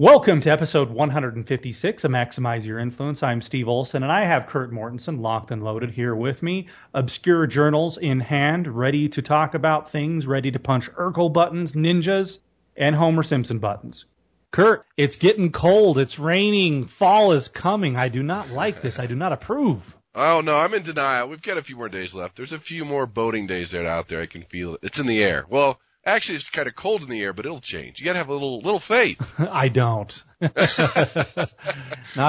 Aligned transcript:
Welcome 0.00 0.40
to 0.42 0.50
episode 0.50 0.90
156 0.90 2.04
of 2.04 2.10
Maximize 2.12 2.64
Your 2.64 2.78
Influence. 2.78 3.20
I'm 3.24 3.42
Steve 3.42 3.66
Olson, 3.66 4.04
and 4.04 4.12
I 4.12 4.26
have 4.26 4.46
Kurt 4.46 4.70
Mortensen 4.70 5.20
locked 5.20 5.50
and 5.50 5.64
loaded 5.64 5.90
here 5.90 6.14
with 6.14 6.40
me. 6.40 6.68
Obscure 6.94 7.48
journals 7.48 7.98
in 7.98 8.20
hand, 8.20 8.68
ready 8.68 9.08
to 9.08 9.22
talk 9.22 9.54
about 9.54 9.90
things, 9.90 10.24
ready 10.24 10.52
to 10.52 10.60
punch 10.60 10.88
Urkel 10.92 11.32
buttons, 11.32 11.72
ninjas, 11.72 12.38
and 12.76 12.94
Homer 12.94 13.24
Simpson 13.24 13.58
buttons. 13.58 14.04
Kurt, 14.52 14.86
it's 14.96 15.16
getting 15.16 15.50
cold. 15.50 15.98
It's 15.98 16.20
raining. 16.20 16.86
Fall 16.86 17.32
is 17.32 17.48
coming. 17.48 17.96
I 17.96 18.08
do 18.08 18.22
not 18.22 18.50
like 18.50 18.80
this. 18.80 19.00
I 19.00 19.06
do 19.06 19.16
not 19.16 19.32
approve. 19.32 19.96
Oh 20.14 20.42
no, 20.42 20.58
I'm 20.58 20.74
in 20.74 20.84
denial. 20.84 21.28
We've 21.28 21.42
got 21.42 21.58
a 21.58 21.62
few 21.64 21.74
more 21.74 21.88
days 21.88 22.14
left. 22.14 22.36
There's 22.36 22.52
a 22.52 22.60
few 22.60 22.84
more 22.84 23.06
boating 23.06 23.48
days 23.48 23.74
out 23.74 24.06
there. 24.06 24.22
I 24.22 24.26
can 24.26 24.44
feel 24.44 24.74
it. 24.74 24.80
It's 24.84 25.00
in 25.00 25.08
the 25.08 25.20
air. 25.24 25.44
Well, 25.48 25.80
actually, 26.08 26.36
it's 26.36 26.50
kind 26.50 26.68
of 26.68 26.74
cold 26.74 27.02
in 27.02 27.08
the 27.08 27.20
air, 27.22 27.32
but 27.32 27.46
it'll 27.46 27.60
change. 27.60 28.00
You 28.00 28.04
got 28.04 28.12
to 28.12 28.18
have 28.18 28.28
a 28.28 28.32
little 28.32 28.60
little 28.60 28.80
faith. 28.80 29.20
I 29.38 29.68
don't. 29.68 30.24
not 30.40 30.50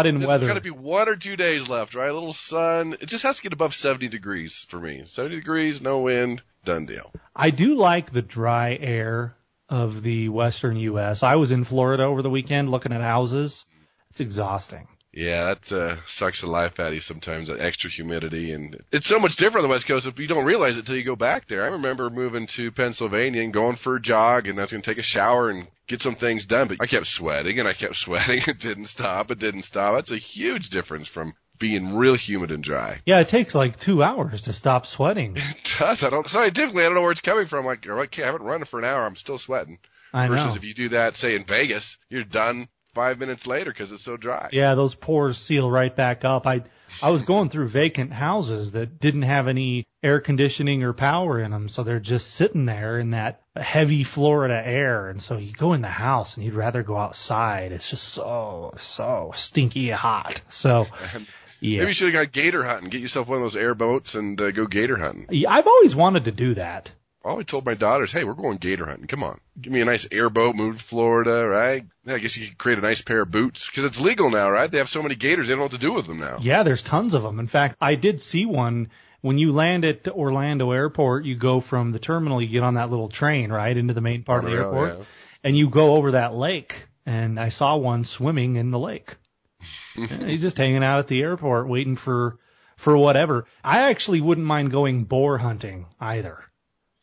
in 0.06 0.18
There's 0.18 0.28
weather. 0.28 0.46
There's 0.46 0.50
got 0.50 0.54
to 0.56 0.62
be 0.62 0.70
one 0.70 1.08
or 1.08 1.16
two 1.16 1.36
days 1.36 1.70
left, 1.70 1.96
right? 1.96 2.10
A 2.10 2.14
little 2.14 2.34
sun. 2.34 2.98
It 3.00 3.08
just 3.08 3.24
has 3.24 3.38
to 3.38 3.44
get 3.44 3.54
above 3.54 3.76
70 3.76 4.08
degrees 4.08 4.66
for 4.70 4.80
me. 4.80 5.04
70 5.06 5.36
degrees, 5.36 5.82
no 5.82 6.02
wind, 6.02 6.42
done 6.66 6.86
deal. 6.86 7.12
I 7.36 7.52
do 7.52 7.76
like 7.76 8.12
the 8.12 8.22
dry 8.22 8.78
air 8.80 9.36
of 9.70 10.02
the 10.02 10.30
western 10.30 10.78
U.S. 10.78 11.24
I 11.24 11.36
was 11.36 11.52
in 11.52 11.64
Florida 11.64 12.04
over 12.04 12.22
the 12.22 12.30
weekend 12.30 12.70
looking 12.70 12.92
at 12.92 13.02
houses. 13.02 13.66
It's 14.10 14.20
exhausting. 14.20 14.88
Yeah, 15.20 15.54
that 15.54 15.72
uh, 15.74 15.98
sucks 16.08 16.40
the 16.40 16.48
life 16.48 16.80
out 16.80 16.88
of 16.88 16.94
you 16.94 17.02
sometimes, 17.02 17.50
that 17.50 17.60
extra 17.60 17.90
humidity. 17.90 18.54
And 18.54 18.82
it's 18.90 19.06
so 19.06 19.20
much 19.20 19.36
different 19.36 19.66
on 19.66 19.70
the 19.70 19.74
West 19.74 19.86
Coast 19.86 20.08
if 20.08 20.18
you 20.18 20.28
don't 20.28 20.46
realize 20.46 20.78
it 20.78 20.82
until 20.82 20.96
you 20.96 21.04
go 21.04 21.18
back 21.18 21.50
there. 21.50 21.66
I 21.66 21.72
remember 21.72 22.10
moving 22.10 22.48
to 22.48 22.72
Pennsylvania 22.72 23.42
and 23.42 23.52
going 23.52 23.76
for 23.76 23.98
a 23.98 24.02
jog, 24.02 24.48
and 24.48 24.58
I 24.58 24.62
was 24.62 24.72
going 24.72 24.82
to 24.82 24.90
take 24.90 24.98
a 24.98 25.04
shower 25.04 25.50
and 25.50 25.68
get 25.88 26.02
some 26.02 26.16
things 26.16 26.46
done, 26.46 26.70
but 26.70 26.78
I 26.80 26.86
kept 26.86 27.08
sweating 27.08 27.60
and 27.60 27.68
I 27.68 27.74
kept 27.74 27.96
sweating. 27.98 28.44
It 28.48 28.60
didn't 28.60 28.86
stop. 28.86 29.30
It 29.30 29.40
didn't 29.40 29.64
stop. 29.64 29.96
That's 29.96 30.12
a 30.12 30.18
huge 30.18 30.70
difference 30.70 31.10
from 31.10 31.34
being 31.58 31.98
real 31.98 32.16
humid 32.16 32.52
and 32.52 32.64
dry. 32.64 33.02
Yeah, 33.06 33.20
it 33.20 33.28
takes 33.28 33.54
like 33.54 33.78
two 33.78 34.02
hours 34.02 34.44
to 34.44 34.54
stop 34.54 34.86
sweating. 34.86 35.36
It 35.38 35.76
does. 35.78 36.02
I 36.02 36.10
don't, 36.10 36.28
scientifically, 36.30 36.84
I 36.84 36.86
don't 36.86 36.96
know 36.96 37.02
where 37.02 37.12
it's 37.12 37.20
coming 37.20 37.48
from. 37.48 37.66
Like, 37.66 37.86
okay, 37.86 38.24
I 38.24 38.28
haven't 38.28 38.44
run 38.44 38.64
for 38.64 38.80
an 38.80 38.86
hour. 38.86 39.06
I'm 39.06 39.18
still 39.18 39.38
sweating. 39.38 39.80
I 40.14 40.30
know. 40.30 40.36
Versus 40.36 40.56
if 40.56 40.64
you 40.64 40.74
do 40.74 40.90
that, 40.90 41.16
say 41.16 41.36
in 41.36 41.44
Vegas, 41.46 41.98
you're 42.10 42.24
done 42.24 42.70
five 42.94 43.20
minutes 43.20 43.48
later 43.48 43.72
because 43.72 43.92
it's 43.92 44.04
so 44.04 44.18
dry. 44.18 44.50
Yeah, 44.52 44.76
those 44.76 44.96
pores 44.96 45.38
seal 45.38 45.70
right 45.70 45.96
back 45.96 46.26
up. 46.26 46.48
I 46.48 46.64
I 47.02 47.12
was 47.12 47.24
going 47.24 47.50
through 47.50 47.68
vacant 47.68 48.12
houses 48.12 48.72
that 48.72 49.00
didn't 49.00 49.24
have 49.24 49.48
any 49.48 49.86
air 50.02 50.20
conditioning 50.20 50.84
or 50.84 50.94
power 50.94 51.40
in 51.40 51.52
them, 51.52 51.70
so 51.70 51.84
they're 51.84 52.00
just 52.00 52.32
sitting 52.32 52.66
there 52.66 53.00
in 53.00 53.12
that 53.12 53.42
heavy 53.56 54.04
Florida 54.04 54.62
air. 54.66 55.10
And 55.10 55.22
so 55.22 55.38
you 55.38 55.52
go 55.52 55.74
in 55.74 55.82
the 55.82 55.88
house 55.88 56.36
and 56.36 56.46
you'd 56.46 56.56
rather 56.56 56.84
go 56.84 56.98
outside. 56.98 57.72
It's 57.72 57.90
just 57.90 58.08
so 58.08 58.74
so 58.80 59.32
stinky 59.36 59.90
hot. 59.90 60.42
So 60.50 60.88
yeah, 61.60 61.80
Maybe 61.80 61.88
you 61.88 61.94
should 61.94 62.14
have 62.14 62.26
got 62.26 62.32
gator 62.32 62.64
hunting. 62.64 62.90
Get 62.90 63.02
yourself 63.02 63.28
one 63.28 63.38
of 63.38 63.44
those 63.44 63.56
airboats 63.58 64.16
and 64.16 64.40
uh, 64.40 64.52
go 64.52 64.66
gator 64.66 64.98
hunting. 64.98 65.28
Yeah, 65.30 65.52
I've 65.52 65.68
always 65.68 65.96
wanted 65.96 66.26
to 66.26 66.32
do 66.32 66.56
that. 66.56 66.92
I 67.30 67.32
always 67.32 67.46
told 67.46 67.64
my 67.64 67.76
daughters, 67.76 68.12
hey, 68.12 68.24
we're 68.24 68.34
going 68.34 68.58
gator 68.58 68.88
hunting. 68.88 69.06
Come 69.06 69.22
on. 69.22 69.40
Give 69.62 69.72
me 69.72 69.82
a 69.82 69.86
nice 69.86 70.08
airboat, 70.12 70.56
move 70.56 70.80
to 70.80 70.84
Florida, 70.84 71.48
right? 71.48 71.86
Yeah, 72.04 72.16
I 72.16 72.18
guess 72.18 72.36
you 72.36 72.48
could 72.48 72.58
create 72.58 72.80
a 72.80 72.82
nice 72.82 73.04
pair 73.04 73.22
of 73.22 73.30
boots 73.30 73.68
because 73.68 73.84
it's 73.84 74.02
legal 74.02 74.32
now, 74.32 74.50
right? 74.50 74.70
They 74.70 74.80
have 74.80 74.90
so 74.90 75.04
many 75.04 75.14
gators, 75.14 75.46
they 75.46 75.52
don't 75.52 75.60
know 75.60 75.66
what 75.66 75.74
to 75.74 75.78
do 75.78 75.94
with 75.94 76.08
them 76.08 76.20
now. 76.20 76.40
Yeah, 76.42 76.64
there's 76.64 76.82
tons 76.82 77.14
of 77.14 77.22
them. 77.22 77.40
In 77.40 77.46
fact, 77.46 77.76
I 77.80 77.94
did 77.94 78.20
see 78.20 78.48
one 78.48 78.90
when 79.22 79.38
you 79.38 79.52
land 79.52 79.86
at 79.86 80.08
Orlando 80.08 80.72
Airport. 80.72 81.26
You 81.26 81.36
go 81.36 81.62
from 81.62 81.92
the 81.92 82.00
terminal, 82.00 82.42
you 82.42 82.48
get 82.48 82.64
on 82.64 82.74
that 82.74 82.90
little 82.90 83.10
train, 83.10 83.52
right, 83.52 83.78
into 83.78 83.94
the 83.94 84.02
main 84.02 84.24
part 84.24 84.44
of 84.44 84.50
the 84.50 84.58
airport, 84.58 84.98
yeah. 84.98 85.04
and 85.44 85.56
you 85.56 85.70
go 85.70 85.98
over 85.98 86.12
that 86.14 86.34
lake. 86.34 86.74
And 87.06 87.40
I 87.40 87.50
saw 87.50 87.78
one 87.78 88.06
swimming 88.06 88.56
in 88.56 88.72
the 88.72 88.80
lake. 88.80 89.16
He's 89.94 90.42
just 90.42 90.58
hanging 90.58 90.84
out 90.84 90.98
at 90.98 91.08
the 91.08 91.22
airport 91.22 91.68
waiting 91.68 91.96
for 91.96 92.40
for 92.76 92.98
whatever. 92.98 93.46
I 93.64 93.92
actually 93.92 94.22
wouldn't 94.22 94.48
mind 94.48 94.72
going 94.72 95.04
boar 95.04 95.38
hunting 95.38 95.86
either. 96.00 96.49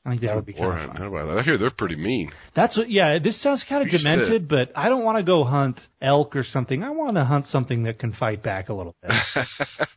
I 0.06 0.10
think 0.10 0.20
that 0.22 0.36
would 0.36 0.46
be 0.46 0.52
kind 0.52 0.72
of 0.72 0.80
fun. 0.82 0.96
How 0.96 1.06
about 1.08 1.26
that? 1.26 1.38
I 1.38 1.42
hear 1.42 1.58
they're 1.58 1.70
pretty 1.70 1.96
mean. 1.96 2.30
That's 2.54 2.76
what, 2.76 2.88
yeah, 2.88 3.18
this 3.18 3.36
sounds 3.36 3.64
kind 3.64 3.82
of 3.82 3.92
Used 3.92 4.04
to- 4.04 4.10
demented, 4.10 4.46
but 4.46 4.70
I 4.76 4.88
don't 4.88 5.02
want 5.02 5.18
to 5.18 5.24
go 5.24 5.42
hunt 5.42 5.86
elk 6.00 6.36
or 6.36 6.44
something. 6.44 6.84
I 6.84 6.90
want 6.90 7.16
to 7.16 7.24
hunt 7.24 7.48
something 7.48 7.82
that 7.84 7.98
can 7.98 8.12
fight 8.12 8.40
back 8.40 8.68
a 8.68 8.74
little 8.74 8.94
bit. 9.02 9.12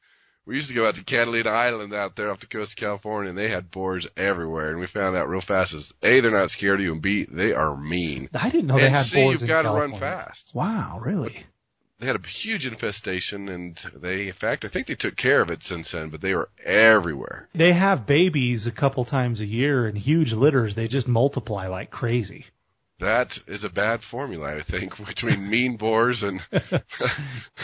we 0.47 0.55
used 0.55 0.69
to 0.69 0.73
go 0.73 0.87
out 0.87 0.95
to 0.95 1.03
Catalina 1.03 1.51
Island 1.51 1.93
out 1.93 2.15
there 2.15 2.31
off 2.31 2.39
the 2.39 2.47
coast 2.47 2.71
of 2.71 2.77
California, 2.77 3.29
and 3.29 3.37
they 3.37 3.49
had 3.49 3.69
boars 3.69 4.07
everywhere. 4.17 4.71
And 4.71 4.79
we 4.79 4.87
found 4.87 5.15
out 5.15 5.29
real 5.29 5.41
fast 5.41 5.75
is 5.75 5.93
A, 6.01 6.21
they're 6.21 6.31
not 6.31 6.49
scared 6.49 6.79
of 6.79 6.83
you, 6.83 6.93
and 6.93 7.03
B, 7.03 7.27
they 7.29 7.53
are 7.53 7.77
mean. 7.77 8.29
I 8.33 8.49
didn't 8.49 8.65
know 8.65 8.77
they 8.77 8.87
and 8.87 8.95
had 8.95 9.05
C, 9.05 9.21
boars 9.21 9.41
you've 9.41 9.47
got 9.47 9.61
to 9.61 9.69
run 9.69 9.93
fast. 9.95 10.51
Wow, 10.55 10.99
really? 11.05 11.45
They 11.99 12.07
had 12.07 12.15
a 12.15 12.27
huge 12.27 12.65
infestation, 12.65 13.49
and 13.49 13.77
they, 13.93 14.27
in 14.27 14.33
fact, 14.33 14.63
I 14.63 14.69
think 14.69 14.87
they 14.87 14.95
took 14.95 15.17
care 15.17 15.41
of 15.41 15.49
it 15.49 15.63
since 15.63 15.91
then, 15.91 16.09
but 16.09 16.21
they 16.21 16.33
were 16.33 16.49
everywhere. 16.63 17.49
They 17.53 17.73
have 17.73 18.05
babies 18.05 18.67
a 18.67 18.71
couple 18.71 19.03
times 19.03 19.41
a 19.41 19.45
year 19.45 19.85
in 19.87 19.97
huge 19.97 20.31
litters. 20.31 20.75
They 20.75 20.87
just 20.87 21.09
multiply 21.09 21.67
like 21.67 21.91
crazy. 21.91 22.45
That 22.99 23.37
is 23.47 23.63
a 23.65 23.69
bad 23.69 24.01
formula, 24.03 24.55
I 24.57 24.61
think, 24.61 24.97
between 25.05 25.49
mean 25.49 25.77
boars 25.77 26.23
and. 26.23 26.41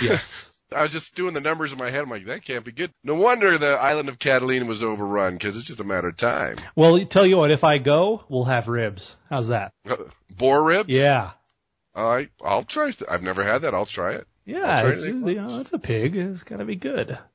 Yes. 0.01 0.51
I 0.75 0.81
was 0.81 0.91
just 0.91 1.15
doing 1.15 1.33
the 1.33 1.39
numbers 1.39 1.71
in 1.71 1.77
my 1.77 1.89
head. 1.89 2.01
I'm 2.01 2.09
like, 2.09 2.25
that 2.25 2.43
can't 2.43 2.65
be 2.65 2.71
good. 2.71 2.91
No 3.03 3.15
wonder 3.15 3.57
the 3.57 3.75
island 3.75 4.09
of 4.09 4.19
Catalina 4.19 4.65
was 4.65 4.83
overrun 4.83 5.33
because 5.35 5.55
it's 5.55 5.67
just 5.67 5.79
a 5.79 5.83
matter 5.85 6.09
of 6.09 6.17
time. 6.17 6.57
well, 6.75 6.99
tell 7.05 7.25
you 7.25 7.37
what, 7.37 7.51
if 7.51 7.63
I 7.63 7.77
go, 7.77 8.23
we'll 8.27 8.45
have 8.45 8.67
ribs. 8.67 9.15
How's 9.29 9.49
that? 9.49 9.71
Uh, 9.87 9.95
Boar 10.35 10.63
ribs? 10.63 10.89
Yeah. 10.89 11.31
Right, 11.95 12.29
I'll 12.43 12.63
try. 12.63 12.91
I've 13.09 13.21
never 13.23 13.43
had 13.43 13.59
that. 13.63 13.73
I'll 13.73 13.85
try 13.85 14.13
it. 14.15 14.27
Yeah, 14.45 14.81
try 14.81 14.89
it's, 14.91 15.03
anything 15.03 15.27
you 15.27 15.35
know, 15.41 15.59
it's 15.59 15.73
a 15.73 15.79
pig. 15.79 16.15
It's 16.15 16.43
got 16.43 16.57
to 16.57 16.65
be 16.65 16.75
good. 16.75 17.17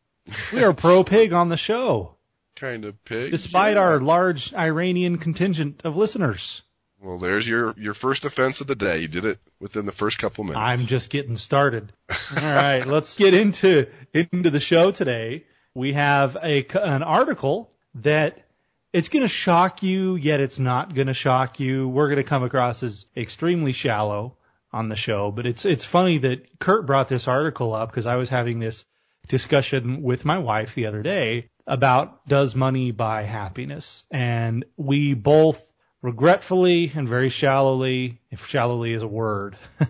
We 0.52 0.62
are 0.62 0.72
pro 0.74 1.02
pig 1.02 1.32
on 1.32 1.48
the 1.48 1.56
show, 1.56 2.14
Kind 2.54 2.84
of 2.84 3.02
pig. 3.04 3.30
despite 3.32 3.74
Yeah. 3.76 3.82
our 3.82 4.00
large 4.00 4.54
Iranian 4.54 5.18
contingent 5.18 5.80
of 5.84 5.96
listeners. 5.96 6.62
Well, 7.02 7.18
there's 7.18 7.48
your 7.48 7.74
your 7.78 7.94
first 7.94 8.24
offense 8.26 8.60
of 8.60 8.66
the 8.66 8.74
day. 8.76 8.98
You 8.98 9.08
did 9.08 9.24
it 9.24 9.38
within 9.58 9.86
the 9.86 9.92
first 9.92 10.18
couple 10.18 10.44
minutes. 10.44 10.60
I'm 10.60 10.86
just 10.86 11.08
getting 11.10 11.36
started. 11.36 11.90
All 12.10 12.16
right, 12.36 12.86
let's 12.86 13.16
get 13.16 13.32
into 13.34 13.86
into 14.12 14.50
the 14.50 14.60
show 14.60 14.90
today. 14.92 15.46
We 15.74 15.94
have 15.94 16.36
a 16.42 16.66
an 16.74 17.02
article 17.02 17.72
that 17.96 18.44
it's 18.92 19.08
going 19.08 19.22
to 19.22 19.28
shock 19.28 19.82
you, 19.82 20.16
yet 20.16 20.40
it's 20.40 20.58
not 20.58 20.94
going 20.94 21.06
to 21.06 21.14
shock 21.14 21.58
you. 21.60 21.88
We're 21.88 22.08
going 22.08 22.18
to 22.18 22.24
come 22.28 22.42
across 22.44 22.82
as 22.82 23.06
extremely 23.16 23.72
shallow 23.72 24.36
on 24.72 24.88
the 24.88 24.96
show, 24.96 25.30
but 25.30 25.46
it's 25.46 25.64
it's 25.64 25.84
funny 25.84 26.18
that 26.18 26.58
Kurt 26.58 26.86
brought 26.86 27.08
this 27.08 27.28
article 27.28 27.74
up 27.74 27.90
because 27.90 28.06
I 28.06 28.16
was 28.16 28.28
having 28.28 28.60
this 28.60 28.84
discussion 29.28 30.02
with 30.02 30.24
my 30.24 30.38
wife 30.38 30.74
the 30.74 30.86
other 30.86 31.02
day 31.02 31.50
about 31.66 32.26
does 32.26 32.54
money 32.54 32.90
buy 32.90 33.22
happiness, 33.22 34.04
and 34.10 34.64
we 34.76 35.14
both 35.14 35.62
regretfully 36.02 36.90
and 36.94 37.08
very 37.08 37.28
shallowly, 37.28 38.20
if 38.30 38.46
shallowly 38.46 38.92
is 38.92 39.02
a 39.02 39.08
word, 39.08 39.56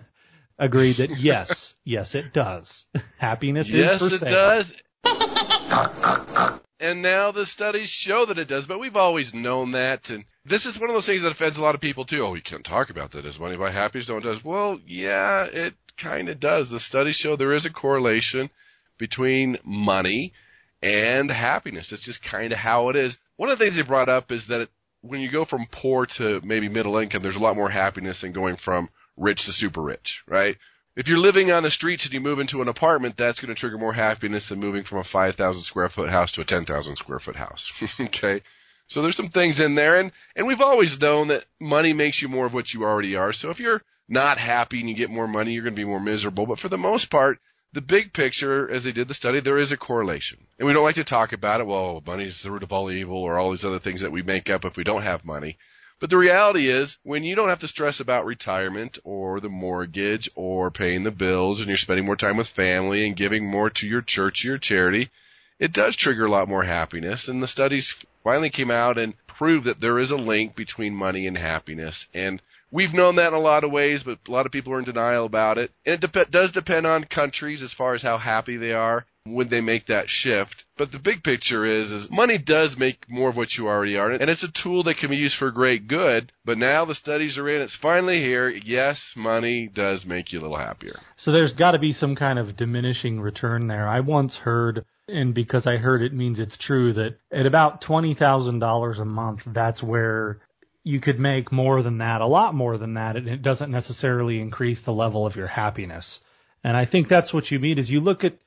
agreed 0.59 0.97
that 0.97 1.17
yes, 1.17 1.75
yes, 1.83 2.15
it 2.15 2.33
does. 2.33 2.85
Happiness 3.17 3.71
yes, 3.71 4.01
is 4.01 4.09
for 4.09 4.15
it 4.15 4.19
sale. 4.19 4.63
does. 5.03 6.59
and 6.81 7.01
now 7.01 7.31
the 7.31 7.45
studies 7.45 7.89
show 7.89 8.25
that 8.25 8.39
it 8.39 8.47
does, 8.47 8.67
but 8.67 8.79
we've 8.79 8.95
always 8.95 9.33
known 9.33 9.71
that. 9.73 10.09
And 10.09 10.25
this 10.43 10.65
is 10.65 10.79
one 10.79 10.89
of 10.89 10.95
those 10.95 11.05
things 11.05 11.21
that 11.21 11.31
offends 11.31 11.57
a 11.57 11.61
lot 11.61 11.75
of 11.75 11.81
people 11.81 12.05
too. 12.05 12.25
Oh, 12.25 12.31
we 12.31 12.41
can't 12.41 12.65
talk 12.65 12.89
about 12.89 13.11
that. 13.11 13.21
Does 13.21 13.39
money 13.39 13.55
buy 13.55 13.69
happiness? 13.71 14.07
Don't 14.07 14.25
it 14.25 14.29
does. 14.29 14.43
Well, 14.43 14.79
yeah, 14.85 15.45
it 15.45 15.75
kind 15.97 16.27
of 16.27 16.39
does. 16.39 16.69
The 16.69 16.79
studies 16.79 17.15
show 17.15 17.35
there 17.35 17.53
is 17.53 17.65
a 17.65 17.69
correlation 17.69 18.49
between 18.97 19.57
money 19.63 20.33
and 20.81 21.29
happiness. 21.29 21.91
It's 21.91 22.03
just 22.03 22.23
kind 22.23 22.51
of 22.51 22.57
how 22.57 22.89
it 22.89 22.95
is. 22.95 23.17
One 23.37 23.49
of 23.49 23.59
the 23.59 23.65
things 23.65 23.77
they 23.77 23.83
brought 23.83 24.09
up 24.09 24.31
is 24.31 24.47
that 24.47 24.69
when 25.01 25.21
you 25.21 25.29
go 25.29 25.45
from 25.45 25.67
poor 25.71 26.05
to 26.05 26.41
maybe 26.43 26.69
middle 26.69 26.97
income, 26.97 27.21
there's 27.21 27.35
a 27.35 27.39
lot 27.39 27.55
more 27.55 27.69
happiness 27.69 28.21
than 28.21 28.31
going 28.31 28.55
from 28.55 28.89
rich 29.17 29.45
to 29.45 29.51
super 29.51 29.81
rich, 29.81 30.23
right? 30.27 30.57
If 30.95 31.07
you're 31.07 31.19
living 31.19 31.51
on 31.51 31.63
the 31.63 31.71
streets 31.71 32.05
and 32.05 32.13
you 32.13 32.19
move 32.19 32.39
into 32.39 32.61
an 32.61 32.67
apartment, 32.67 33.15
that's 33.15 33.39
going 33.39 33.53
to 33.53 33.59
trigger 33.59 33.77
more 33.77 33.93
happiness 33.93 34.49
than 34.49 34.59
moving 34.59 34.83
from 34.83 34.97
a 34.97 35.03
5,000 35.03 35.61
square 35.61 35.87
foot 35.87 36.09
house 36.09 36.33
to 36.33 36.41
a 36.41 36.45
10,000 36.45 36.95
square 36.97 37.19
foot 37.19 37.37
house. 37.37 37.71
okay. 37.99 38.41
So 38.87 39.01
there's 39.01 39.15
some 39.15 39.29
things 39.29 39.61
in 39.61 39.75
there 39.75 39.99
and, 39.99 40.11
and 40.35 40.47
we've 40.47 40.59
always 40.59 40.99
known 40.99 41.29
that 41.29 41.45
money 41.61 41.93
makes 41.93 42.21
you 42.21 42.27
more 42.27 42.45
of 42.45 42.53
what 42.53 42.73
you 42.73 42.83
already 42.83 43.15
are. 43.15 43.31
So 43.31 43.51
if 43.51 43.61
you're 43.61 43.81
not 44.09 44.37
happy 44.37 44.81
and 44.81 44.89
you 44.89 44.95
get 44.95 45.09
more 45.09 45.29
money, 45.29 45.53
you're 45.53 45.63
going 45.63 45.75
to 45.75 45.81
be 45.81 45.85
more 45.85 46.01
miserable. 46.01 46.45
But 46.45 46.59
for 46.59 46.67
the 46.67 46.77
most 46.77 47.09
part, 47.09 47.39
the 47.71 47.81
big 47.81 48.11
picture, 48.11 48.69
as 48.69 48.83
they 48.83 48.91
did 48.91 49.07
the 49.07 49.13
study, 49.13 49.39
there 49.39 49.57
is 49.57 49.71
a 49.71 49.77
correlation. 49.77 50.45
And 50.59 50.67
we 50.67 50.73
don't 50.73 50.83
like 50.83 50.95
to 50.95 51.05
talk 51.05 51.31
about 51.31 51.61
it. 51.61 51.67
Well, 51.67 52.03
money 52.05 52.25
is 52.25 52.41
the 52.41 52.51
root 52.51 52.63
of 52.63 52.73
all 52.73 52.91
evil 52.91 53.17
or 53.17 53.39
all 53.39 53.51
these 53.51 53.63
other 53.63 53.79
things 53.79 54.01
that 54.01 54.11
we 54.11 54.23
make 54.23 54.49
up 54.49 54.65
if 54.65 54.75
we 54.75 54.83
don't 54.83 55.03
have 55.03 55.23
money. 55.23 55.57
But 56.01 56.09
the 56.09 56.17
reality 56.17 56.67
is, 56.67 56.97
when 57.03 57.23
you 57.23 57.35
don't 57.35 57.49
have 57.49 57.59
to 57.59 57.67
stress 57.67 57.99
about 57.99 58.25
retirement 58.25 58.97
or 59.03 59.39
the 59.39 59.49
mortgage 59.49 60.31
or 60.33 60.71
paying 60.71 61.03
the 61.03 61.11
bills 61.11 61.59
and 61.59 61.67
you're 61.67 61.77
spending 61.77 62.07
more 62.07 62.15
time 62.15 62.37
with 62.37 62.47
family 62.47 63.05
and 63.05 63.15
giving 63.15 63.45
more 63.45 63.69
to 63.69 63.87
your 63.87 64.01
church 64.01 64.43
or 64.43 64.47
your 64.49 64.57
charity, 64.57 65.11
it 65.59 65.71
does 65.71 65.95
trigger 65.95 66.25
a 66.25 66.31
lot 66.31 66.49
more 66.49 66.63
happiness. 66.63 67.27
And 67.27 67.41
the 67.41 67.47
studies 67.47 67.95
finally 68.23 68.49
came 68.49 68.71
out 68.71 68.97
and 68.97 69.13
proved 69.27 69.65
that 69.65 69.79
there 69.79 69.99
is 69.99 70.09
a 70.09 70.17
link 70.17 70.55
between 70.55 70.95
money 70.95 71.27
and 71.27 71.37
happiness. 71.37 72.07
And 72.15 72.41
We've 72.73 72.93
known 72.93 73.15
that 73.15 73.27
in 73.27 73.33
a 73.33 73.39
lot 73.39 73.65
of 73.65 73.71
ways, 73.71 74.03
but 74.03 74.19
a 74.25 74.31
lot 74.31 74.45
of 74.45 74.53
people 74.53 74.71
are 74.73 74.79
in 74.79 74.85
denial 74.85 75.25
about 75.25 75.57
it. 75.57 75.71
And 75.85 76.01
it 76.01 76.11
dep- 76.11 76.31
does 76.31 76.53
depend 76.53 76.87
on 76.87 77.03
countries 77.03 77.63
as 77.63 77.73
far 77.73 77.93
as 77.93 78.01
how 78.01 78.17
happy 78.17 78.55
they 78.55 78.71
are 78.71 79.05
when 79.25 79.49
they 79.49 79.59
make 79.59 79.87
that 79.87 80.09
shift. 80.09 80.63
But 80.81 80.91
the 80.91 80.97
big 80.97 81.23
picture 81.23 81.63
is, 81.63 81.91
is 81.91 82.09
money 82.09 82.39
does 82.39 82.75
make 82.75 83.07
more 83.07 83.29
of 83.29 83.37
what 83.37 83.55
you 83.55 83.67
already 83.67 83.99
are. 83.99 84.09
And 84.09 84.31
it's 84.31 84.41
a 84.41 84.47
tool 84.47 84.81
that 84.85 84.97
can 84.97 85.11
be 85.11 85.17
used 85.17 85.35
for 85.35 85.51
great 85.51 85.87
good. 85.87 86.31
But 86.43 86.57
now 86.57 86.85
the 86.85 86.95
studies 86.95 87.37
are 87.37 87.47
in. 87.47 87.61
It's 87.61 87.75
finally 87.75 88.19
here. 88.19 88.49
Yes, 88.49 89.13
money 89.15 89.67
does 89.67 90.07
make 90.07 90.33
you 90.33 90.39
a 90.39 90.41
little 90.41 90.57
happier. 90.57 90.99
So 91.17 91.31
there's 91.31 91.53
got 91.53 91.73
to 91.73 91.77
be 91.77 91.93
some 91.93 92.15
kind 92.15 92.39
of 92.39 92.55
diminishing 92.55 93.21
return 93.21 93.67
there. 93.67 93.87
I 93.87 93.99
once 93.99 94.35
heard, 94.35 94.83
and 95.07 95.35
because 95.35 95.67
I 95.67 95.77
heard 95.77 96.01
it 96.01 96.13
means 96.13 96.39
it's 96.39 96.57
true, 96.57 96.93
that 96.93 97.19
at 97.31 97.45
about 97.45 97.81
$20,000 97.81 98.99
a 98.99 99.05
month, 99.05 99.43
that's 99.45 99.83
where 99.83 100.39
you 100.83 100.99
could 100.99 101.19
make 101.19 101.51
more 101.51 101.83
than 101.83 101.99
that, 101.99 102.21
a 102.21 102.25
lot 102.25 102.55
more 102.55 102.79
than 102.79 102.95
that, 102.95 103.17
and 103.17 103.27
it 103.29 103.43
doesn't 103.43 103.69
necessarily 103.69 104.41
increase 104.41 104.81
the 104.81 104.93
level 104.93 105.27
of 105.27 105.35
your 105.35 105.45
happiness. 105.45 106.21
And 106.63 106.75
I 106.75 106.85
think 106.85 107.07
that's 107.07 107.31
what 107.31 107.51
you 107.51 107.59
mean 107.59 107.77
is 107.77 107.91
you 107.91 108.01
look 108.01 108.23
at 108.23 108.39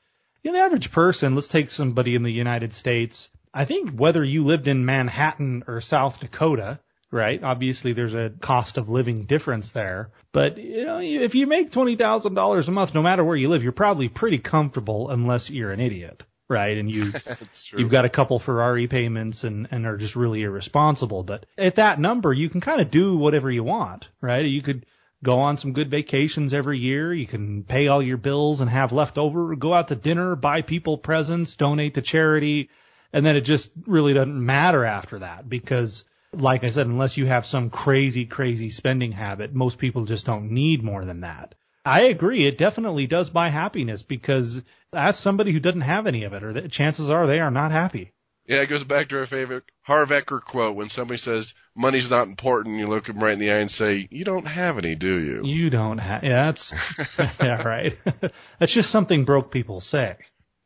the 0.53 0.59
average 0.59 0.91
person, 0.91 1.35
let's 1.35 1.47
take 1.47 1.69
somebody 1.69 2.15
in 2.15 2.23
the 2.23 2.31
United 2.31 2.73
States. 2.73 3.29
I 3.53 3.65
think 3.65 3.91
whether 3.91 4.23
you 4.23 4.43
lived 4.43 4.67
in 4.67 4.85
Manhattan 4.85 5.63
or 5.67 5.81
South 5.81 6.19
Dakota, 6.19 6.79
right? 7.11 7.41
Obviously 7.41 7.93
there's 7.93 8.13
a 8.13 8.31
cost 8.41 8.77
of 8.77 8.89
living 8.89 9.25
difference 9.25 9.71
there. 9.71 10.11
But, 10.31 10.57
you 10.57 10.85
know, 10.85 10.99
if 10.99 11.33
you 11.33 11.47
make 11.47 11.71
$20,000 11.71 12.67
a 12.67 12.71
month, 12.71 12.93
no 12.93 13.01
matter 13.01 13.23
where 13.23 13.37
you 13.37 13.49
live, 13.49 13.63
you're 13.63 13.71
probably 13.71 14.09
pretty 14.09 14.39
comfortable 14.39 15.09
unless 15.09 15.49
you're 15.49 15.71
an 15.71 15.79
idiot. 15.79 16.23
Right. 16.47 16.77
And 16.77 16.91
you, 16.91 17.13
you've 17.77 17.89
got 17.89 18.05
a 18.05 18.09
couple 18.09 18.37
Ferrari 18.37 18.87
payments 18.87 19.43
and, 19.45 19.67
and 19.71 19.85
are 19.87 19.97
just 19.97 20.15
really 20.15 20.43
irresponsible. 20.43 21.23
But 21.23 21.45
at 21.57 21.75
that 21.75 21.99
number, 21.99 22.33
you 22.33 22.49
can 22.49 22.61
kind 22.61 22.81
of 22.81 22.91
do 22.91 23.17
whatever 23.17 23.49
you 23.49 23.63
want, 23.63 24.09
right? 24.21 24.45
You 24.45 24.61
could, 24.61 24.85
go 25.25 25.39
on 25.39 25.57
some 25.57 25.73
good 25.73 25.89
vacations 25.89 26.53
every 26.53 26.79
year. 26.79 27.13
You 27.13 27.27
can 27.27 27.63
pay 27.63 27.89
all 27.89 28.01
your 28.01 28.17
bills 28.17 28.61
and 28.61 28.69
have 28.69 28.93
leftover, 28.93 29.55
go 29.55 29.73
out 29.73 29.89
to 29.89 29.95
dinner, 29.95 30.35
buy 30.35 30.61
people 30.61 30.97
presents, 30.97 31.55
donate 31.55 31.95
to 31.95 32.01
charity. 32.01 32.69
And 33.11 33.25
then 33.25 33.35
it 33.35 33.41
just 33.41 33.71
really 33.85 34.13
doesn't 34.13 34.45
matter 34.45 34.85
after 34.85 35.19
that 35.19 35.49
because 35.49 36.05
like 36.41 36.63
I 36.63 36.69
said, 36.69 36.87
unless 36.87 37.17
you 37.17 37.25
have 37.25 37.45
some 37.45 37.69
crazy, 37.69 38.25
crazy 38.25 38.69
spending 38.69 39.11
habit, 39.11 39.53
most 39.53 39.77
people 39.77 40.05
just 40.05 40.25
don't 40.25 40.51
need 40.51 40.83
more 40.83 41.05
than 41.05 41.21
that. 41.21 41.55
I 41.85 42.03
agree. 42.03 42.45
It 42.45 42.57
definitely 42.57 43.07
does 43.07 43.29
buy 43.29 43.49
happiness 43.49 44.01
because 44.01 44.61
as 44.91 45.17
somebody 45.17 45.51
who 45.51 45.59
doesn't 45.59 45.81
have 45.81 46.07
any 46.07 46.23
of 46.23 46.33
it, 46.33 46.43
or 46.43 46.51
the 46.51 46.67
chances 46.67 47.09
are 47.09 47.27
they 47.27 47.39
are 47.39 47.51
not 47.51 47.71
happy. 47.71 48.11
Yeah, 48.47 48.61
it 48.61 48.67
goes 48.67 48.83
back 48.83 49.09
to 49.09 49.19
our 49.19 49.25
favorite 49.25 49.63
Harv 49.81 50.09
Eker 50.09 50.41
quote 50.41 50.75
when 50.75 50.89
somebody 50.89 51.17
says 51.17 51.53
money's 51.75 52.09
not 52.09 52.27
important, 52.27 52.77
you 52.77 52.87
look 52.87 53.05
them 53.05 53.23
right 53.23 53.33
in 53.33 53.39
the 53.39 53.51
eye 53.51 53.59
and 53.59 53.71
say, 53.71 54.07
"You 54.11 54.23
don't 54.23 54.45
have 54.45 54.77
any, 54.77 54.95
do 54.95 55.19
you?" 55.19 55.41
You 55.43 55.69
don't 55.69 55.97
have. 55.97 56.23
Yeah, 56.23 56.45
that's 56.45 56.73
yeah, 57.39 57.63
right. 57.63 57.97
that's 58.59 58.73
just 58.73 58.91
something 58.91 59.25
broke 59.25 59.51
people 59.51 59.81
say. 59.81 60.15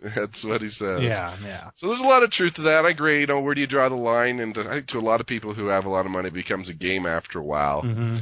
That's 0.02 0.46
what 0.46 0.62
he 0.62 0.70
says. 0.70 1.02
Yeah, 1.02 1.36
yeah. 1.44 1.72
So 1.76 1.88
there's 1.88 2.00
a 2.00 2.08
lot 2.08 2.24
of 2.24 2.30
truth 2.30 2.56
to 2.56 2.62
that. 2.64 2.86
I 2.86 2.90
agree. 2.90 3.22
You 3.22 3.28
know, 3.28 3.42
where 3.42 3.54
do 3.54 3.62
you 3.62 3.68
draw 3.68 3.90
the 3.90 3.96
line? 3.96 4.40
And 4.40 4.58
I 4.58 4.76
think 4.76 4.88
to 4.88 5.00
a 5.00 5.02
lot 5.02 5.20
of 5.20 5.28
people 5.28 5.54
who 5.54 5.68
have 5.68 5.86
a 5.86 5.90
lot 5.90 6.06
of 6.06 6.12
money, 6.12 6.30
it 6.30 6.34
becomes 6.34 6.70
a 6.70 6.74
game 6.74 7.06
after 7.06 7.40
a 7.40 7.44
while. 7.44 7.84
Mm-hmm 7.84 8.16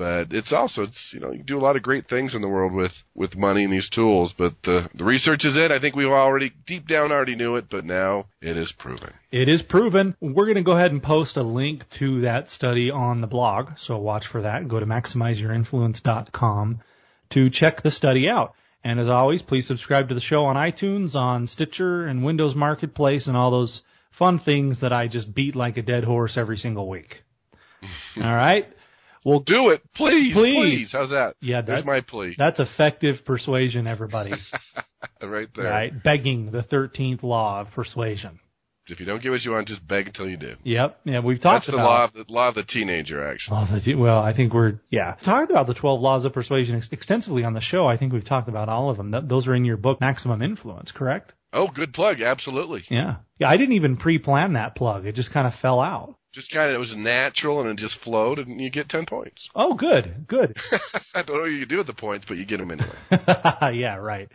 but 0.00 0.32
it's 0.32 0.54
also 0.54 0.84
it's 0.84 1.12
you 1.12 1.20
know 1.20 1.30
you 1.30 1.42
do 1.42 1.58
a 1.58 1.60
lot 1.60 1.76
of 1.76 1.82
great 1.82 2.08
things 2.08 2.34
in 2.34 2.40
the 2.40 2.48
world 2.48 2.72
with 2.72 3.04
with 3.14 3.36
money 3.36 3.64
and 3.64 3.72
these 3.72 3.90
tools 3.90 4.32
but 4.32 4.54
the 4.62 4.88
the 4.94 5.04
research 5.04 5.44
is 5.44 5.58
it. 5.58 5.70
I 5.70 5.78
think 5.78 5.94
we've 5.94 6.08
already 6.08 6.50
deep 6.64 6.88
down 6.88 7.12
already 7.12 7.34
knew 7.34 7.56
it 7.56 7.66
but 7.68 7.84
now 7.84 8.24
it 8.40 8.56
is 8.56 8.72
proven. 8.72 9.12
It 9.30 9.50
is 9.50 9.60
proven. 9.60 10.16
We're 10.18 10.46
going 10.46 10.54
to 10.54 10.62
go 10.62 10.72
ahead 10.72 10.92
and 10.92 11.02
post 11.02 11.36
a 11.36 11.42
link 11.42 11.86
to 11.90 12.22
that 12.22 12.48
study 12.48 12.90
on 12.90 13.20
the 13.20 13.26
blog 13.26 13.76
so 13.76 13.98
watch 13.98 14.26
for 14.26 14.40
that. 14.40 14.68
Go 14.68 14.80
to 14.80 14.86
maximizeyourinfluence.com 14.86 16.80
to 17.28 17.50
check 17.50 17.82
the 17.82 17.90
study 17.90 18.30
out. 18.30 18.54
And 18.82 18.98
as 18.98 19.10
always 19.10 19.42
please 19.42 19.66
subscribe 19.66 20.08
to 20.08 20.14
the 20.14 20.22
show 20.22 20.46
on 20.46 20.56
itunes 20.56 21.14
on 21.14 21.46
stitcher 21.46 22.06
and 22.06 22.24
windows 22.24 22.54
marketplace 22.54 23.26
and 23.26 23.36
all 23.36 23.50
those 23.50 23.82
fun 24.12 24.38
things 24.38 24.80
that 24.80 24.94
i 24.94 25.08
just 25.08 25.32
beat 25.34 25.54
like 25.54 25.76
a 25.76 25.82
dead 25.82 26.04
horse 26.04 26.38
every 26.38 26.56
single 26.56 26.88
week. 26.88 27.22
All 28.16 28.34
right 28.34 28.66
well, 29.24 29.40
do 29.40 29.70
it, 29.70 29.82
please, 29.94 30.32
please. 30.32 30.56
please. 30.56 30.92
How's 30.92 31.10
that? 31.10 31.36
Yeah, 31.40 31.60
that's 31.62 31.84
my 31.84 32.00
plea. 32.00 32.34
That's 32.36 32.60
effective 32.60 33.24
persuasion, 33.24 33.86
everybody. 33.86 34.34
right 35.22 35.48
there. 35.54 35.70
Right, 35.70 36.02
begging 36.02 36.50
the 36.50 36.62
thirteenth 36.62 37.22
law 37.22 37.60
of 37.60 37.70
persuasion. 37.72 38.40
If 38.88 38.98
you 38.98 39.06
don't 39.06 39.22
get 39.22 39.30
what 39.30 39.44
you 39.44 39.52
want, 39.52 39.68
just 39.68 39.86
beg 39.86 40.08
until 40.08 40.28
you 40.28 40.36
do. 40.36 40.56
Yep. 40.64 41.00
Yeah, 41.04 41.20
we've 41.20 41.38
talked 41.40 41.54
That's 41.54 41.66
the 41.68 41.74
about 41.74 41.84
law 41.86 42.04
of 42.04 42.12
the 42.12 42.24
law 42.32 42.48
of 42.48 42.54
the 42.54 42.64
teenager, 42.64 43.24
actually. 43.24 43.80
The, 43.80 43.94
well, 43.94 44.18
I 44.18 44.32
think 44.32 44.52
we're 44.52 44.80
yeah 44.90 45.14
talked 45.20 45.50
about 45.50 45.66
the 45.66 45.74
twelve 45.74 46.00
laws 46.00 46.24
of 46.24 46.32
persuasion 46.32 46.76
ex- 46.76 46.88
extensively 46.90 47.44
on 47.44 47.52
the 47.52 47.60
show. 47.60 47.86
I 47.86 47.96
think 47.96 48.12
we've 48.12 48.24
talked 48.24 48.48
about 48.48 48.68
all 48.68 48.90
of 48.90 48.96
them. 48.96 49.12
Th- 49.12 49.24
those 49.24 49.46
are 49.46 49.54
in 49.54 49.64
your 49.64 49.76
book, 49.76 50.00
Maximum 50.00 50.42
Influence, 50.42 50.92
correct? 50.92 51.34
Oh, 51.52 51.68
good 51.68 51.92
plug. 51.92 52.20
Absolutely. 52.20 52.84
Yeah. 52.88 53.16
Yeah. 53.38 53.48
I 53.48 53.56
didn't 53.56 53.74
even 53.74 53.96
pre-plan 53.96 54.54
that 54.54 54.74
plug. 54.74 55.06
It 55.06 55.14
just 55.14 55.32
kind 55.32 55.46
of 55.46 55.54
fell 55.54 55.80
out 55.80 56.16
just 56.32 56.50
kind 56.50 56.68
of 56.68 56.76
it 56.76 56.78
was 56.78 56.94
natural 56.94 57.60
and 57.60 57.70
it 57.70 57.76
just 57.76 57.96
flowed 57.96 58.38
and 58.38 58.60
you 58.60 58.70
get 58.70 58.88
10 58.88 59.06
points. 59.06 59.48
Oh, 59.54 59.74
good, 59.74 60.26
good. 60.26 60.56
I 61.14 61.22
don't 61.22 61.36
know 61.36 61.42
what 61.42 61.46
you 61.46 61.66
do 61.66 61.78
with 61.78 61.86
the 61.86 61.94
points, 61.94 62.26
but 62.26 62.36
you 62.36 62.44
get 62.44 62.58
them 62.58 62.70
anyway. 62.70 63.74
yeah, 63.76 63.96
right, 63.96 64.28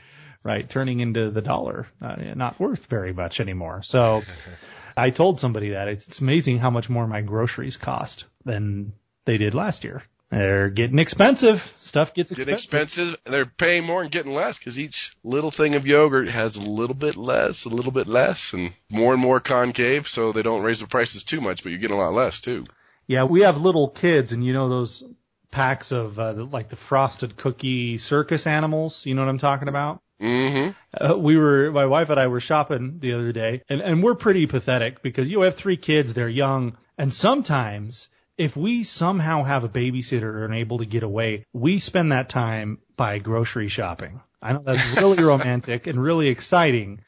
right. 0.43 0.69
Turning 0.69 0.99
into 0.99 1.31
the 1.31 1.41
dollar, 1.41 1.87
uh, 2.01 2.15
not 2.35 2.59
worth 2.59 2.87
very 2.87 3.13
much 3.13 3.39
anymore. 3.39 3.81
So 3.83 4.23
I 4.97 5.09
told 5.09 5.39
somebody 5.39 5.69
that 5.69 5.87
it's, 5.87 6.07
it's 6.07 6.19
amazing 6.19 6.59
how 6.59 6.69
much 6.69 6.89
more 6.89 7.07
my 7.07 7.21
groceries 7.21 7.77
cost 7.77 8.25
than 8.43 8.93
they 9.25 9.37
did 9.37 9.53
last 9.53 9.83
year. 9.83 10.03
They're 10.31 10.69
getting 10.69 10.99
expensive. 10.99 11.73
Stuff 11.79 12.13
gets 12.13 12.31
expensive. 12.31 12.45
Getting 12.45 12.81
expensive. 12.81 13.19
They're 13.25 13.45
paying 13.45 13.83
more 13.83 14.01
and 14.01 14.11
getting 14.11 14.33
less 14.33 14.57
because 14.57 14.79
each 14.79 15.15
little 15.23 15.51
thing 15.51 15.75
of 15.75 15.85
yogurt 15.85 16.29
has 16.29 16.55
a 16.55 16.61
little 16.61 16.95
bit 16.95 17.15
less, 17.15 17.65
a 17.65 17.69
little 17.69 17.91
bit 17.91 18.07
less, 18.07 18.53
and 18.53 18.73
more 18.89 19.13
and 19.13 19.21
more 19.21 19.39
concave, 19.39 20.07
so 20.07 20.31
they 20.31 20.41
don't 20.41 20.63
raise 20.63 20.79
the 20.79 20.87
prices 20.87 21.23
too 21.23 21.41
much, 21.41 21.63
but 21.63 21.69
you're 21.69 21.79
getting 21.79 21.95
a 21.95 21.99
lot 21.99 22.13
less 22.13 22.41
too. 22.41 22.63
Yeah, 23.07 23.25
we 23.25 23.41
have 23.41 23.61
little 23.61 23.87
kids, 23.87 24.31
and 24.31 24.43
you 24.43 24.53
know 24.53 24.67
those 24.67 25.03
packs 25.51 25.91
of 25.91 26.17
uh, 26.17 26.33
like 26.33 26.69
the 26.69 26.75
frosted 26.75 27.37
cookie 27.37 27.97
circus 27.99 28.47
animals. 28.47 29.05
You 29.05 29.13
know 29.13 29.21
what 29.21 29.29
I'm 29.29 29.37
talking 29.37 29.67
about? 29.67 30.01
Mm-hmm. 30.19 30.71
Uh, 30.93 31.15
we 31.15 31.37
were, 31.37 31.71
my 31.71 31.85
wife 31.85 32.09
and 32.09 32.19
I 32.19 32.27
were 32.27 32.39
shopping 32.39 32.97
the 32.99 33.13
other 33.13 33.31
day, 33.31 33.61
and 33.69 33.79
and 33.79 34.01
we're 34.01 34.15
pretty 34.15 34.47
pathetic 34.47 35.01
because 35.01 35.27
you 35.27 35.41
have 35.41 35.55
three 35.55 35.77
kids, 35.77 36.13
they're 36.13 36.27
young, 36.27 36.77
and 36.97 37.13
sometimes 37.13 38.07
if 38.37 38.55
we 38.55 38.83
somehow 38.83 39.43
have 39.43 39.63
a 39.63 39.69
babysitter 39.69 40.43
and 40.43 40.53
able 40.53 40.79
to 40.79 40.85
get 40.85 41.03
away, 41.03 41.45
we 41.53 41.79
spend 41.79 42.11
that 42.11 42.29
time 42.29 42.79
by 42.97 43.19
grocery 43.19 43.69
shopping. 43.69 44.21
I 44.41 44.53
know 44.53 44.61
that's 44.63 44.95
really 44.97 45.23
romantic 45.23 45.87
and 45.87 46.01
really 46.01 46.27
exciting, 46.27 47.01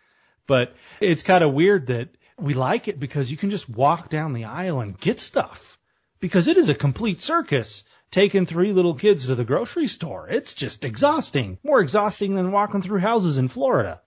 but 0.48 0.76
it's 1.00 1.24
kind 1.24 1.44
of 1.44 1.54
weird 1.54 1.88
that 1.88 2.10
we 2.40 2.54
like 2.54 2.88
it 2.88 3.00
because 3.00 3.30
you 3.30 3.38
can 3.38 3.50
just 3.50 3.70
walk 3.70 4.10
down 4.10 4.34
the 4.34 4.46
aisle 4.46 4.80
and 4.80 5.00
get 5.00 5.20
stuff 5.20 5.78
because 6.20 6.48
it 6.48 6.58
is 6.58 6.70
a 6.70 6.76
complete 6.76 7.22
circus 7.22 7.84
taking 8.10 8.46
three 8.46 8.72
little 8.72 8.96
kids 8.96 9.26
to 9.26 9.36
the 9.36 9.44
grocery 9.44 9.88
store. 9.88 10.28
It's 10.30 10.54
just 10.54 10.86
exhausting, 10.86 11.58
more 11.64 11.82
exhausting 11.82 12.36
than 12.36 12.52
walking 12.52 12.82
through 12.82 13.00
houses 13.00 13.38
in 13.38 13.50
Florida. 13.50 14.02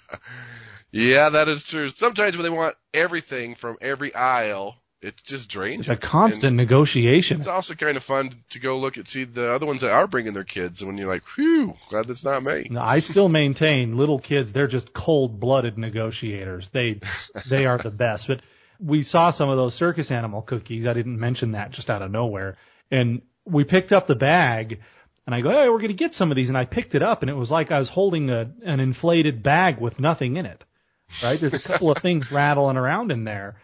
yeah, 0.92 1.30
that 1.30 1.48
is 1.48 1.64
true. 1.64 1.88
Sometimes 1.88 2.36
when 2.36 2.44
they 2.44 2.50
want 2.50 2.76
everything 2.94 3.56
from 3.56 3.78
every 3.80 4.14
aisle, 4.14 4.76
it's 5.02 5.22
just 5.22 5.48
drains. 5.48 5.80
It's 5.80 5.88
a 5.88 5.96
constant 5.96 6.44
and 6.44 6.56
negotiation. 6.56 7.38
It's 7.38 7.46
also 7.46 7.74
kind 7.74 7.96
of 7.96 8.02
fun 8.02 8.34
to 8.50 8.58
go 8.58 8.78
look 8.78 8.98
at 8.98 9.08
see 9.08 9.24
the 9.24 9.52
other 9.52 9.64
ones 9.64 9.80
that 9.80 9.90
are 9.90 10.06
bringing 10.06 10.34
their 10.34 10.44
kids, 10.44 10.80
and 10.80 10.88
when 10.88 10.98
you're 10.98 11.08
like, 11.08 11.22
"Whew, 11.36 11.74
glad 11.88 12.06
that's 12.06 12.24
not 12.24 12.42
me." 12.42 12.68
No, 12.70 12.82
I 12.82 13.00
still 13.00 13.28
maintain 13.28 13.96
little 13.96 14.18
kids; 14.18 14.52
they're 14.52 14.66
just 14.66 14.92
cold-blooded 14.92 15.78
negotiators. 15.78 16.68
They 16.68 17.00
they 17.48 17.66
are 17.66 17.78
the 17.78 17.90
best. 17.90 18.28
But 18.28 18.42
we 18.78 19.02
saw 19.02 19.30
some 19.30 19.48
of 19.48 19.56
those 19.56 19.74
circus 19.74 20.10
animal 20.10 20.42
cookies. 20.42 20.86
I 20.86 20.92
didn't 20.92 21.18
mention 21.18 21.52
that 21.52 21.70
just 21.70 21.88
out 21.88 22.02
of 22.02 22.10
nowhere, 22.10 22.58
and 22.90 23.22
we 23.44 23.64
picked 23.64 23.92
up 23.92 24.06
the 24.06 24.16
bag. 24.16 24.80
And 25.26 25.34
I 25.34 25.42
go, 25.42 25.50
hey, 25.50 25.68
we're 25.68 25.78
going 25.78 25.88
to 25.88 25.94
get 25.94 26.14
some 26.14 26.32
of 26.32 26.36
these. 26.36 26.48
And 26.48 26.58
I 26.58 26.64
picked 26.64 26.96
it 26.96 27.02
up, 27.02 27.22
and 27.22 27.30
it 27.30 27.36
was 27.36 27.52
like 27.52 27.70
I 27.70 27.78
was 27.78 27.88
holding 27.88 28.30
a, 28.30 28.50
an 28.64 28.80
inflated 28.80 29.44
bag 29.44 29.78
with 29.78 30.00
nothing 30.00 30.38
in 30.38 30.46
it. 30.46 30.64
Right? 31.22 31.38
There's 31.38 31.54
a 31.54 31.60
couple 31.60 31.90
of 31.90 31.98
things 31.98 32.32
rattling 32.32 32.76
around 32.76 33.12
in 33.12 33.22
there. 33.24 33.56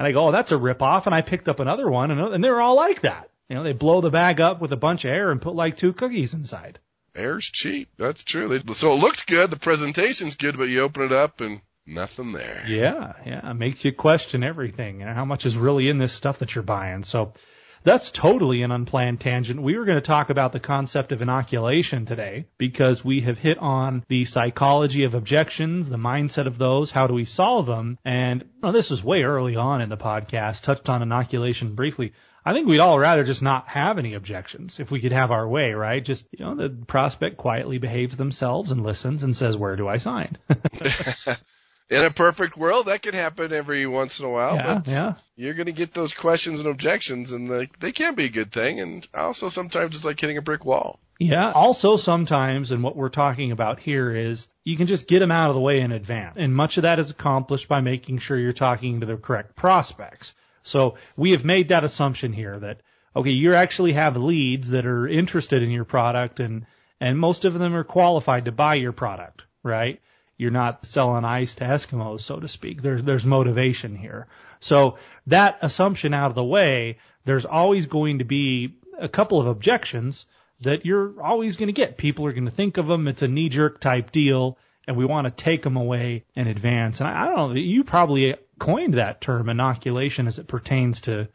And 0.00 0.06
I 0.06 0.12
go, 0.12 0.28
oh, 0.28 0.32
that's 0.32 0.50
a 0.50 0.56
ripoff. 0.56 1.04
And 1.04 1.14
I 1.14 1.20
picked 1.20 1.46
up 1.46 1.60
another 1.60 1.86
one, 1.86 2.10
and, 2.10 2.18
and 2.18 2.42
they're 2.42 2.62
all 2.62 2.74
like 2.74 3.02
that. 3.02 3.28
You 3.50 3.56
know, 3.56 3.62
they 3.62 3.74
blow 3.74 4.00
the 4.00 4.08
bag 4.08 4.40
up 4.40 4.58
with 4.58 4.72
a 4.72 4.76
bunch 4.76 5.04
of 5.04 5.10
air 5.10 5.30
and 5.30 5.42
put 5.42 5.54
like 5.54 5.76
two 5.76 5.92
cookies 5.92 6.32
inside. 6.32 6.78
Air's 7.14 7.44
cheap. 7.44 7.90
That's 7.98 8.24
true. 8.24 8.62
So 8.72 8.94
it 8.94 8.98
looks 8.98 9.24
good. 9.24 9.50
The 9.50 9.58
presentation's 9.58 10.36
good, 10.36 10.56
but 10.56 10.70
you 10.70 10.80
open 10.80 11.02
it 11.02 11.12
up 11.12 11.42
and 11.42 11.60
nothing 11.86 12.32
there. 12.32 12.64
Yeah, 12.66 13.12
yeah. 13.26 13.50
It 13.50 13.54
makes 13.54 13.84
you 13.84 13.92
question 13.92 14.42
everything. 14.42 15.00
You 15.00 15.04
know, 15.04 15.12
how 15.12 15.26
much 15.26 15.44
is 15.44 15.54
really 15.54 15.90
in 15.90 15.98
this 15.98 16.14
stuff 16.14 16.38
that 16.38 16.54
you're 16.54 16.64
buying. 16.64 17.04
So 17.04 17.34
that's 17.82 18.10
totally 18.10 18.62
an 18.62 18.72
unplanned 18.72 19.20
tangent. 19.20 19.62
We 19.62 19.78
were 19.78 19.84
going 19.84 19.96
to 19.96 20.02
talk 20.02 20.30
about 20.30 20.52
the 20.52 20.60
concept 20.60 21.12
of 21.12 21.22
inoculation 21.22 22.06
today 22.06 22.46
because 22.58 23.04
we 23.04 23.20
have 23.22 23.38
hit 23.38 23.58
on 23.58 24.04
the 24.08 24.24
psychology 24.24 25.04
of 25.04 25.14
objections, 25.14 25.88
the 25.88 25.96
mindset 25.96 26.46
of 26.46 26.58
those, 26.58 26.90
how 26.90 27.06
do 27.06 27.14
we 27.14 27.24
solve 27.24 27.66
them? 27.66 27.98
And 28.04 28.44
well, 28.62 28.72
this 28.72 28.90
was 28.90 29.02
way 29.02 29.22
early 29.22 29.56
on 29.56 29.80
in 29.80 29.88
the 29.88 29.96
podcast, 29.96 30.62
touched 30.62 30.88
on 30.88 31.02
inoculation 31.02 31.74
briefly. 31.74 32.12
I 32.44 32.54
think 32.54 32.66
we'd 32.66 32.80
all 32.80 32.98
rather 32.98 33.24
just 33.24 33.42
not 33.42 33.68
have 33.68 33.98
any 33.98 34.14
objections 34.14 34.80
if 34.80 34.90
we 34.90 35.00
could 35.00 35.12
have 35.12 35.30
our 35.30 35.46
way, 35.46 35.72
right? 35.72 36.02
Just, 36.02 36.26
you 36.32 36.44
know, 36.44 36.54
the 36.54 36.70
prospect 36.70 37.36
quietly 37.36 37.78
behaves 37.78 38.16
themselves 38.16 38.72
and 38.72 38.82
listens 38.82 39.22
and 39.22 39.36
says, 39.36 39.56
where 39.56 39.76
do 39.76 39.88
I 39.88 39.98
sign? 39.98 40.38
in 41.90 42.04
a 42.04 42.10
perfect 42.10 42.56
world, 42.56 42.86
that 42.86 43.02
could 43.02 43.14
happen 43.14 43.52
every 43.52 43.86
once 43.86 44.20
in 44.20 44.24
a 44.24 44.30
while. 44.30 44.54
Yeah, 44.54 44.74
but 44.74 44.88
yeah. 44.88 45.14
You're 45.36 45.54
going 45.54 45.66
to 45.66 45.72
get 45.72 45.92
those 45.92 46.14
questions 46.14 46.60
and 46.60 46.68
objections, 46.68 47.32
and 47.32 47.50
they, 47.50 47.68
they 47.80 47.92
can 47.92 48.14
be 48.14 48.26
a 48.26 48.30
good 48.30 48.52
thing. 48.52 48.80
And 48.80 49.06
also, 49.12 49.48
sometimes 49.48 49.94
it's 49.94 50.04
like 50.04 50.20
hitting 50.20 50.36
a 50.36 50.42
brick 50.42 50.64
wall. 50.64 51.00
Yeah. 51.18 51.50
Also, 51.50 51.96
sometimes, 51.96 52.70
and 52.70 52.82
what 52.82 52.96
we're 52.96 53.08
talking 53.08 53.50
about 53.50 53.80
here 53.80 54.10
is 54.14 54.46
you 54.64 54.76
can 54.76 54.86
just 54.86 55.08
get 55.08 55.18
them 55.18 55.32
out 55.32 55.50
of 55.50 55.54
the 55.54 55.60
way 55.60 55.80
in 55.80 55.92
advance. 55.92 56.36
And 56.38 56.54
much 56.54 56.76
of 56.76 56.84
that 56.84 56.98
is 56.98 57.10
accomplished 57.10 57.68
by 57.68 57.80
making 57.80 58.18
sure 58.18 58.38
you're 58.38 58.52
talking 58.52 59.00
to 59.00 59.06
the 59.06 59.16
correct 59.16 59.56
prospects. 59.56 60.34
So 60.62 60.96
we 61.16 61.32
have 61.32 61.44
made 61.44 61.68
that 61.68 61.84
assumption 61.84 62.32
here 62.32 62.58
that, 62.60 62.80
okay, 63.16 63.30
you 63.30 63.54
actually 63.54 63.94
have 63.94 64.16
leads 64.16 64.70
that 64.70 64.86
are 64.86 65.08
interested 65.08 65.62
in 65.62 65.70
your 65.70 65.84
product 65.84 66.38
and, 66.38 66.66
and 67.00 67.18
most 67.18 67.44
of 67.44 67.54
them 67.54 67.74
are 67.74 67.84
qualified 67.84 68.44
to 68.44 68.52
buy 68.52 68.74
your 68.76 68.92
product, 68.92 69.42
right? 69.62 70.00
You're 70.40 70.50
not 70.50 70.86
selling 70.86 71.24
ice 71.24 71.56
to 71.56 71.64
Eskimos, 71.64 72.22
so 72.22 72.40
to 72.40 72.48
speak. 72.48 72.80
There's, 72.80 73.02
there's 73.02 73.26
motivation 73.26 73.94
here. 73.94 74.26
So 74.60 74.96
that 75.26 75.58
assumption 75.60 76.14
out 76.14 76.30
of 76.30 76.34
the 76.34 76.44
way, 76.44 76.98
there's 77.26 77.44
always 77.44 77.86
going 77.86 78.18
to 78.18 78.24
be 78.24 78.76
a 78.98 79.08
couple 79.08 79.38
of 79.38 79.46
objections 79.46 80.24
that 80.62 80.86
you're 80.86 81.22
always 81.22 81.56
going 81.56 81.68
to 81.68 81.74
get. 81.74 81.98
People 81.98 82.26
are 82.26 82.32
going 82.32 82.46
to 82.46 82.50
think 82.50 82.78
of 82.78 82.86
them. 82.86 83.06
It's 83.06 83.22
a 83.22 83.28
knee 83.28 83.50
jerk 83.50 83.80
type 83.80 84.12
deal 84.12 84.58
and 84.86 84.96
we 84.96 85.04
want 85.04 85.26
to 85.26 85.30
take 85.30 85.62
them 85.62 85.76
away 85.76 86.24
in 86.34 86.46
advance. 86.46 87.00
And 87.00 87.08
I, 87.08 87.24
I 87.24 87.26
don't 87.26 87.54
know, 87.54 87.60
you 87.60 87.84
probably 87.84 88.34
coined 88.58 88.94
that 88.94 89.20
term 89.20 89.48
inoculation 89.48 90.26
as 90.26 90.38
it 90.38 90.48
pertains 90.48 91.02
to, 91.02 91.28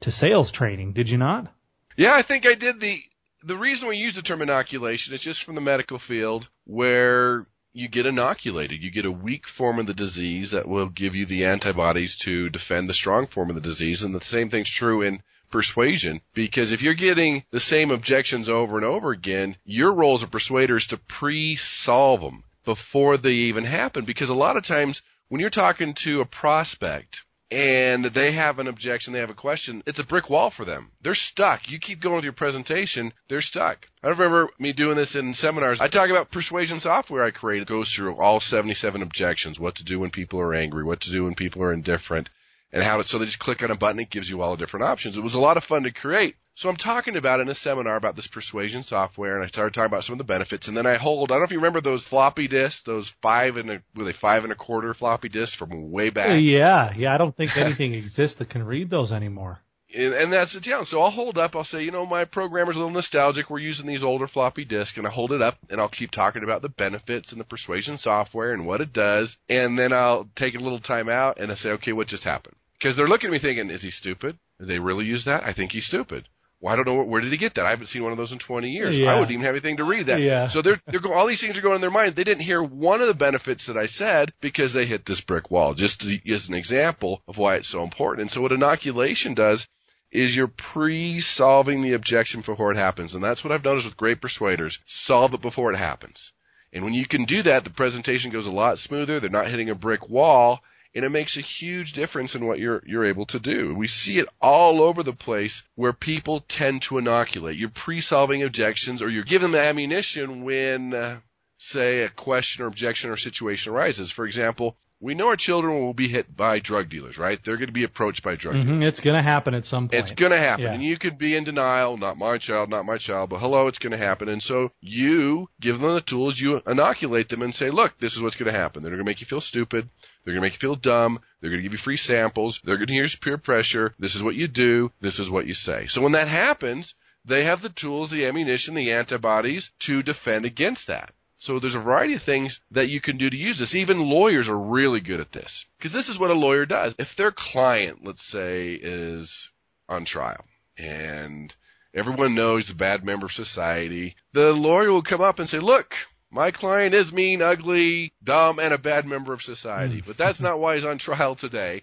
to 0.00 0.12
sales 0.12 0.50
training. 0.50 0.92
Did 0.92 1.10
you 1.10 1.18
not? 1.18 1.52
Yeah, 1.96 2.14
I 2.14 2.22
think 2.22 2.46
I 2.46 2.54
did 2.54 2.80
the, 2.80 3.02
the 3.42 3.56
reason 3.56 3.88
we 3.88 3.96
use 3.96 4.14
the 4.14 4.22
term 4.22 4.40
inoculation 4.40 5.14
is 5.14 5.20
just 5.20 5.44
from 5.44 5.56
the 5.56 5.60
medical 5.60 5.98
field 5.98 6.48
where 6.64 7.46
you 7.72 7.88
get 7.88 8.06
inoculated. 8.06 8.82
You 8.82 8.90
get 8.90 9.06
a 9.06 9.12
weak 9.12 9.48
form 9.48 9.78
of 9.78 9.86
the 9.86 9.94
disease 9.94 10.50
that 10.50 10.68
will 10.68 10.88
give 10.88 11.14
you 11.14 11.26
the 11.26 11.46
antibodies 11.46 12.16
to 12.18 12.50
defend 12.50 12.88
the 12.88 12.94
strong 12.94 13.26
form 13.26 13.48
of 13.48 13.54
the 13.54 13.62
disease. 13.62 14.02
And 14.02 14.14
the 14.14 14.24
same 14.24 14.50
thing's 14.50 14.68
true 14.68 15.02
in 15.02 15.22
persuasion 15.50 16.20
because 16.34 16.72
if 16.72 16.82
you're 16.82 16.94
getting 16.94 17.44
the 17.50 17.60
same 17.60 17.90
objections 17.90 18.48
over 18.48 18.76
and 18.76 18.84
over 18.84 19.10
again, 19.10 19.56
your 19.64 19.92
role 19.92 20.14
as 20.14 20.22
a 20.22 20.28
persuader 20.28 20.76
is 20.76 20.88
to 20.88 20.96
pre-solve 20.96 22.20
them 22.20 22.42
before 22.64 23.16
they 23.16 23.32
even 23.32 23.64
happen 23.64 24.04
because 24.04 24.30
a 24.30 24.34
lot 24.34 24.56
of 24.56 24.64
times 24.64 25.02
when 25.28 25.40
you're 25.40 25.50
talking 25.50 25.94
to 25.94 26.20
a 26.20 26.26
prospect 26.26 27.22
and 27.52 28.06
they 28.06 28.32
have 28.32 28.58
an 28.58 28.66
objection, 28.66 29.12
they 29.12 29.20
have 29.20 29.28
a 29.28 29.34
question, 29.34 29.82
it's 29.86 29.98
a 29.98 30.04
brick 30.04 30.30
wall 30.30 30.48
for 30.48 30.64
them. 30.64 30.90
They're 31.02 31.14
stuck. 31.14 31.70
You 31.70 31.78
keep 31.78 32.00
going 32.00 32.16
with 32.16 32.24
your 32.24 32.32
presentation, 32.32 33.12
they're 33.28 33.42
stuck. 33.42 33.86
I 34.02 34.08
remember 34.08 34.48
me 34.58 34.72
doing 34.72 34.96
this 34.96 35.14
in 35.16 35.34
seminars. 35.34 35.80
I 35.80 35.88
talk 35.88 36.08
about 36.08 36.30
persuasion 36.30 36.80
software 36.80 37.24
I 37.24 37.30
created. 37.30 37.68
It 37.68 37.72
goes 37.72 37.92
through 37.92 38.16
all 38.16 38.40
77 38.40 39.02
objections, 39.02 39.60
what 39.60 39.76
to 39.76 39.84
do 39.84 40.00
when 40.00 40.10
people 40.10 40.40
are 40.40 40.54
angry, 40.54 40.82
what 40.82 41.02
to 41.02 41.10
do 41.10 41.24
when 41.24 41.34
people 41.34 41.62
are 41.62 41.74
indifferent, 41.74 42.30
and 42.72 42.82
how 42.82 42.96
to, 42.96 43.04
so 43.04 43.18
they 43.18 43.26
just 43.26 43.38
click 43.38 43.62
on 43.62 43.70
a 43.70 43.76
button, 43.76 44.00
it 44.00 44.08
gives 44.08 44.30
you 44.30 44.40
all 44.40 44.52
the 44.52 44.56
different 44.56 44.86
options. 44.86 45.18
It 45.18 45.22
was 45.22 45.34
a 45.34 45.40
lot 45.40 45.58
of 45.58 45.64
fun 45.64 45.82
to 45.82 45.90
create. 45.90 46.36
So 46.54 46.68
I'm 46.68 46.76
talking 46.76 47.16
about 47.16 47.40
in 47.40 47.48
a 47.48 47.54
seminar 47.54 47.96
about 47.96 48.14
this 48.14 48.26
persuasion 48.26 48.82
software, 48.82 49.36
and 49.36 49.44
I 49.44 49.48
started 49.48 49.72
talking 49.72 49.86
about 49.86 50.04
some 50.04 50.14
of 50.14 50.18
the 50.18 50.24
benefits, 50.24 50.68
and 50.68 50.76
then 50.76 50.86
I 50.86 50.98
hold. 50.98 51.30
I 51.30 51.34
don't 51.34 51.40
know 51.40 51.44
if 51.46 51.52
you 51.52 51.58
remember 51.58 51.80
those 51.80 52.04
floppy 52.04 52.46
disks, 52.46 52.82
those 52.82 53.08
five 53.22 53.56
and 53.56 53.70
a 53.70 53.82
were 53.94 54.04
they 54.04 54.12
five 54.12 54.44
and 54.44 54.52
a 54.52 54.56
quarter 54.56 54.92
floppy 54.92 55.30
disks 55.30 55.56
from 55.56 55.90
way 55.90 56.10
back. 56.10 56.30
Uh, 56.30 56.34
yeah, 56.34 56.92
yeah. 56.94 57.14
I 57.14 57.18
don't 57.18 57.34
think 57.34 57.56
anything 57.56 57.94
exists 57.94 58.38
that 58.38 58.50
can 58.50 58.64
read 58.64 58.90
those 58.90 59.12
anymore. 59.12 59.60
And, 59.94 60.12
and 60.12 60.32
that's 60.32 60.52
the 60.52 60.60
challenge. 60.60 60.88
So 60.88 61.02
I'll 61.02 61.10
hold 61.10 61.38
up. 61.38 61.56
I'll 61.56 61.64
say, 61.64 61.84
you 61.84 61.90
know, 61.90 62.06
my 62.06 62.24
programmer's 62.24 62.76
a 62.76 62.80
little 62.80 62.92
nostalgic. 62.92 63.48
We're 63.48 63.58
using 63.58 63.86
these 63.86 64.04
older 64.04 64.26
floppy 64.26 64.64
disks, 64.66 64.98
and 64.98 65.06
I 65.06 65.10
hold 65.10 65.32
it 65.32 65.42
up, 65.42 65.56
and 65.70 65.80
I'll 65.80 65.88
keep 65.88 66.10
talking 66.10 66.44
about 66.44 66.60
the 66.60 66.68
benefits 66.68 67.32
and 67.32 67.40
the 67.40 67.46
persuasion 67.46 67.96
software 67.96 68.52
and 68.52 68.66
what 68.66 68.82
it 68.82 68.92
does, 68.92 69.38
and 69.48 69.78
then 69.78 69.92
I'll 69.92 70.28
take 70.34 70.54
a 70.54 70.60
little 70.60 70.78
time 70.78 71.08
out 71.08 71.40
and 71.40 71.50
I 71.50 71.54
say, 71.54 71.72
okay, 71.72 71.92
what 71.92 72.08
just 72.08 72.24
happened? 72.24 72.56
Because 72.74 72.96
they're 72.96 73.08
looking 73.08 73.28
at 73.28 73.32
me 73.32 73.38
thinking, 73.38 73.70
is 73.70 73.82
he 73.82 73.90
stupid? 73.90 74.38
Did 74.58 74.68
they 74.68 74.78
really 74.78 75.06
use 75.06 75.24
that? 75.24 75.44
I 75.44 75.52
think 75.52 75.72
he's 75.72 75.86
stupid. 75.86 76.28
Well, 76.62 76.72
I 76.72 76.76
don't 76.76 76.86
know 76.86 77.02
where 77.02 77.20
did 77.20 77.32
he 77.32 77.38
get 77.38 77.54
that. 77.54 77.66
I 77.66 77.70
haven't 77.70 77.88
seen 77.88 78.04
one 78.04 78.12
of 78.12 78.18
those 78.18 78.30
in 78.30 78.38
20 78.38 78.70
years. 78.70 78.96
Yeah. 78.96 79.10
I 79.10 79.14
wouldn't 79.14 79.32
even 79.32 79.44
have 79.44 79.54
anything 79.54 79.78
to 79.78 79.84
read 79.84 80.06
that. 80.06 80.20
Yeah. 80.20 80.46
So 80.46 80.62
they're 80.62 80.80
they're 80.86 81.12
all 81.12 81.26
these 81.26 81.40
things 81.40 81.58
are 81.58 81.60
going 81.60 81.74
in 81.74 81.80
their 81.80 81.90
mind. 81.90 82.14
They 82.14 82.22
didn't 82.22 82.44
hear 82.44 82.62
one 82.62 83.00
of 83.00 83.08
the 83.08 83.14
benefits 83.14 83.66
that 83.66 83.76
I 83.76 83.86
said 83.86 84.32
because 84.40 84.72
they 84.72 84.86
hit 84.86 85.04
this 85.04 85.20
brick 85.20 85.50
wall. 85.50 85.74
Just 85.74 86.04
as 86.04 86.48
an 86.48 86.54
example 86.54 87.20
of 87.26 87.36
why 87.36 87.56
it's 87.56 87.66
so 87.66 87.82
important. 87.82 88.22
And 88.22 88.30
so 88.30 88.40
what 88.40 88.52
inoculation 88.52 89.34
does 89.34 89.66
is 90.12 90.36
you're 90.36 90.46
pre-solving 90.46 91.82
the 91.82 91.94
objection 91.94 92.42
before 92.42 92.70
it 92.70 92.78
happens, 92.78 93.16
and 93.16 93.24
that's 93.24 93.42
what 93.42 93.50
I've 93.50 93.64
noticed 93.64 93.86
with 93.86 93.96
great 93.96 94.20
persuaders. 94.20 94.78
Solve 94.86 95.34
it 95.34 95.42
before 95.42 95.72
it 95.72 95.78
happens. 95.78 96.32
And 96.72 96.84
when 96.84 96.94
you 96.94 97.06
can 97.06 97.24
do 97.24 97.42
that, 97.42 97.64
the 97.64 97.70
presentation 97.70 98.30
goes 98.30 98.46
a 98.46 98.52
lot 98.52 98.78
smoother. 98.78 99.18
They're 99.18 99.30
not 99.30 99.48
hitting 99.48 99.70
a 99.70 99.74
brick 99.74 100.08
wall 100.08 100.62
and 100.94 101.04
it 101.04 101.10
makes 101.10 101.36
a 101.36 101.40
huge 101.40 101.92
difference 101.92 102.34
in 102.34 102.46
what 102.46 102.58
you're 102.58 102.82
you're 102.86 103.06
able 103.06 103.26
to 103.26 103.40
do. 103.40 103.74
We 103.74 103.86
see 103.86 104.18
it 104.18 104.28
all 104.40 104.82
over 104.82 105.02
the 105.02 105.12
place 105.12 105.62
where 105.74 105.92
people 105.92 106.40
tend 106.40 106.82
to 106.82 106.98
inoculate. 106.98 107.56
You're 107.56 107.70
pre-solving 107.70 108.42
objections, 108.42 109.02
or 109.02 109.08
you're 109.08 109.24
giving 109.24 109.52
them 109.52 109.60
ammunition 109.60 110.44
when, 110.44 110.94
uh, 110.94 111.20
say, 111.58 112.02
a 112.02 112.08
question 112.08 112.64
or 112.64 112.68
objection 112.68 113.10
or 113.10 113.16
situation 113.16 113.72
arises. 113.72 114.10
For 114.10 114.26
example, 114.26 114.76
we 115.02 115.14
know 115.14 115.28
our 115.28 115.36
children 115.36 115.80
will 115.80 115.94
be 115.94 116.06
hit 116.06 116.34
by 116.34 116.60
drug 116.60 116.88
dealers, 116.88 117.18
right? 117.18 117.42
They're 117.42 117.56
going 117.56 117.66
to 117.66 117.72
be 117.72 117.82
approached 117.82 118.22
by 118.22 118.36
drug 118.36 118.54
hmm 118.54 118.62
dealers. 118.62 118.86
It's 118.86 119.00
going 119.00 119.16
to 119.16 119.22
happen 119.22 119.52
at 119.54 119.64
some 119.64 119.88
point. 119.88 120.00
It's 120.00 120.12
going 120.12 120.30
to 120.30 120.38
happen. 120.38 120.64
Yeah. 120.64 120.74
And 120.74 120.82
you 120.82 120.96
could 120.96 121.18
be 121.18 121.34
in 121.34 121.42
denial, 121.42 121.96
not 121.96 122.16
my 122.16 122.38
child, 122.38 122.70
not 122.70 122.84
my 122.84 122.98
child, 122.98 123.30
but 123.30 123.40
hello, 123.40 123.66
it's 123.66 123.80
going 123.80 123.90
to 123.90 123.98
happen. 123.98 124.28
And 124.28 124.40
so 124.40 124.70
you 124.80 125.48
give 125.60 125.80
them 125.80 125.92
the 125.92 126.00
tools, 126.00 126.38
you 126.38 126.62
inoculate 126.66 127.28
them 127.28 127.42
and 127.42 127.52
say, 127.52 127.70
look, 127.70 127.98
this 127.98 128.14
is 128.14 128.22
what's 128.22 128.36
going 128.36 128.52
to 128.52 128.58
happen. 128.58 128.82
They're 128.82 128.90
going 128.90 129.04
to 129.04 129.04
make 129.04 129.20
you 129.20 129.26
feel 129.26 129.40
stupid. 129.40 129.88
They're 130.24 130.34
going 130.34 130.42
to 130.42 130.46
make 130.46 130.54
you 130.54 130.58
feel 130.58 130.76
dumb. 130.76 131.20
They're 131.40 131.50
going 131.50 131.58
to 131.58 131.62
give 131.62 131.72
you 131.72 131.78
free 131.78 131.96
samples. 131.96 132.60
They're 132.62 132.76
going 132.76 132.88
to 132.88 132.94
use 132.94 133.16
peer 133.16 133.38
pressure. 133.38 133.94
This 133.98 134.14
is 134.14 134.22
what 134.22 134.36
you 134.36 134.48
do. 134.48 134.92
This 135.00 135.18
is 135.18 135.28
what 135.28 135.46
you 135.46 135.54
say. 135.54 135.86
So 135.88 136.00
when 136.00 136.12
that 136.12 136.28
happens, 136.28 136.94
they 137.24 137.44
have 137.44 137.62
the 137.62 137.68
tools, 137.68 138.10
the 138.10 138.26
ammunition, 138.26 138.74
the 138.74 138.92
antibodies 138.92 139.70
to 139.80 140.02
defend 140.02 140.44
against 140.44 140.86
that. 140.88 141.12
So 141.38 141.58
there's 141.58 141.74
a 141.74 141.80
variety 141.80 142.14
of 142.14 142.22
things 142.22 142.60
that 142.70 142.88
you 142.88 143.00
can 143.00 143.16
do 143.16 143.28
to 143.28 143.36
use 143.36 143.58
this. 143.58 143.74
Even 143.74 143.98
lawyers 143.98 144.48
are 144.48 144.58
really 144.58 145.00
good 145.00 145.18
at 145.18 145.32
this. 145.32 145.66
Because 145.76 145.92
this 145.92 146.08
is 146.08 146.16
what 146.16 146.30
a 146.30 146.34
lawyer 146.34 146.66
does. 146.66 146.94
If 146.98 147.16
their 147.16 147.32
client, 147.32 148.04
let's 148.04 148.24
say, 148.24 148.74
is 148.74 149.50
on 149.88 150.04
trial 150.04 150.44
and 150.78 151.52
everyone 151.94 152.36
knows 152.36 152.66
he's 152.66 152.74
a 152.74 152.76
bad 152.76 153.04
member 153.04 153.26
of 153.26 153.32
society, 153.32 154.14
the 154.32 154.52
lawyer 154.52 154.92
will 154.92 155.02
come 155.02 155.20
up 155.20 155.40
and 155.40 155.48
say, 155.48 155.58
look, 155.58 155.96
my 156.32 156.50
client 156.50 156.94
is 156.94 157.12
mean, 157.12 157.42
ugly, 157.42 158.12
dumb, 158.24 158.58
and 158.58 158.72
a 158.72 158.78
bad 158.78 159.04
member 159.04 159.32
of 159.32 159.42
society. 159.42 160.00
Hmm. 160.00 160.06
But 160.06 160.16
that's 160.16 160.40
not 160.40 160.58
why 160.58 160.74
he's 160.74 160.84
on 160.84 160.98
trial 160.98 161.36
today. 161.36 161.82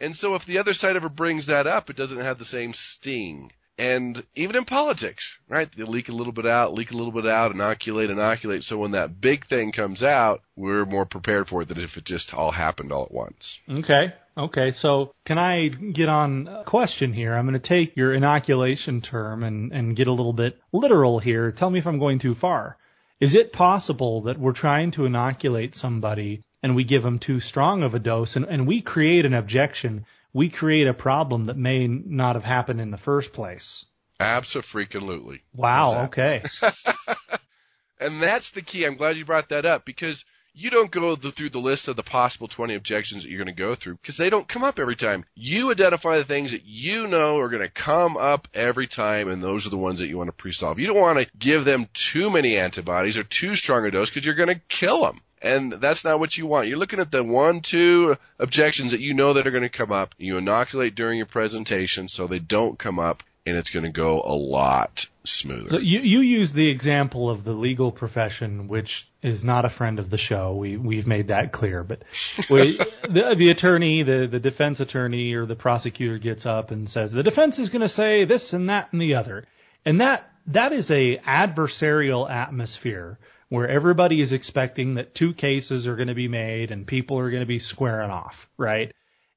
And 0.00 0.14
so 0.14 0.34
if 0.34 0.44
the 0.44 0.58
other 0.58 0.74
side 0.74 0.96
ever 0.96 1.08
brings 1.08 1.46
that 1.46 1.66
up, 1.66 1.88
it 1.88 1.96
doesn't 1.96 2.20
have 2.20 2.38
the 2.38 2.44
same 2.44 2.74
sting. 2.74 3.52
And 3.78 4.24
even 4.34 4.56
in 4.56 4.64
politics, 4.64 5.36
right? 5.48 5.70
They 5.70 5.84
leak 5.84 6.08
a 6.08 6.14
little 6.14 6.32
bit 6.32 6.46
out, 6.46 6.74
leak 6.74 6.92
a 6.92 6.96
little 6.96 7.12
bit 7.12 7.26
out, 7.26 7.52
inoculate, 7.52 8.10
inoculate. 8.10 8.64
So 8.64 8.78
when 8.78 8.92
that 8.92 9.20
big 9.20 9.46
thing 9.46 9.70
comes 9.70 10.02
out, 10.02 10.42
we're 10.56 10.86
more 10.86 11.04
prepared 11.04 11.48
for 11.48 11.62
it 11.62 11.68
than 11.68 11.80
if 11.80 11.96
it 11.96 12.04
just 12.04 12.34
all 12.34 12.50
happened 12.50 12.90
all 12.90 13.04
at 13.04 13.12
once. 13.12 13.60
Okay. 13.70 14.14
Okay. 14.36 14.72
So 14.72 15.14
can 15.24 15.38
I 15.38 15.68
get 15.68 16.08
on 16.08 16.48
a 16.48 16.64
question 16.64 17.12
here? 17.12 17.34
I'm 17.34 17.44
going 17.46 17.52
to 17.52 17.58
take 17.58 17.96
your 17.96 18.14
inoculation 18.14 19.02
term 19.02 19.44
and, 19.44 19.72
and 19.72 19.94
get 19.94 20.08
a 20.08 20.12
little 20.12 20.32
bit 20.32 20.58
literal 20.72 21.18
here. 21.18 21.52
Tell 21.52 21.70
me 21.70 21.78
if 21.78 21.86
I'm 21.86 21.98
going 21.98 22.18
too 22.18 22.34
far. 22.34 22.78
Is 23.20 23.34
it 23.34 23.52
possible 23.52 24.22
that 24.22 24.38
we're 24.38 24.52
trying 24.52 24.90
to 24.92 25.06
inoculate 25.06 25.74
somebody 25.74 26.42
and 26.62 26.76
we 26.76 26.84
give 26.84 27.02
them 27.02 27.18
too 27.18 27.40
strong 27.40 27.82
of 27.82 27.94
a 27.94 27.98
dose 27.98 28.36
and, 28.36 28.46
and 28.46 28.66
we 28.66 28.80
create 28.80 29.24
an 29.24 29.34
objection? 29.34 30.06
We 30.32 30.50
create 30.50 30.86
a 30.86 30.94
problem 30.94 31.46
that 31.46 31.56
may 31.56 31.86
not 31.88 32.36
have 32.36 32.44
happened 32.44 32.80
in 32.80 32.90
the 32.90 32.98
first 32.98 33.32
place. 33.32 33.84
Absolutely. 34.20 35.42
Wow. 35.54 36.04
Okay. 36.06 36.42
And 37.98 38.22
that's 38.22 38.50
the 38.50 38.62
key. 38.62 38.84
I'm 38.84 38.96
glad 38.96 39.16
you 39.16 39.24
brought 39.24 39.48
that 39.48 39.64
up 39.64 39.84
because 39.84 40.24
you 40.56 40.70
don't 40.70 40.90
go 40.90 41.14
the, 41.14 41.30
through 41.30 41.50
the 41.50 41.58
list 41.58 41.86
of 41.86 41.96
the 41.96 42.02
possible 42.02 42.48
20 42.48 42.74
objections 42.74 43.22
that 43.22 43.28
you're 43.28 43.44
going 43.44 43.54
to 43.54 43.62
go 43.62 43.74
through 43.74 43.96
because 43.96 44.16
they 44.16 44.30
don't 44.30 44.48
come 44.48 44.64
up 44.64 44.78
every 44.78 44.96
time. 44.96 45.24
You 45.34 45.70
identify 45.70 46.16
the 46.16 46.24
things 46.24 46.52
that 46.52 46.64
you 46.64 47.06
know 47.06 47.38
are 47.38 47.50
going 47.50 47.62
to 47.62 47.68
come 47.68 48.16
up 48.16 48.48
every 48.54 48.86
time 48.86 49.28
and 49.28 49.42
those 49.42 49.66
are 49.66 49.70
the 49.70 49.76
ones 49.76 50.00
that 50.00 50.08
you 50.08 50.16
want 50.16 50.28
to 50.28 50.32
pre-solve. 50.32 50.78
You 50.78 50.86
don't 50.86 50.98
want 50.98 51.18
to 51.18 51.28
give 51.38 51.66
them 51.66 51.88
too 51.92 52.30
many 52.30 52.56
antibodies 52.56 53.18
or 53.18 53.22
too 53.22 53.54
strong 53.54 53.84
a 53.84 53.90
dose 53.90 54.08
because 54.08 54.24
you're 54.24 54.34
going 54.34 54.48
to 54.48 54.60
kill 54.68 55.02
them. 55.02 55.20
And 55.42 55.74
that's 55.74 56.04
not 56.04 56.18
what 56.18 56.36
you 56.38 56.46
want. 56.46 56.68
You're 56.68 56.78
looking 56.78 57.00
at 57.00 57.10
the 57.10 57.22
one, 57.22 57.60
two 57.60 58.16
objections 58.38 58.92
that 58.92 59.00
you 59.00 59.12
know 59.12 59.34
that 59.34 59.46
are 59.46 59.50
going 59.50 59.62
to 59.62 59.68
come 59.68 59.92
up. 59.92 60.14
You 60.16 60.38
inoculate 60.38 60.94
during 60.94 61.18
your 61.18 61.26
presentation 61.26 62.08
so 62.08 62.26
they 62.26 62.38
don't 62.38 62.78
come 62.78 62.98
up 62.98 63.22
and 63.44 63.58
it's 63.58 63.70
going 63.70 63.84
to 63.84 63.92
go 63.92 64.22
a 64.22 64.34
lot 64.34 65.06
smoother. 65.26 65.70
So 65.70 65.78
you 65.78 66.00
you 66.00 66.20
use 66.20 66.52
the 66.52 66.68
example 66.68 67.30
of 67.30 67.44
the 67.44 67.52
legal 67.52 67.92
profession, 67.92 68.68
which 68.68 69.08
is 69.22 69.44
not 69.44 69.64
a 69.64 69.70
friend 69.70 69.98
of 69.98 70.10
the 70.10 70.18
show. 70.18 70.54
We 70.54 70.76
we've 70.76 71.06
made 71.06 71.28
that 71.28 71.52
clear. 71.52 71.84
But 71.84 72.02
we, 72.50 72.78
the 73.08 73.34
the 73.36 73.50
attorney, 73.50 74.02
the 74.02 74.26
the 74.26 74.40
defense 74.40 74.80
attorney 74.80 75.34
or 75.34 75.46
the 75.46 75.56
prosecutor 75.56 76.18
gets 76.18 76.46
up 76.46 76.70
and 76.70 76.88
says 76.88 77.12
the 77.12 77.22
defense 77.22 77.58
is 77.58 77.68
going 77.68 77.82
to 77.82 77.88
say 77.88 78.24
this 78.24 78.52
and 78.52 78.68
that 78.70 78.92
and 78.92 79.00
the 79.00 79.14
other, 79.14 79.46
and 79.84 80.00
that 80.00 80.30
that 80.48 80.72
is 80.72 80.90
a 80.90 81.18
adversarial 81.18 82.30
atmosphere 82.30 83.18
where 83.48 83.68
everybody 83.68 84.20
is 84.20 84.32
expecting 84.32 84.94
that 84.94 85.14
two 85.14 85.32
cases 85.32 85.86
are 85.86 85.96
going 85.96 86.08
to 86.08 86.14
be 86.14 86.28
made 86.28 86.70
and 86.70 86.86
people 86.86 87.18
are 87.18 87.30
going 87.30 87.42
to 87.42 87.46
be 87.46 87.58
squaring 87.58 88.10
off, 88.10 88.48
right? 88.56 88.92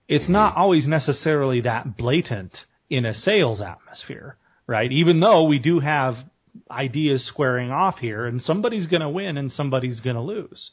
It's 0.08 0.28
not 0.28 0.54
mm-hmm. 0.54 0.62
always 0.62 0.88
necessarily 0.88 1.62
that 1.62 1.96
blatant 1.96 2.66
in 2.90 3.06
a 3.06 3.14
sales 3.14 3.62
atmosphere, 3.62 4.36
right? 4.70 4.92
Even 4.92 5.20
though 5.20 5.46
we 5.46 5.58
do 5.58 5.80
have 5.80 6.24
ideas 6.70 7.26
squaring 7.26 7.72
off 7.72 7.98
here 7.98 8.28
and 8.28 8.40
somebody's 8.40 8.86
going 8.86 9.02
to 9.02 9.10
win 9.10 9.38
and 9.38 9.52
somebody's 9.52 10.00
going 10.00 10.16
to 10.16 10.22
lose. 10.22 10.70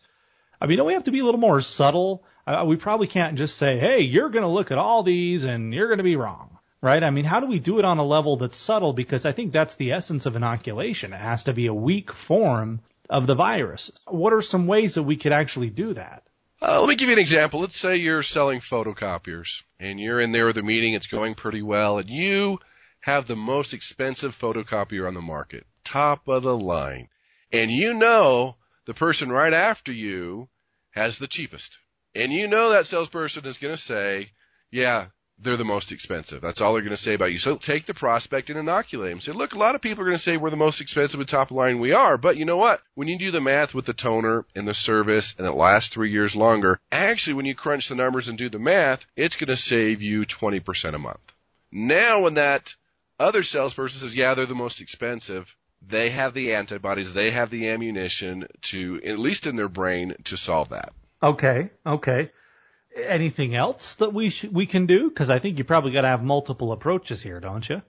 I 0.61 0.67
mean, 0.67 0.76
don't 0.76 0.87
we 0.87 0.93
have 0.93 1.05
to 1.05 1.11
be 1.11 1.21
a 1.21 1.25
little 1.25 1.41
more 1.41 1.62
subtle? 1.62 2.23
Uh, 2.47 2.65
we 2.67 2.76
probably 2.76 3.07
can't 3.07 3.38
just 3.38 3.57
say, 3.57 3.79
hey, 3.79 4.00
you're 4.03 4.29
going 4.29 4.43
to 4.43 4.50
look 4.50 4.71
at 4.71 4.76
all 4.76 5.03
these 5.03 5.45
and 5.45 5.73
you're 5.73 5.87
going 5.88 5.97
to 5.97 6.05
be 6.05 6.17
wrong, 6.17 6.59
right? 6.83 7.03
I 7.03 7.09
mean, 7.09 7.25
how 7.25 7.41
do 7.41 7.47
we 7.47 7.59
do 7.59 7.79
it 7.79 7.87
on 7.87 7.97
a 7.97 8.05
level 8.05 8.37
that's 8.37 8.59
subtle? 8.59 8.93
Because 8.93 9.25
I 9.25 9.33
think 9.33 9.53
that's 9.53 9.76
the 9.76 9.93
essence 9.93 10.26
of 10.26 10.37
inoculation. 10.37 11.15
It 11.15 11.21
has 11.21 11.45
to 11.45 11.55
be 11.55 11.67
a 11.67 11.75
weak 11.75 12.12
form 12.12 12.81
of 13.09 13.26
the 13.26 13.35
virus. 13.35 13.91
What 14.07 14.35
are 14.35 14.43
some 14.43 14.67
ways 14.67 14.97
that 14.97 15.05
we 15.05 15.17
could 15.17 15.33
actually 15.33 15.71
do 15.71 15.95
that? 15.95 16.23
Uh, 16.61 16.81
let 16.81 16.88
me 16.91 16.97
give 16.97 17.09
you 17.09 17.15
an 17.15 17.19
example. 17.19 17.61
Let's 17.61 17.79
say 17.79 17.97
you're 17.97 18.23
selling 18.23 18.61
photocopiers 18.61 19.62
and 19.81 19.99
you're 19.99 20.21
in 20.21 20.33
there 20.33 20.45
with 20.45 20.59
a 20.59 20.62
meeting, 20.62 20.93
it's 20.93 21.07
going 21.07 21.35
pretty 21.35 21.62
well, 21.62 21.97
and 21.97 22.11
you 22.11 22.59
have 23.06 23.28
the 23.28 23.36
most 23.36 23.72
expensive 23.72 24.36
photocopier 24.36 25.06
on 25.06 25.14
the 25.14 25.20
market, 25.20 25.64
top 25.84 26.26
of 26.26 26.42
the 26.42 26.58
line. 26.58 27.08
And 27.52 27.70
you 27.70 27.94
know 27.94 28.56
the 28.84 28.94
person 28.94 29.30
right 29.30 29.52
after 29.52 29.92
you 29.92 30.48
has 30.90 31.16
the 31.16 31.28
cheapest. 31.28 31.78
And 32.16 32.32
you 32.32 32.48
know 32.48 32.70
that 32.70 32.88
salesperson 32.88 33.46
is 33.46 33.58
going 33.58 33.75
to 33.75 33.80
say, 33.80 34.32
yeah, 34.72 35.06
they're 35.38 35.56
the 35.56 35.64
most 35.64 35.92
expensive. 35.92 36.40
That's 36.40 36.60
all 36.60 36.72
they're 36.72 36.82
going 36.82 36.90
to 36.90 36.96
say 36.96 37.14
about 37.14 37.30
you. 37.30 37.38
So 37.38 37.56
take 37.56 37.86
the 37.86 37.94
prospect 37.94 38.50
and 38.50 38.58
inoculate 38.58 39.10
them. 39.10 39.20
Say, 39.20 39.30
look, 39.30 39.54
a 39.54 39.58
lot 39.58 39.76
of 39.76 39.82
people 39.82 40.02
are 40.02 40.06
going 40.06 40.16
to 40.16 40.22
say 40.22 40.36
we're 40.36 40.50
the 40.50 40.56
most 40.56 40.80
expensive 40.80 41.20
at 41.20 41.28
top 41.28 41.52
line. 41.52 41.78
We 41.78 41.92
are, 41.92 42.18
but 42.18 42.36
you 42.36 42.44
know 42.44 42.56
what? 42.56 42.80
When 42.96 43.06
you 43.06 43.20
do 43.20 43.30
the 43.30 43.40
math 43.40 43.72
with 43.72 43.84
the 43.84 43.92
toner 43.92 44.46
and 44.56 44.66
the 44.66 44.75
service 44.75 45.36
and 45.38 45.46
it 45.46 45.52
lasts 45.52 45.90
three 45.90 46.10
years 46.10 46.34
longer, 46.34 46.80
actually 46.90 47.34
when 47.34 47.46
you 47.46 47.54
crunch 47.54 47.88
the 47.88 47.94
numbers 47.94 48.26
and 48.26 48.36
do 48.36 48.50
the 48.50 48.58
math, 48.58 49.06
it's 49.14 49.36
going 49.36 49.46
to 49.46 49.56
save 49.56 50.02
you 50.02 50.26
20% 50.26 50.94
a 50.94 50.98
month. 50.98 51.20
Now 51.70 52.22
when 52.22 52.34
that 52.34 52.75
other 53.18 53.42
salesperson 53.42 54.00
says, 54.00 54.16
yeah, 54.16 54.35
they're 54.35 54.46
the 54.46 54.54
most 54.54 54.80
expensive, 54.80 55.54
they 55.87 56.11
have 56.11 56.35
the 56.35 56.54
antibodies, 56.54 57.12
they 57.12 57.30
have 57.30 57.50
the 57.50 57.68
ammunition 57.68 58.46
to, 58.62 59.00
at 59.04 59.18
least 59.18 59.46
in 59.46 59.56
their 59.56 59.68
brain, 59.68 60.14
to 60.25 60.37
solve 60.37 60.70
that. 60.70 60.92
Okay, 61.23 61.70
okay 61.85 62.30
anything 62.96 63.54
else 63.54 63.94
that 63.96 64.12
we 64.12 64.30
sh- 64.30 64.44
we 64.44 64.66
can 64.66 64.87
do? 64.87 65.08
Because 65.08 65.30
I 65.30 65.38
think 65.38 65.58
you 65.58 65.64
probably 65.64 65.92
got 65.92 66.02
to 66.02 66.08
have 66.08 66.23
multiple 66.23 66.73
approaches 66.73 67.23
here, 67.23 67.40
don't 67.40 67.68
you? 67.68 67.82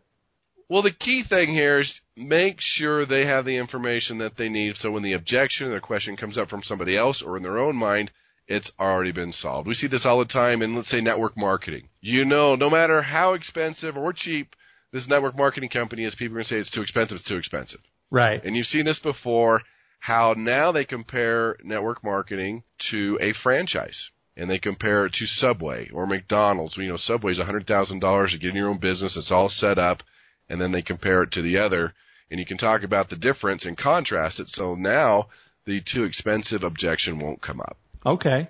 Well, 0.69 0.81
the 0.81 0.91
key 0.91 1.24
thing 1.24 1.50
here 1.50 1.79
is 1.79 2.01
make 2.17 2.60
sure 2.60 3.05
they 3.05 3.25
have 3.25 3.46
the 3.46 3.57
information 3.57 4.17
that 4.17 4.36
they 4.36 4.50
need. 4.50 4.75
So 4.75 4.91
when 4.91 5.03
the 5.03 5.13
objection 5.13 5.67
or 5.67 5.75
the 5.75 5.79
question 5.79 6.17
comes 6.17 6.38
up 6.38 6.50
from 6.50 6.63
somebody 6.63 6.98
else 6.98 7.22
or 7.22 7.38
in 7.38 7.43
their 7.43 7.57
own 7.57 7.77
mind, 7.77 8.12
it's 8.48 8.72
already 8.77 9.12
been 9.12 9.31
solved. 9.31 9.67
We 9.67 9.75
see 9.75 9.88
this 9.88 10.05
all 10.05 10.19
the 10.19 10.25
time 10.25 10.62
in, 10.62 10.75
let's 10.75 10.89
say, 10.89 11.00
network 11.00 11.38
marketing. 11.38 11.89
You 12.01 12.25
know, 12.25 12.55
no 12.55 12.69
matter 12.69 13.01
how 13.01 13.34
expensive 13.34 13.98
or 13.98 14.12
cheap 14.12 14.55
this 14.91 15.08
network 15.08 15.38
marketing 15.38 15.70
company 15.70 16.03
is, 16.03 16.15
people 16.15 16.34
are 16.34 16.38
going 16.38 16.44
to 16.44 16.50
say 16.50 16.58
it's 16.58 16.70
too 16.70 16.82
expensive, 16.82 17.17
it's 17.17 17.27
too 17.27 17.38
expensive. 17.38 17.82
Right. 18.10 18.44
And 18.44 18.56
you've 18.56 18.67
seen 18.67 18.86
this 18.86 19.00
before, 19.00 19.63
how 20.00 20.36
now 20.38 20.72
they 20.72 20.86
compare 20.86 21.58
network 21.63 22.03
marketing 22.03 22.63
to 22.79 23.17
a 23.22 23.34
franchise 23.34 24.12
and 24.36 24.50
they 24.50 24.60
compare 24.60 25.06
it 25.06 25.13
to 25.13 25.25
Subway 25.25 25.89
or 25.89 26.06
McDonald's. 26.06 26.77
You 26.77 26.88
know, 26.88 26.96
Subway's 26.96 27.39
$100,000 27.39 28.29
to 28.29 28.38
get 28.38 28.51
in 28.51 28.56
your 28.56 28.70
own 28.70 28.77
business. 28.77 29.17
It's 29.17 29.32
all 29.32 29.50
set 29.50 29.79
up. 29.79 30.03
And 30.50 30.62
then 30.62 30.72
they 30.72 30.82
compare 30.82 31.24
it 31.24 31.32
to 31.32 31.41
the 31.41 31.58
other 31.58 31.94
and 32.29 32.39
you 32.39 32.46
can 32.46 32.58
talk 32.58 32.84
about 32.84 33.10
the 33.10 33.15
difference 33.15 33.65
and 33.65 33.77
contrast 33.77 34.39
it. 34.39 34.50
So 34.50 34.75
now 34.75 35.27
the 35.65 35.82
too 35.82 36.03
expensive 36.03 36.63
objection 36.63 37.20
won't 37.20 37.41
come 37.41 37.60
up. 37.60 37.77
Okay. 38.06 38.50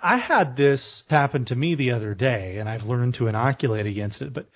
I 0.00 0.16
had 0.16 0.56
this 0.56 1.04
happen 1.08 1.46
to 1.46 1.56
me 1.56 1.74
the 1.74 1.92
other 1.92 2.14
day 2.14 2.58
and 2.58 2.68
I've 2.68 2.86
learned 2.86 3.14
to 3.14 3.26
inoculate 3.26 3.86
against 3.86 4.22
it, 4.22 4.32
but 4.32 4.46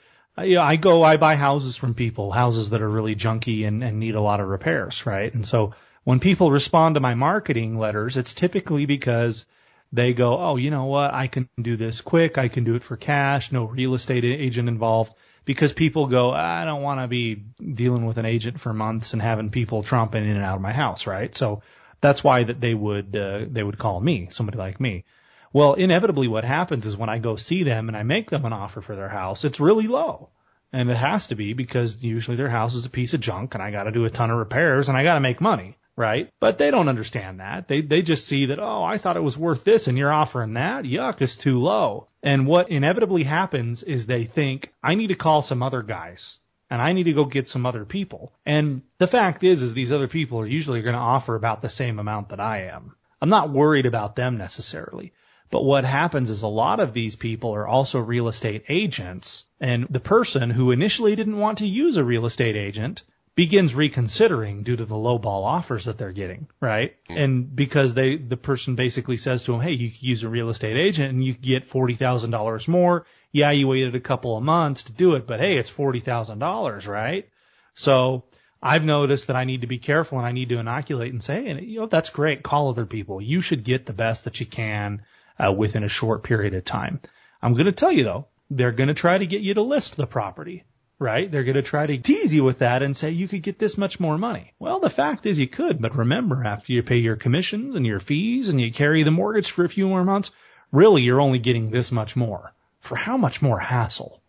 you 0.43 0.57
know, 0.57 0.63
I 0.63 0.77
go, 0.77 1.03
I 1.03 1.17
buy 1.17 1.37
houses 1.37 1.77
from 1.77 1.95
people, 1.95 2.31
houses 2.31 2.71
that 2.71 2.83
are 2.83 2.89
really 2.89 3.17
junky 3.17 3.67
and, 3.67 3.83
and 3.83 3.99
need 3.99 4.15
a 4.15 4.21
lot 4.21 4.41
of 4.41 4.49
repairs, 4.49 5.07
right? 5.07 5.33
And 5.33 5.47
so 5.47 5.75
when 6.05 6.21
people 6.21 6.51
respond 6.51 6.95
to 6.95 7.01
my 7.01 7.15
marketing 7.15 7.79
letters, 7.79 8.17
it's 8.17 8.33
typically 8.33 8.87
because 8.87 9.47
they 9.93 10.13
go, 10.13 10.39
oh, 10.39 10.57
you 10.57 10.71
know 10.71 10.85
what? 10.85 11.15
I 11.15 11.27
can 11.27 11.49
do 11.61 11.77
this 11.77 12.01
quick. 12.01 12.39
I 12.39 12.49
can 12.49 12.65
do 12.65 12.75
it 12.75 12.83
for 12.83 12.97
cash. 12.97 13.53
No 13.53 13.65
real 13.65 13.95
estate 13.95 14.25
agent 14.25 14.69
involved. 14.69 15.13
Because 15.45 15.73
people 15.73 16.09
go, 16.09 16.31
I 16.31 16.67
don't 16.67 16.83
want 16.83 17.01
to 17.01 17.09
be 17.09 17.35
dealing 17.35 18.05
with 18.05 18.19
an 18.19 18.27
agent 18.27 18.61
for 18.61 18.75
months 18.75 19.15
and 19.15 19.23
having 19.23 19.51
people 19.51 19.83
tromping 19.83 20.17
in 20.17 20.37
and 20.37 20.45
out 20.45 20.57
of 20.57 20.61
my 20.61 20.73
house, 20.73 21.07
right? 21.07 21.35
So 21.35 21.63
that's 22.03 22.23
why 22.23 22.45
that 22.45 22.61
they 22.61 22.75
would 22.75 23.17
uh, 23.17 23.47
they 23.51 23.63
would 23.63 23.79
call 23.79 23.99
me, 23.99 24.29
somebody 24.31 24.59
like 24.59 24.79
me. 24.79 25.05
Well, 25.53 25.75
inevitably, 25.75 26.29
what 26.29 26.45
happens 26.45 26.87
is 26.87 26.97
when 26.97 27.09
I 27.09 27.19
go 27.19 27.37
see 27.37 27.63
them 27.63 27.89
and 27.89 27.97
I 27.97 28.03
make 28.03 28.31
them 28.31 28.45
an 28.45 28.53
offer 28.53 28.81
for 28.81 28.97
their 28.97 29.09
house, 29.09 29.45
it's 29.45 29.61
really 29.61 29.87
low. 29.87 30.31
And 30.73 30.91
it 30.91 30.97
has 30.97 31.29
to 31.29 31.35
be 31.35 31.55
because 31.55 32.05
usually 32.05 32.37
their 32.37 32.51
house 32.51 32.75
is 32.75 32.85
a 32.85 32.91
piece 32.91 33.15
of 33.15 33.21
junk 33.21 33.55
and 33.55 33.63
I 33.63 33.71
got 33.71 33.85
to 33.85 33.91
do 33.91 34.05
a 34.05 34.11
ton 34.11 34.31
of 34.31 34.39
repairs 34.39 34.89
and 34.89 34.99
I 34.99 35.03
got 35.03 35.15
to 35.15 35.21
make 35.21 35.41
money 35.41 35.77
right? 35.99 36.31
But 36.39 36.59
they 36.59 36.71
don't 36.71 36.89
understand 36.89 37.41
that. 37.41 37.67
They 37.67 37.81
they 37.81 38.03
just 38.03 38.27
see 38.27 38.47
that, 38.47 38.61
oh, 38.61 38.85
I 38.85 38.99
thought 38.99 39.17
it 39.17 39.23
was 39.23 39.37
worth 39.37 39.65
this 39.65 39.89
and 39.89 39.99
you're 39.99 40.13
offering 40.13 40.55
that. 40.55 40.85
Yuck, 40.85 41.21
it's 41.21 41.37
too 41.37 41.59
low. 41.59 42.07
And 42.23 42.47
what 42.47 42.71
inevitably 42.71 43.25
happens 43.25 43.83
is 43.83 44.07
they 44.07 44.25
think, 44.25 44.73
I 44.81 44.95
need 44.95 45.09
to 45.09 45.17
call 45.17 45.43
some 45.43 45.61
other 45.61 45.83
guys 45.83 46.39
and 46.71 46.81
I 46.81 46.93
need 46.93 47.05
to 47.05 47.15
go 47.15 47.25
get 47.25 47.49
some 47.49 47.67
other 47.67 47.85
people. 47.85 48.33
And 48.47 48.83
the 48.99 49.09
fact 49.09 49.43
is 49.43 49.61
is 49.61 49.75
these 49.75 49.91
other 49.91 50.07
people 50.07 50.39
are 50.41 50.47
usually 50.47 50.83
going 50.83 50.95
to 50.95 51.01
offer 51.01 51.35
about 51.35 51.63
the 51.63 51.69
same 51.69 51.99
amount 51.99 52.29
that 52.29 52.41
I 52.41 52.69
am. 52.69 52.95
I'm 53.21 53.29
not 53.31 53.51
worried 53.51 53.87
about 53.87 54.15
them 54.15 54.39
necessarily. 54.39 55.13
But 55.51 55.65
what 55.65 55.85
happens 55.85 56.31
is 56.31 56.43
a 56.43 56.49
lot 56.49 56.81
of 56.81 56.93
these 56.93 57.17
people 57.17 57.55
are 57.55 57.67
also 57.67 58.01
real 58.01 58.29
estate 58.29 58.65
agents 58.69 59.45
and 59.61 59.87
the 59.89 60.01
person 60.01 60.51
who 60.51 60.71
initially 60.71 61.17
didn't 61.17 61.39
want 61.39 61.59
to 61.59 61.67
use 61.67 61.97
a 61.97 62.05
real 62.05 62.27
estate 62.27 62.57
agent 62.57 63.03
begins 63.35 63.75
reconsidering 63.75 64.65
due 64.65 64.77
to 64.77 64.85
the 64.85 64.97
low 64.97 65.17
ball 65.17 65.45
offers 65.45 65.85
that 65.85 65.97
they're 65.97 66.13
getting, 66.13 66.49
right? 66.61 66.97
And 67.09 67.55
because 67.55 67.95
they, 67.95 68.17
the 68.17 68.37
person 68.37 68.75
basically 68.75 69.17
says 69.17 69.45
to 69.45 69.53
them, 69.53 69.61
Hey, 69.61 69.73
you 69.73 69.91
can 69.91 69.99
use 70.01 70.25
a 70.25 70.29
real 70.29 70.49
estate 70.49 70.77
agent 70.77 71.13
and 71.13 71.25
you 71.25 71.35
can 71.35 71.43
get 71.43 71.71
$40,000 71.71 72.69
more. 72.69 73.07
Yeah, 73.31 73.53
you 73.53 73.69
waited 73.69 73.95
a 73.95 74.01
couple 74.01 74.37
of 74.37 74.43
months 74.43 74.85
to 74.85 74.93
do 74.93 75.15
it, 75.15 75.27
but 75.27 75.39
hey, 75.39 75.57
it's 75.57 75.71
$40,000, 75.71 76.89
right? 76.89 77.29
So 77.75 78.25
I've 78.61 78.85
noticed 78.85 79.29
that 79.29 79.37
I 79.37 79.45
need 79.45 79.61
to 79.61 79.69
be 79.69 79.79
careful 79.79 80.19
and 80.19 80.27
I 80.27 80.33
need 80.33 80.49
to 80.49 80.59
inoculate 80.59 81.13
and 81.13 81.23
say, 81.23 81.47
and 81.47 81.61
you 81.61 81.81
know, 81.81 81.87
that's 81.87 82.11
great. 82.11 82.43
Call 82.43 82.71
other 82.71 82.87
people. 82.87 83.23
You 83.23 83.41
should 83.41 83.63
get 83.63 83.87
the 83.87 83.93
best 83.93 84.25
that 84.25 84.41
you 84.41 84.47
can 84.47 85.03
uh, 85.39 85.53
within 85.53 85.85
a 85.85 85.89
short 85.89 86.23
period 86.23 86.55
of 86.55 86.65
time. 86.65 87.01
I'm 87.43 87.55
going 87.55 87.67
to 87.67 87.73
tell 87.73 87.93
you 87.93 88.05
though, 88.05 88.29
they're 88.51 88.73
going 88.73 88.89
to 88.89 88.95
try 88.95 89.19
to 89.19 89.27
get 89.27 89.43
you 89.43 89.55
to 89.55 89.63
list 89.63 89.97
the 89.97 90.07
property 90.07 90.65
right? 90.99 91.31
They're 91.31 91.45
going 91.45 91.55
to 91.55 91.63
try 91.63 91.87
to 91.87 91.99
tease 91.99 92.35
you 92.35 92.45
with 92.45 92.59
that 92.59 92.83
and 92.83 92.97
say 92.97 93.11
you 93.11 93.29
could 93.29 93.43
get 93.43 93.59
this 93.59 93.79
much 93.79 94.01
more 94.01 94.19
money. 94.19 94.53
Well, 94.59 94.81
the 94.81 94.91
fact 94.91 95.27
is 95.27 95.39
you 95.39 95.47
could, 95.47 95.81
but 95.81 95.97
remember, 95.97 96.45
after 96.45 96.73
you 96.73 96.83
pay 96.83 96.97
your 96.97 97.17
commissions 97.17 97.75
and 97.75 97.87
your 97.87 98.01
fees 98.01 98.49
and 98.49 98.61
you 98.61 98.73
carry 98.73 99.03
the 99.03 99.11
mortgage 99.11 99.51
for 99.51 99.65
a 99.65 99.69
few 99.69 99.87
more 99.89 100.05
months, 100.05 100.31
really 100.73 101.03
you're 101.03 101.21
only 101.21 101.39
getting 101.39 101.71
this 101.71 101.93
much 101.93 102.17
more. 102.17 102.53
For 102.81 102.97
how 102.97 103.17
much 103.17 103.43
more 103.43 103.59
hassle? 103.59 104.21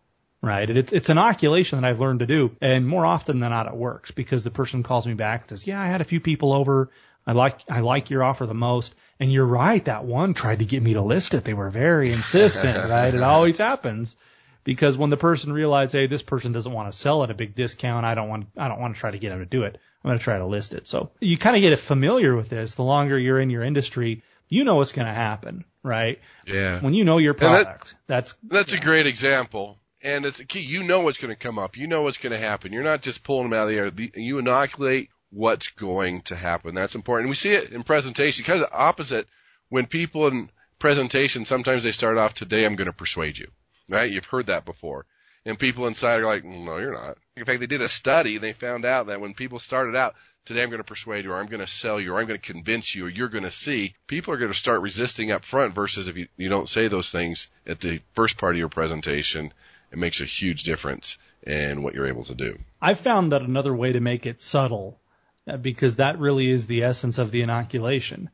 Right? 0.42 0.70
It's, 0.70 0.92
it's 0.92 1.08
an 1.08 1.18
inoculation 1.18 1.80
that 1.80 1.88
I've 1.88 2.00
learned 2.00 2.20
to 2.20 2.26
do, 2.26 2.56
and 2.60 2.86
more 2.86 3.04
often 3.04 3.40
than 3.40 3.50
not 3.50 3.66
it 3.66 3.76
works 3.76 4.10
because 4.10 4.42
the 4.42 4.50
person 4.50 4.82
calls 4.82 5.06
me 5.06 5.14
back 5.14 5.42
and 5.42 5.50
says, 5.50 5.66
yeah, 5.66 5.80
I 5.80 5.86
had 5.86 6.00
a 6.00 6.04
few 6.04 6.20
people 6.20 6.52
over. 6.52 6.90
I 7.26 7.32
like, 7.32 7.60
I 7.68 7.80
like 7.80 8.10
your 8.10 8.24
offer 8.24 8.46
the 8.46 8.54
most. 8.54 8.94
And 9.20 9.30
you're 9.30 9.46
right, 9.46 9.84
that 9.84 10.06
one 10.06 10.32
tried 10.32 10.60
to 10.60 10.64
get 10.64 10.82
me 10.82 10.94
to 10.94 11.02
list 11.02 11.34
it. 11.34 11.44
They 11.44 11.54
were 11.54 11.68
very 11.68 12.10
insistent, 12.10 12.76
right? 12.90 13.14
It 13.14 13.22
always 13.22 13.58
happens 13.58 14.16
because 14.64 14.96
when 14.96 15.10
the 15.10 15.18
person 15.18 15.52
realizes, 15.52 15.92
hey, 15.92 16.06
this 16.06 16.22
person 16.22 16.52
doesn't 16.52 16.72
want 16.72 16.90
to 16.90 16.96
sell 16.96 17.22
at 17.22 17.30
a 17.30 17.34
big 17.34 17.54
discount, 17.54 18.06
I 18.06 18.14
don't 18.14 18.30
want, 18.30 18.46
I 18.56 18.68
don't 18.68 18.80
want 18.80 18.94
to 18.94 19.00
try 19.00 19.10
to 19.10 19.18
get 19.18 19.28
them 19.28 19.40
to 19.40 19.46
do 19.46 19.64
it. 19.64 19.78
I'm 20.02 20.08
going 20.08 20.18
to 20.18 20.24
try 20.24 20.38
to 20.38 20.46
list 20.46 20.72
it. 20.72 20.86
So 20.86 21.10
you 21.20 21.36
kind 21.36 21.54
of 21.54 21.60
get 21.60 21.78
familiar 21.78 22.34
with 22.34 22.48
this. 22.48 22.74
The 22.74 22.82
longer 22.82 23.18
you're 23.18 23.38
in 23.38 23.50
your 23.50 23.62
industry, 23.62 24.22
you 24.48 24.64
know 24.64 24.76
what's 24.76 24.92
going 24.92 25.06
to 25.06 25.12
happen, 25.12 25.66
right? 25.82 26.18
Yeah. 26.46 26.80
When 26.80 26.94
you 26.94 27.04
know 27.04 27.18
your 27.18 27.34
product, 27.34 27.90
that, 28.06 28.06
that's 28.06 28.34
that's 28.42 28.72
yeah. 28.72 28.80
a 28.80 28.82
great 28.82 29.06
example. 29.06 29.78
And 30.02 30.24
it's 30.24 30.40
a 30.40 30.46
key. 30.46 30.60
You 30.60 30.82
know 30.82 31.00
what's 31.00 31.18
going 31.18 31.32
to 31.32 31.38
come 31.38 31.58
up. 31.58 31.76
You 31.76 31.86
know 31.86 32.00
what's 32.00 32.16
going 32.16 32.32
to 32.32 32.38
happen. 32.38 32.72
You're 32.72 32.82
not 32.82 33.02
just 33.02 33.22
pulling 33.22 33.50
them 33.50 33.58
out 33.58 33.68
of 33.70 33.96
the 33.96 34.08
air. 34.08 34.10
You 34.14 34.38
inoculate 34.38 35.10
what's 35.30 35.68
going 35.68 36.22
to 36.22 36.36
happen. 36.36 36.74
That's 36.74 36.94
important. 36.94 37.30
We 37.30 37.36
see 37.36 37.52
it 37.52 37.72
in 37.72 37.82
presentation, 37.82 38.44
kind 38.44 38.60
of 38.62 38.68
the 38.68 38.76
opposite. 38.76 39.26
When 39.68 39.86
people 39.86 40.26
in 40.26 40.50
presentation, 40.78 41.44
sometimes 41.44 41.84
they 41.84 41.92
start 41.92 42.18
off 42.18 42.34
today, 42.34 42.64
I'm 42.64 42.76
going 42.76 42.90
to 42.90 42.96
persuade 42.96 43.38
you 43.38 43.48
right? 43.90 44.10
You've 44.10 44.24
heard 44.24 44.46
that 44.46 44.64
before. 44.64 45.04
And 45.44 45.58
people 45.58 45.86
inside 45.86 46.20
are 46.20 46.26
like, 46.26 46.44
no, 46.44 46.78
you're 46.78 46.92
not. 46.92 47.16
In 47.36 47.44
fact, 47.44 47.60
they 47.60 47.66
did 47.66 47.80
a 47.80 47.88
study 47.88 48.36
and 48.36 48.44
they 48.44 48.52
found 48.52 48.84
out 48.84 49.06
that 49.06 49.20
when 49.20 49.34
people 49.34 49.58
started 49.58 49.96
out, 49.96 50.14
today 50.44 50.62
I'm 50.62 50.70
going 50.70 50.78
to 50.78 50.84
persuade 50.84 51.24
you 51.24 51.32
or 51.32 51.40
I'm 51.40 51.46
going 51.46 51.60
to 51.60 51.66
sell 51.66 52.00
you 52.00 52.12
or 52.12 52.20
I'm 52.20 52.26
going 52.26 52.40
to 52.40 52.52
convince 52.52 52.94
you 52.94 53.06
or 53.06 53.08
you're 53.08 53.28
going 53.28 53.44
to 53.44 53.50
see, 53.50 53.94
people 54.06 54.34
are 54.34 54.38
going 54.38 54.52
to 54.52 54.58
start 54.58 54.82
resisting 54.82 55.30
up 55.30 55.44
front 55.44 55.74
versus 55.74 56.08
if 56.08 56.16
you, 56.16 56.28
you 56.36 56.48
don't 56.48 56.68
say 56.68 56.88
those 56.88 57.10
things 57.10 57.48
at 57.66 57.80
the 57.80 58.00
first 58.12 58.36
part 58.36 58.54
of 58.54 58.58
your 58.58 58.68
presentation, 58.68 59.52
it 59.90 59.98
makes 59.98 60.20
a 60.20 60.26
huge 60.26 60.62
difference 60.62 61.18
in 61.46 61.82
what 61.82 61.94
you're 61.94 62.06
able 62.06 62.24
to 62.24 62.34
do. 62.34 62.58
I've 62.80 63.00
found 63.00 63.32
that 63.32 63.42
another 63.42 63.74
way 63.74 63.92
to 63.92 64.00
make 64.00 64.26
it 64.26 64.42
subtle, 64.42 65.00
Uh, 65.48 65.56
because 65.56 65.96
that 65.96 66.18
really 66.18 66.50
is 66.50 66.66
the 66.66 66.84
essence 66.84 67.18
of 67.18 67.30
the 67.30 67.42
inoculation, 67.42 68.30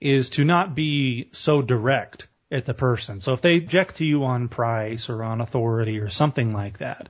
is 0.00 0.30
to 0.30 0.44
not 0.44 0.74
be 0.74 1.28
so 1.32 1.62
direct 1.62 2.28
at 2.50 2.64
the 2.64 2.74
person. 2.74 3.20
So 3.20 3.34
if 3.34 3.40
they 3.40 3.56
object 3.56 3.96
to 3.96 4.04
you 4.04 4.24
on 4.24 4.48
price 4.48 5.10
or 5.10 5.22
on 5.22 5.40
authority 5.40 6.00
or 6.00 6.08
something 6.08 6.52
like 6.52 6.78
that, 6.78 7.08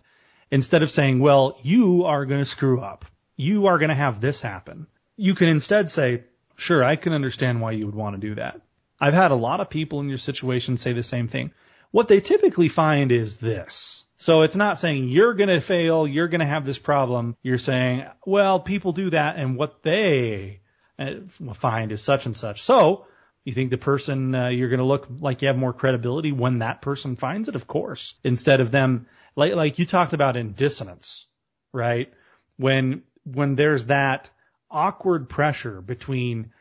instead 0.50 0.82
of 0.82 0.90
saying, 0.90 1.20
well, 1.20 1.58
you 1.62 2.04
are 2.04 2.26
going 2.26 2.40
to 2.40 2.50
screw 2.50 2.80
up, 2.80 3.04
you 3.36 3.66
are 3.66 3.78
going 3.78 3.90
to 3.90 3.94
have 3.94 4.20
this 4.20 4.40
happen, 4.40 4.86
you 5.16 5.34
can 5.34 5.48
instead 5.48 5.90
say, 5.90 6.24
sure, 6.56 6.82
I 6.82 6.96
can 6.96 7.12
understand 7.12 7.60
why 7.60 7.72
you 7.72 7.86
would 7.86 7.94
want 7.94 8.20
to 8.20 8.28
do 8.28 8.34
that. 8.36 8.60
I've 9.00 9.14
had 9.14 9.30
a 9.30 9.36
lot 9.36 9.60
of 9.60 9.70
people 9.70 10.00
in 10.00 10.08
your 10.08 10.18
situation 10.18 10.76
say 10.76 10.92
the 10.92 11.02
same 11.02 11.28
thing. 11.28 11.52
What 11.90 12.08
they 12.08 12.20
typically 12.20 12.68
find 12.68 13.12
is 13.12 13.36
this. 13.36 14.04
So 14.18 14.42
it's 14.42 14.56
not 14.56 14.78
saying 14.78 15.08
you're 15.08 15.34
going 15.34 15.50
to 15.50 15.60
fail, 15.60 16.06
you're 16.06 16.28
going 16.28 16.40
to 16.40 16.46
have 16.46 16.64
this 16.64 16.78
problem. 16.78 17.36
You're 17.42 17.58
saying, 17.58 18.06
well, 18.24 18.60
people 18.60 18.92
do 18.92 19.10
that 19.10 19.36
and 19.36 19.56
what 19.56 19.82
they 19.82 20.60
uh, 20.98 21.16
find 21.54 21.92
is 21.92 22.02
such 22.02 22.26
and 22.26 22.36
such. 22.36 22.62
So 22.62 23.06
you 23.44 23.52
think 23.52 23.70
the 23.70 23.78
person 23.78 24.34
uh, 24.34 24.48
you're 24.48 24.68
going 24.68 24.80
to 24.80 24.84
look 24.84 25.06
like 25.20 25.42
you 25.42 25.48
have 25.48 25.56
more 25.56 25.72
credibility 25.72 26.32
when 26.32 26.58
that 26.58 26.82
person 26.82 27.16
finds 27.16 27.48
it, 27.48 27.54
of 27.54 27.66
course, 27.66 28.14
instead 28.24 28.60
of 28.60 28.70
them 28.70 29.06
like 29.36 29.54
like 29.54 29.78
you 29.78 29.86
talked 29.86 30.14
about 30.14 30.36
in 30.36 30.52
dissonance, 30.52 31.26
right? 31.72 32.12
When 32.56 33.02
when 33.24 33.54
there's 33.54 33.86
that 33.86 34.30
awkward 34.70 35.28
pressure 35.28 35.80
between 35.80 36.52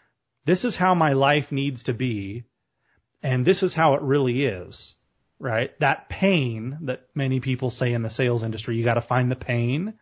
this 0.43 0.65
is 0.65 0.75
how 0.75 0.93
my 0.93 1.13
life 1.13 1.51
needs 1.51 1.83
to 1.83 1.93
be 1.93 2.43
and 3.23 3.43
this 3.43 3.63
is 3.63 3.73
how 3.73 3.95
it 3.95 4.01
really 4.01 4.45
is, 4.45 4.93
right? 5.39 5.78
That 5.80 6.10
pain 6.10 6.78
that 6.84 7.08
many 7.13 7.39
people 7.39 7.69
say 7.69 7.93
in 7.93 8.02
the 8.02 8.10
sales 8.10 8.43
industry, 8.43 8.76
you 8.76 8.84
got 8.84 8.95
to 8.95 9.02
find 9.02 9.30
the 9.30 9.36
pain. 9.36 9.95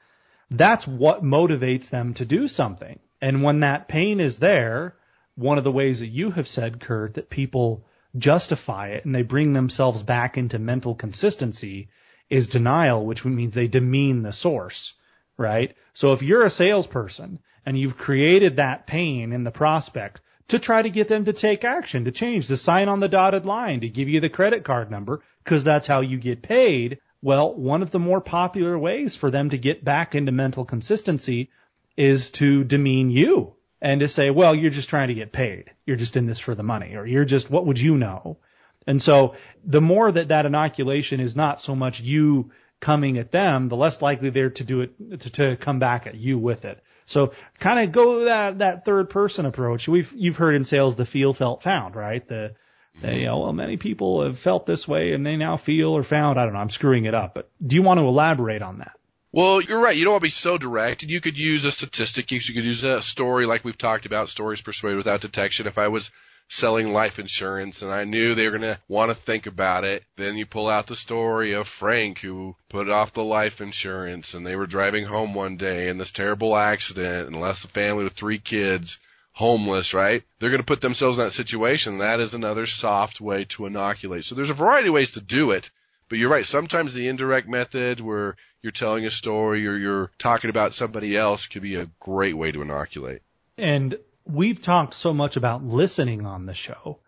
That's 0.52 0.88
what 0.88 1.24
motivates 1.24 1.90
them 1.90 2.14
to 2.16 2.26
do 2.26 2.48
something. 2.48 3.00
And 3.22 3.42
when 3.42 3.62
that 3.62 3.88
pain 3.88 4.20
is 4.20 4.40
there, 4.40 4.96
one 5.36 5.58
of 5.58 5.64
the 5.64 5.72
ways 5.72 6.00
that 6.00 6.08
you 6.08 6.32
have 6.32 6.48
said, 6.48 6.80
Kurt, 6.80 7.16
that 7.16 7.30
people 7.30 7.86
justify 8.18 8.90
it 8.90 9.06
and 9.06 9.16
they 9.16 9.24
bring 9.24 9.54
themselves 9.54 10.04
back 10.04 10.38
into 10.38 10.60
mental 10.60 10.94
consistency 10.94 11.90
is 12.30 12.48
denial, 12.48 13.06
which 13.06 13.26
means 13.26 13.54
they 13.54 13.68
demean 13.68 14.22
the 14.22 14.32
source, 14.32 14.94
right? 15.38 15.76
So 15.94 16.14
if 16.14 16.22
you're 16.22 16.46
a 16.46 16.50
salesperson 16.50 17.40
and 17.66 17.78
you've 17.78 17.98
created 17.98 18.58
that 18.58 18.86
pain 18.86 19.34
in 19.34 19.44
the 19.44 19.52
prospect 19.52 20.22
to 20.50 20.60
try 20.60 20.82
to 20.82 20.90
get 20.90 21.08
them 21.08 21.26
to 21.26 21.34
take 21.34 21.64
action, 21.64 22.06
to 22.06 22.12
change, 22.12 22.48
to 22.48 22.58
sign 22.58 22.90
on 22.90 23.00
the 23.00 23.08
dotted 23.08 23.46
line, 23.46 23.82
to 23.82 23.90
give 23.90 24.10
you 24.10 24.20
the 24.20 24.30
credit 24.30 24.64
card 24.64 24.92
number, 24.92 25.22
because 25.44 25.64
that's 25.64 25.88
how 25.88 26.02
you 26.02 26.18
get 26.18 26.42
paid. 26.42 27.00
Well, 27.22 27.54
one 27.54 27.82
of 27.82 27.92
the 27.92 28.00
more 28.00 28.22
popular 28.22 28.78
ways 28.78 29.16
for 29.16 29.32
them 29.32 29.50
to 29.52 29.58
get 29.58 29.84
back 29.84 30.16
into 30.16 30.32
mental 30.32 30.66
consistency 30.66 31.50
is 31.96 32.32
to 32.32 32.64
demean 32.64 33.10
you 33.10 33.54
and 33.82 34.02
to 34.02 34.08
say, 34.08 34.30
well, 34.30 34.54
you're 34.56 34.72
just 34.72 34.90
trying 34.90 35.10
to 35.10 35.14
get 35.14 35.32
paid. 35.32 35.72
You're 35.86 35.98
just 35.98 36.18
in 36.18 36.26
this 36.26 36.40
for 36.40 36.56
the 36.56 36.64
money 36.64 36.96
or 36.96 37.06
you're 37.06 37.26
just, 37.26 37.50
what 37.50 37.66
would 37.66 37.80
you 37.80 37.98
know? 37.98 38.38
And 38.86 39.02
so 39.02 39.36
the 39.64 39.82
more 39.82 40.12
that 40.12 40.30
that 40.30 40.46
inoculation 40.46 41.20
is 41.20 41.36
not 41.36 41.62
so 41.62 41.76
much 41.76 42.02
you 42.02 42.52
coming 42.80 43.18
at 43.18 43.32
them, 43.32 43.70
the 43.70 43.78
less 43.78 44.02
likely 44.02 44.30
they're 44.30 44.50
to 44.50 44.64
do 44.64 44.82
it, 44.82 45.22
to, 45.22 45.30
to 45.30 45.56
come 45.56 45.80
back 45.80 46.08
at 46.08 46.16
you 46.16 46.38
with 46.38 46.66
it. 46.66 46.84
So 47.06 47.34
kind 47.60 47.80
of 47.80 47.92
go 47.92 48.26
that, 48.26 48.60
that 48.60 48.86
third 48.86 49.10
person 49.10 49.46
approach. 49.46 49.88
We've, 49.88 50.12
you've 50.16 50.38
heard 50.38 50.56
in 50.56 50.64
sales 50.64 50.96
the 50.96 51.06
feel, 51.06 51.34
felt, 51.34 51.64
found, 51.64 51.96
right? 51.96 52.28
The, 52.28 52.56
the, 53.02 53.08
mm-hmm. 53.08 53.18
you 53.18 53.26
know, 53.26 53.40
well, 53.40 53.54
many 53.54 53.78
people 53.78 54.24
have 54.24 54.40
felt 54.40 54.66
this 54.66 54.88
way 54.88 55.14
and 55.14 55.26
they 55.26 55.36
now 55.36 55.58
feel 55.58 55.90
or 55.90 56.04
found. 56.04 56.40
I 56.40 56.46
don't 56.46 56.54
know. 56.54 56.60
I'm 56.60 56.70
screwing 56.70 57.06
it 57.06 57.14
up, 57.14 57.34
but 57.34 57.50
do 57.66 57.76
you 57.76 57.82
want 57.82 58.00
to 58.00 58.06
elaborate 58.06 58.62
on 58.62 58.80
that? 58.80 58.94
Well, 59.32 59.62
you're 59.62 59.82
right. 59.82 59.96
You 59.96 60.04
don't 60.04 60.14
want 60.14 60.22
to 60.22 60.28
be 60.28 60.30
so 60.30 60.60
direct. 60.60 61.02
And 61.02 61.12
You 61.12 61.20
could 61.20 61.38
use 61.38 61.66
a 61.66 61.72
statistic. 61.72 62.32
You 62.32 62.40
could 62.40 62.66
use 62.66 62.84
a 62.84 63.02
story 63.02 63.48
like 63.48 63.64
we've 63.64 63.78
talked 63.78 64.06
about, 64.06 64.30
stories 64.30 64.62
persuaded 64.62 64.98
without 64.98 65.22
detection. 65.22 65.66
If 65.66 65.80
I 65.80 65.88
was 65.88 66.12
selling 66.54 66.94
life 66.94 67.18
insurance 67.18 67.82
and 67.82 67.92
I 67.92 68.04
knew 68.04 68.36
they 68.36 68.46
were 68.46 68.58
going 68.58 68.62
to 68.62 68.80
want 68.88 69.10
to 69.10 69.16
think 69.16 69.48
about 69.48 69.84
it, 69.84 70.04
then 70.18 70.38
you 70.38 70.46
pull 70.46 70.70
out 70.70 70.86
the 70.86 70.96
story 70.96 71.54
of 71.54 71.68
Frank 71.68 72.20
who 72.20 72.56
put 72.70 72.90
off 72.90 73.14
the 73.14 73.24
life 73.24 73.60
insurance 73.60 74.34
and 74.34 74.46
they 74.46 74.56
were 74.56 74.68
driving 74.68 75.06
home 75.06 75.34
one 75.34 75.58
day 75.58 75.90
in 75.90 75.98
this 75.98 76.12
terrible 76.12 76.56
accident 76.56 77.28
and 77.28 77.42
left 77.42 77.64
the 77.64 77.68
family 77.70 78.04
with 78.04 78.14
three 78.14 78.38
kids 78.38 79.00
homeless, 79.34 79.96
right? 79.96 80.24
They're 80.38 80.52
going 80.52 80.62
to 80.62 80.66
put 80.66 80.82
themselves 80.82 81.18
in 81.18 81.24
that 81.24 81.32
situation. 81.32 81.98
That 81.98 82.20
is 82.20 82.36
another 82.36 82.68
soft 82.68 83.20
way 83.20 83.46
to 83.46 83.66
inoculate. 83.66 84.26
So 84.26 84.36
there's 84.36 84.52
a 84.52 84.54
variety 84.54 84.90
of 84.90 84.94
ways 84.94 85.12
to 85.14 85.22
do 85.22 85.52
it. 85.52 85.72
But 86.08 86.20
you're 86.20 86.30
right. 86.30 86.46
Sometimes 86.46 86.94
the 86.94 87.08
indirect 87.08 87.48
method 87.48 88.00
where 88.00 88.36
you're 88.62 88.72
telling 88.72 89.08
a 89.08 89.12
story 89.12 89.68
or 89.68 89.76
you're 89.76 90.12
talking 90.20 90.52
about 90.52 90.76
somebody 90.76 91.18
else 91.18 91.48
could 91.48 91.64
be 91.64 91.76
a 91.76 91.90
great 92.00 92.38
way 92.38 92.52
to 92.52 92.62
inoculate. 92.62 93.24
And 93.58 93.98
we've 94.26 94.62
talked 94.62 94.94
so 94.94 95.14
much 95.14 95.36
about 95.36 95.64
listening 95.64 96.26
on 96.26 96.46
the 96.46 96.54
show. 96.54 97.00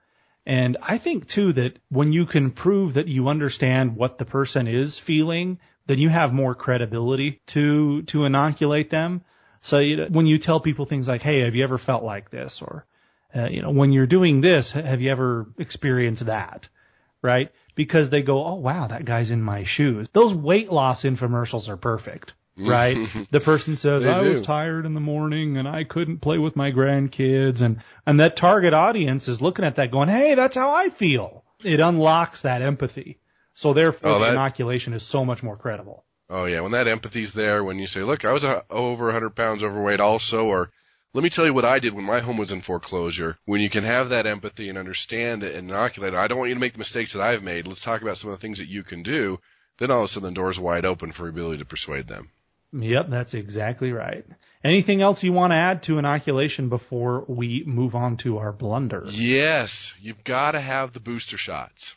And 0.45 0.78
I 0.82 0.97
think 0.97 1.28
too 1.28 1.54
that 1.54 1.80
when 1.89 2.13
you 2.13 2.25
can 2.25 2.51
prove 2.51 2.93
that 2.93 3.08
you 3.08 3.30
understand 3.30 3.95
what 3.95 4.17
the 4.17 4.25
person 4.25 4.67
is 4.67 4.97
feeling, 4.97 5.60
then 5.88 5.97
you 5.97 6.10
have 6.10 6.34
more 6.34 6.54
credibility 6.54 7.41
to, 7.47 8.04
to 8.04 8.25
inoculate 8.25 8.89
them. 8.89 9.21
So 9.62 9.80
you 9.80 9.97
know, 9.97 10.08
when 10.10 10.28
you 10.28 10.38
tell 10.38 10.60
people 10.60 10.86
things 10.86 11.08
like, 11.08 11.21
Hey, 11.21 11.41
have 11.41 11.56
you 11.56 11.63
ever 11.63 11.78
felt 11.78 12.04
like 12.04 12.30
this? 12.30 12.62
Or, 12.62 12.86
uh, 13.36 13.49
you 13.49 13.62
know, 13.62 13.71
when 13.71 13.91
you're 13.91 14.06
doing 14.06 14.41
this, 14.41 14.71
have 14.71 15.01
you 15.01 15.10
ever 15.10 15.47
experienced 15.58 16.28
that? 16.28 16.69
Right? 17.21 17.51
because 17.75 18.10
they 18.10 18.21
go, 18.21 18.43
oh 18.43 18.56
wow, 18.56 18.88
that 18.88 19.06
guy's 19.06 19.32
in 19.32 19.41
my 19.41 19.63
shoes. 19.63 20.08
Those 20.13 20.34
weight 20.34 20.71
loss 20.71 21.04
infomercials 21.04 21.69
are 21.69 21.78
perfect. 21.78 22.34
Right? 22.58 22.98
the 23.32 23.41
person 23.41 23.76
says, 23.78 24.06
I 24.06 24.24
do. 24.24 24.30
was 24.30 24.41
tired 24.41 24.86
in 24.86 24.94
the 24.94 25.02
morning 25.02 25.58
and 25.58 25.68
I 25.68 25.84
couldn't 25.84 26.20
play 26.20 26.38
with 26.38 26.56
my 26.56 26.72
grandkids 26.72 27.62
and, 27.62 27.84
and 28.06 28.20
that 28.20 28.38
target 28.38 28.74
audience 28.74 29.28
is 29.28 29.41
looking 29.41 29.65
at 29.65 29.76
that 29.76 29.91
going, 29.91 30.10
Hey, 30.10 30.36
that's 30.36 30.56
how 30.56 30.72
I 30.72 30.89
feel. 30.89 31.44
It 31.63 31.80
unlocks 31.80 32.41
that 32.41 32.62
empathy. 32.62 33.20
So 33.54 33.74
therefore 33.74 34.12
oh, 34.12 34.20
that, 34.20 34.26
the 34.26 34.32
inoculation 34.32 34.94
is 34.94 35.04
so 35.04 35.26
much 35.26 35.41
more 35.44 35.58
credible. 35.58 36.06
Oh 36.30 36.46
yeah, 36.46 36.62
when 36.62 36.72
that 36.72 36.88
empathy's 36.88 37.34
there, 37.34 37.63
when 37.63 37.78
you 37.78 37.88
say, 37.88 38.02
look, 38.02 38.26
I 38.26 38.32
was 38.32 38.44
uh, 38.44 38.62
over 38.70 39.06
100 39.06 39.36
pounds 39.36 39.63
overweight 39.63 40.00
also, 40.00 40.46
or 40.46 40.72
let 41.13 41.24
me 41.24 41.30
tell 41.30 41.46
you 41.46 41.54
what 41.54 41.65
I 41.65 41.80
did 41.80 41.94
when 41.94 42.04
my 42.04 42.20
home 42.20 42.38
was 42.38 42.52
in 42.52 42.62
foreclosure. 42.62 43.38
When 43.46 43.62
you 43.62 43.70
can 43.70 43.84
have 43.84 44.10
that 44.10 44.26
empathy 44.26 44.68
and 44.68 44.78
understand 44.78 45.44
it 45.44 45.56
and 45.56 45.70
inoculate 45.70 46.13
it, 46.13 46.18
I 46.18 46.28
don't 46.28 46.39
want 46.39 46.50
you 46.50 46.56
to 46.56 46.60
make 46.60 46.74
the 46.74 46.80
mistakes 46.80 47.13
that 47.13 47.22
I've 47.22 47.44
made. 47.44 47.68
Let's 47.68 47.80
talk 47.80 48.02
about 48.02 48.18
some 48.18 48.32
of 48.32 48.38
the 48.38 48.41
things 48.41 48.60
that 48.60 48.68
you 48.68 48.84
can 48.84 49.04
do. 49.04 49.39
Then 49.78 49.91
all 49.91 50.00
of 50.00 50.06
a 50.06 50.08
sudden 50.10 50.34
the 50.34 50.36
door's 50.36 50.60
wide 50.60 50.84
open 50.84 51.13
for 51.13 51.24
your 51.24 51.30
ability 51.30 51.60
to 51.60 51.65
persuade 51.65 52.08
them. 52.08 52.32
Yep, 52.78 53.10
that's 53.10 53.34
exactly 53.34 53.92
right. 53.94 54.26
Anything 54.64 55.02
else 55.02 55.24
you 55.24 55.32
want 55.32 55.52
to 55.52 55.58
add 55.58 55.84
to 55.84 56.00
inoculation 56.00 56.70
before 56.70 57.24
we 57.28 57.64
move 57.68 57.94
on 57.94 58.18
to 58.18 58.40
our 58.40 58.52
blunder? 58.52 59.06
Yes, 59.08 59.94
you've 60.02 60.24
got 60.24 60.54
to 60.54 60.60
have 60.60 60.92
the 60.92 61.00
booster 61.00 61.38
shots. 61.38 61.96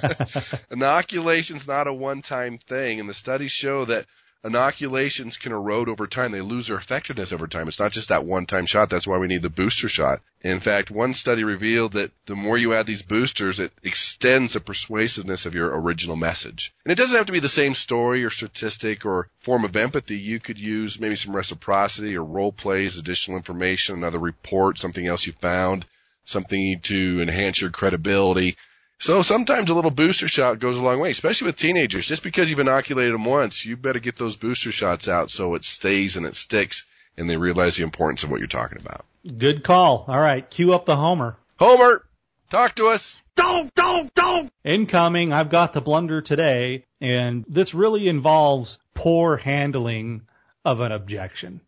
Inoculation's 0.72 1.68
not 1.68 1.86
a 1.86 1.92
one-time 1.92 2.58
thing, 2.58 2.98
and 2.98 3.08
the 3.08 3.14
studies 3.14 3.52
show 3.52 3.84
that 3.84 4.06
inoculations 4.44 5.36
can 5.36 5.52
erode 5.52 5.88
over 5.88 6.06
time. 6.06 6.32
They 6.32 6.40
lose 6.40 6.68
their 6.68 6.76
effectiveness 6.76 7.32
over 7.32 7.46
time. 7.46 7.68
It's 7.68 7.80
not 7.80 7.92
just 7.92 8.08
that 8.08 8.24
one 8.24 8.46
time 8.46 8.66
shot. 8.66 8.90
That's 8.90 9.06
why 9.06 9.18
we 9.18 9.26
need 9.26 9.42
the 9.42 9.50
booster 9.50 9.88
shot. 9.88 10.20
In 10.42 10.60
fact, 10.60 10.90
one 10.90 11.14
study 11.14 11.42
revealed 11.42 11.94
that 11.94 12.12
the 12.26 12.36
more 12.36 12.56
you 12.56 12.74
add 12.74 12.86
these 12.86 13.02
boosters, 13.02 13.58
it 13.58 13.72
extends 13.82 14.52
the 14.52 14.60
persuasiveness 14.60 15.46
of 15.46 15.54
your 15.54 15.80
original 15.80 16.16
message. 16.16 16.72
And 16.84 16.92
it 16.92 16.94
doesn't 16.94 17.16
have 17.16 17.26
to 17.26 17.32
be 17.32 17.40
the 17.40 17.48
same 17.48 17.74
story 17.74 18.24
or 18.24 18.30
statistic 18.30 19.04
or 19.04 19.28
form 19.40 19.64
of 19.64 19.76
empathy. 19.76 20.16
You 20.16 20.38
could 20.38 20.58
use 20.58 21.00
maybe 21.00 21.16
some 21.16 21.34
reciprocity 21.34 22.16
or 22.16 22.24
role 22.24 22.52
plays, 22.52 22.96
additional 22.96 23.36
information, 23.36 23.96
another 23.96 24.20
report, 24.20 24.78
something 24.78 25.06
else 25.06 25.26
you 25.26 25.32
found, 25.32 25.84
something 26.24 26.80
to 26.84 27.20
enhance 27.20 27.60
your 27.60 27.70
credibility. 27.70 28.56
So 29.00 29.22
sometimes 29.22 29.70
a 29.70 29.74
little 29.74 29.92
booster 29.92 30.26
shot 30.26 30.58
goes 30.58 30.76
a 30.76 30.82
long 30.82 30.98
way, 31.00 31.10
especially 31.10 31.46
with 31.46 31.56
teenagers. 31.56 32.06
Just 32.06 32.24
because 32.24 32.50
you've 32.50 32.58
inoculated 32.58 33.14
them 33.14 33.24
once, 33.24 33.64
you 33.64 33.76
better 33.76 34.00
get 34.00 34.16
those 34.16 34.36
booster 34.36 34.72
shots 34.72 35.08
out 35.08 35.30
so 35.30 35.54
it 35.54 35.64
stays 35.64 36.16
and 36.16 36.26
it 36.26 36.34
sticks 36.34 36.84
and 37.16 37.28
they 37.28 37.36
realize 37.36 37.76
the 37.76 37.84
importance 37.84 38.22
of 38.22 38.30
what 38.30 38.38
you're 38.38 38.48
talking 38.48 38.78
about. 38.78 39.04
Good 39.36 39.62
call. 39.62 40.04
All 40.08 40.18
right, 40.18 40.48
cue 40.48 40.72
up 40.72 40.84
the 40.84 40.96
Homer. 40.96 41.36
Homer, 41.58 42.04
talk 42.50 42.76
to 42.76 42.88
us. 42.88 43.20
Don't, 43.36 43.72
don't, 43.74 44.12
don't. 44.14 44.52
Incoming. 44.64 45.32
I've 45.32 45.50
got 45.50 45.72
the 45.72 45.80
blunder 45.80 46.20
today, 46.20 46.84
and 47.00 47.44
this 47.48 47.74
really 47.74 48.08
involves 48.08 48.78
poor 48.94 49.36
handling 49.36 50.22
of 50.64 50.80
an 50.80 50.90
objection, 50.90 51.60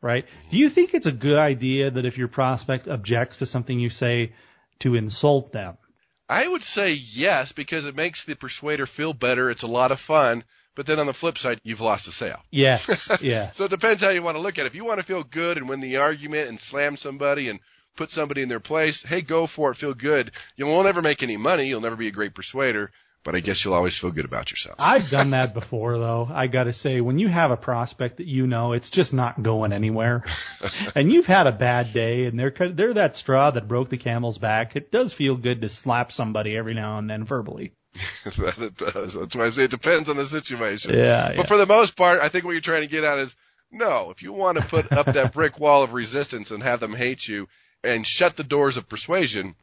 right? 0.00 0.26
Do 0.50 0.58
you 0.58 0.68
think 0.68 0.92
it's 0.92 1.06
a 1.06 1.12
good 1.12 1.38
idea 1.38 1.90
that 1.90 2.04
if 2.04 2.18
your 2.18 2.28
prospect 2.28 2.88
objects 2.88 3.38
to 3.38 3.46
something 3.46 3.78
you 3.78 3.90
say, 3.90 4.32
to 4.80 4.94
insult 4.94 5.52
them? 5.52 5.76
I 6.28 6.46
would 6.48 6.62
say 6.62 6.92
yes 6.92 7.52
because 7.52 7.86
it 7.86 7.96
makes 7.96 8.24
the 8.24 8.34
persuader 8.34 8.86
feel 8.86 9.12
better. 9.12 9.50
It's 9.50 9.62
a 9.62 9.66
lot 9.68 9.92
of 9.92 10.00
fun. 10.00 10.44
but 10.74 10.86
then 10.86 10.98
on 10.98 11.06
the 11.06 11.12
flip 11.14 11.38
side, 11.38 11.60
you've 11.62 11.80
lost 11.80 12.06
the 12.06 12.12
sale. 12.12 12.40
Yeah, 12.50 12.78
yeah. 13.20 13.50
so 13.52 13.64
it 13.64 13.70
depends 13.70 14.02
how 14.02 14.08
you 14.10 14.22
want 14.22 14.36
to 14.36 14.42
look 14.42 14.58
at 14.58 14.64
it. 14.64 14.68
If 14.68 14.74
you 14.74 14.84
want 14.84 14.98
to 15.00 15.06
feel 15.06 15.22
good 15.22 15.56
and 15.58 15.68
win 15.68 15.80
the 15.80 15.98
argument 15.98 16.48
and 16.48 16.60
slam 16.60 16.96
somebody 16.96 17.48
and 17.48 17.60
put 17.96 18.10
somebody 18.10 18.42
in 18.42 18.48
their 18.48 18.58
place, 18.60 19.02
hey, 19.04 19.20
go 19.20 19.46
for 19.46 19.70
it, 19.70 19.76
feel 19.76 19.94
good. 19.94 20.32
You 20.56 20.66
won't 20.66 20.88
ever 20.88 21.00
make 21.02 21.22
any 21.22 21.36
money. 21.36 21.68
You'll 21.68 21.80
never 21.80 21.94
be 21.96 22.08
a 22.08 22.12
great 22.12 22.34
persuader, 22.34 22.90
but 23.24 23.34
I 23.34 23.40
guess 23.40 23.64
you'll 23.64 23.74
always 23.74 23.96
feel 23.96 24.10
good 24.10 24.26
about 24.26 24.50
yourself. 24.50 24.76
I've 24.78 25.08
done 25.08 25.30
that 25.30 25.54
before 25.54 25.98
though. 25.98 26.28
I 26.30 26.46
got 26.46 26.64
to 26.64 26.72
say, 26.72 27.00
when 27.00 27.18
you 27.18 27.28
have 27.28 27.50
a 27.50 27.56
prospect 27.56 28.18
that 28.18 28.26
you 28.26 28.46
know 28.46 28.72
it's 28.72 28.90
just 28.90 29.12
not 29.12 29.42
going 29.42 29.72
anywhere, 29.72 30.24
and 30.94 31.10
you've 31.10 31.26
had 31.26 31.46
a 31.46 31.52
bad 31.52 31.92
day, 31.92 32.26
and 32.26 32.38
they're 32.38 32.50
they're 32.50 32.94
that 32.94 33.16
straw 33.16 33.50
that 33.50 33.66
broke 33.66 33.88
the 33.88 33.96
camel's 33.96 34.38
back, 34.38 34.76
it 34.76 34.92
does 34.92 35.12
feel 35.12 35.36
good 35.36 35.62
to 35.62 35.68
slap 35.68 36.12
somebody 36.12 36.56
every 36.56 36.74
now 36.74 36.98
and 36.98 37.08
then 37.08 37.24
verbally. 37.24 37.72
that 38.24 38.58
it 38.58 38.76
does. 38.76 39.14
That's 39.14 39.34
why 39.34 39.46
I 39.46 39.50
say 39.50 39.64
it 39.64 39.70
depends 39.70 40.08
on 40.08 40.16
the 40.16 40.26
situation. 40.26 40.94
Yeah. 40.94 41.28
But 41.28 41.36
yeah. 41.36 41.46
for 41.46 41.56
the 41.56 41.66
most 41.66 41.96
part, 41.96 42.20
I 42.20 42.28
think 42.28 42.44
what 42.44 42.52
you're 42.52 42.60
trying 42.60 42.82
to 42.82 42.88
get 42.88 43.04
at 43.04 43.18
is 43.18 43.34
no. 43.70 44.10
If 44.10 44.22
you 44.22 44.32
want 44.32 44.58
to 44.58 44.64
put 44.64 44.92
up 44.92 45.06
that 45.06 45.32
brick 45.32 45.58
wall 45.58 45.82
of 45.82 45.94
resistance 45.94 46.50
and 46.50 46.62
have 46.62 46.80
them 46.80 46.94
hate 46.94 47.26
you 47.26 47.48
and 47.82 48.06
shut 48.06 48.36
the 48.36 48.44
doors 48.44 48.76
of 48.76 48.88
persuasion, 48.88 49.54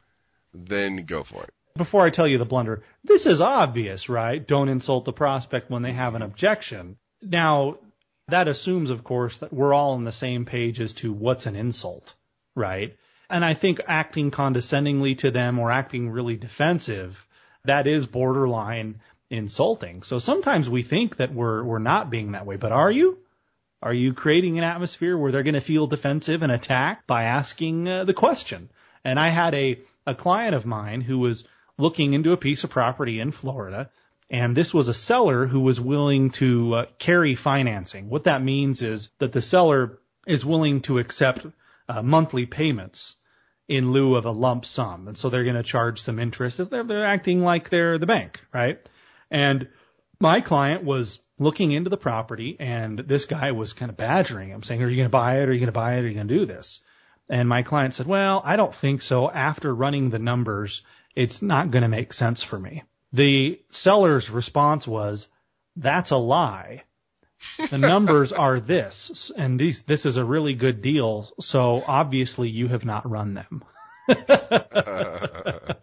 then 0.54 1.04
go 1.04 1.24
for 1.24 1.44
it. 1.44 1.54
Before 1.76 2.02
I 2.02 2.10
tell 2.10 2.28
you 2.28 2.38
the 2.38 2.44
blunder, 2.44 2.82
this 3.02 3.26
is 3.26 3.40
obvious, 3.40 4.08
right? 4.08 4.46
Don't 4.46 4.68
insult 4.68 5.04
the 5.04 5.12
prospect 5.12 5.70
when 5.70 5.82
they 5.82 5.92
have 5.92 6.14
an 6.14 6.22
objection. 6.22 6.96
Now, 7.22 7.78
that 8.28 8.48
assumes, 8.48 8.90
of 8.90 9.04
course, 9.04 9.38
that 9.38 9.52
we're 9.52 9.72
all 9.72 9.92
on 9.92 10.04
the 10.04 10.12
same 10.12 10.44
page 10.44 10.80
as 10.80 10.92
to 10.94 11.12
what's 11.12 11.46
an 11.46 11.56
insult, 11.56 12.14
right? 12.54 12.96
And 13.30 13.44
I 13.44 13.54
think 13.54 13.80
acting 13.86 14.30
condescendingly 14.30 15.14
to 15.16 15.30
them 15.30 15.58
or 15.58 15.70
acting 15.70 16.10
really 16.10 16.36
defensive, 16.36 17.26
that 17.64 17.86
is 17.86 18.06
borderline 18.06 19.00
insulting. 19.30 20.02
So 20.02 20.18
sometimes 20.18 20.68
we 20.68 20.82
think 20.82 21.16
that 21.16 21.32
we're, 21.32 21.64
we're 21.64 21.78
not 21.78 22.10
being 22.10 22.32
that 22.32 22.44
way, 22.44 22.56
but 22.56 22.72
are 22.72 22.90
you? 22.90 23.18
Are 23.82 23.94
you 23.94 24.12
creating 24.12 24.58
an 24.58 24.64
atmosphere 24.64 25.16
where 25.16 25.32
they're 25.32 25.42
going 25.42 25.54
to 25.54 25.60
feel 25.60 25.86
defensive 25.86 26.42
and 26.42 26.52
attacked 26.52 27.06
by 27.06 27.24
asking 27.24 27.88
uh, 27.88 28.04
the 28.04 28.14
question? 28.14 28.70
And 29.04 29.18
I 29.18 29.30
had 29.30 29.54
a, 29.54 29.80
a 30.06 30.14
client 30.14 30.54
of 30.54 30.66
mine 30.66 31.00
who 31.00 31.18
was 31.18 31.44
looking 31.78 32.12
into 32.12 32.32
a 32.32 32.36
piece 32.36 32.64
of 32.64 32.70
property 32.70 33.20
in 33.20 33.30
Florida. 33.30 33.90
And 34.30 34.56
this 34.56 34.72
was 34.72 34.88
a 34.88 34.94
seller 34.94 35.46
who 35.46 35.60
was 35.60 35.80
willing 35.80 36.30
to 36.30 36.74
uh, 36.74 36.86
carry 36.98 37.34
financing. 37.34 38.08
What 38.08 38.24
that 38.24 38.42
means 38.42 38.80
is 38.82 39.10
that 39.18 39.32
the 39.32 39.42
seller 39.42 39.98
is 40.26 40.44
willing 40.44 40.80
to 40.82 40.98
accept 40.98 41.46
uh, 41.88 42.02
monthly 42.02 42.46
payments 42.46 43.16
in 43.68 43.92
lieu 43.92 44.16
of 44.16 44.24
a 44.24 44.30
lump 44.30 44.64
sum. 44.64 45.08
And 45.08 45.16
so 45.16 45.28
they're 45.28 45.44
going 45.44 45.56
to 45.56 45.62
charge 45.62 46.00
some 46.00 46.18
interest. 46.18 46.58
They're, 46.70 46.84
they're 46.84 47.04
acting 47.04 47.42
like 47.42 47.68
they're 47.68 47.98
the 47.98 48.06
bank, 48.06 48.40
right? 48.52 48.78
And 49.30 49.68
my 50.20 50.40
client 50.40 50.84
was 50.84 51.20
looking 51.38 51.72
into 51.72 51.90
the 51.90 51.96
property 51.96 52.56
and 52.60 52.98
this 52.98 53.24
guy 53.24 53.52
was 53.52 53.72
kind 53.72 53.90
of 53.90 53.96
badgering 53.96 54.50
him 54.50 54.62
saying, 54.62 54.82
are 54.82 54.88
you 54.88 54.96
going 54.96 55.06
to 55.06 55.10
buy 55.10 55.40
it? 55.40 55.48
Are 55.48 55.52
you 55.52 55.58
going 55.58 55.66
to 55.66 55.72
buy 55.72 55.96
it? 55.96 56.04
Are 56.04 56.08
you 56.08 56.14
going 56.14 56.28
to 56.28 56.38
do 56.38 56.46
this? 56.46 56.80
And 57.28 57.48
my 57.48 57.62
client 57.62 57.94
said, 57.94 58.06
well, 58.06 58.42
I 58.44 58.56
don't 58.56 58.74
think 58.74 59.02
so. 59.02 59.30
After 59.30 59.74
running 59.74 60.10
the 60.10 60.18
numbers, 60.18 60.82
it's 61.14 61.42
not 61.42 61.70
going 61.70 61.82
to 61.82 61.88
make 61.88 62.12
sense 62.12 62.42
for 62.42 62.58
me. 62.58 62.82
The 63.12 63.60
seller's 63.70 64.30
response 64.30 64.86
was, 64.86 65.28
that's 65.76 66.10
a 66.10 66.16
lie. 66.16 66.84
The 67.70 67.78
numbers 67.78 68.32
are 68.32 68.60
this, 68.60 69.30
and 69.36 69.58
these, 69.58 69.82
this 69.82 70.06
is 70.06 70.16
a 70.16 70.24
really 70.24 70.54
good 70.54 70.80
deal. 70.80 71.30
So 71.40 71.82
obviously 71.86 72.48
you 72.48 72.68
have 72.68 72.84
not 72.84 73.10
run 73.10 73.34
them. 73.34 73.64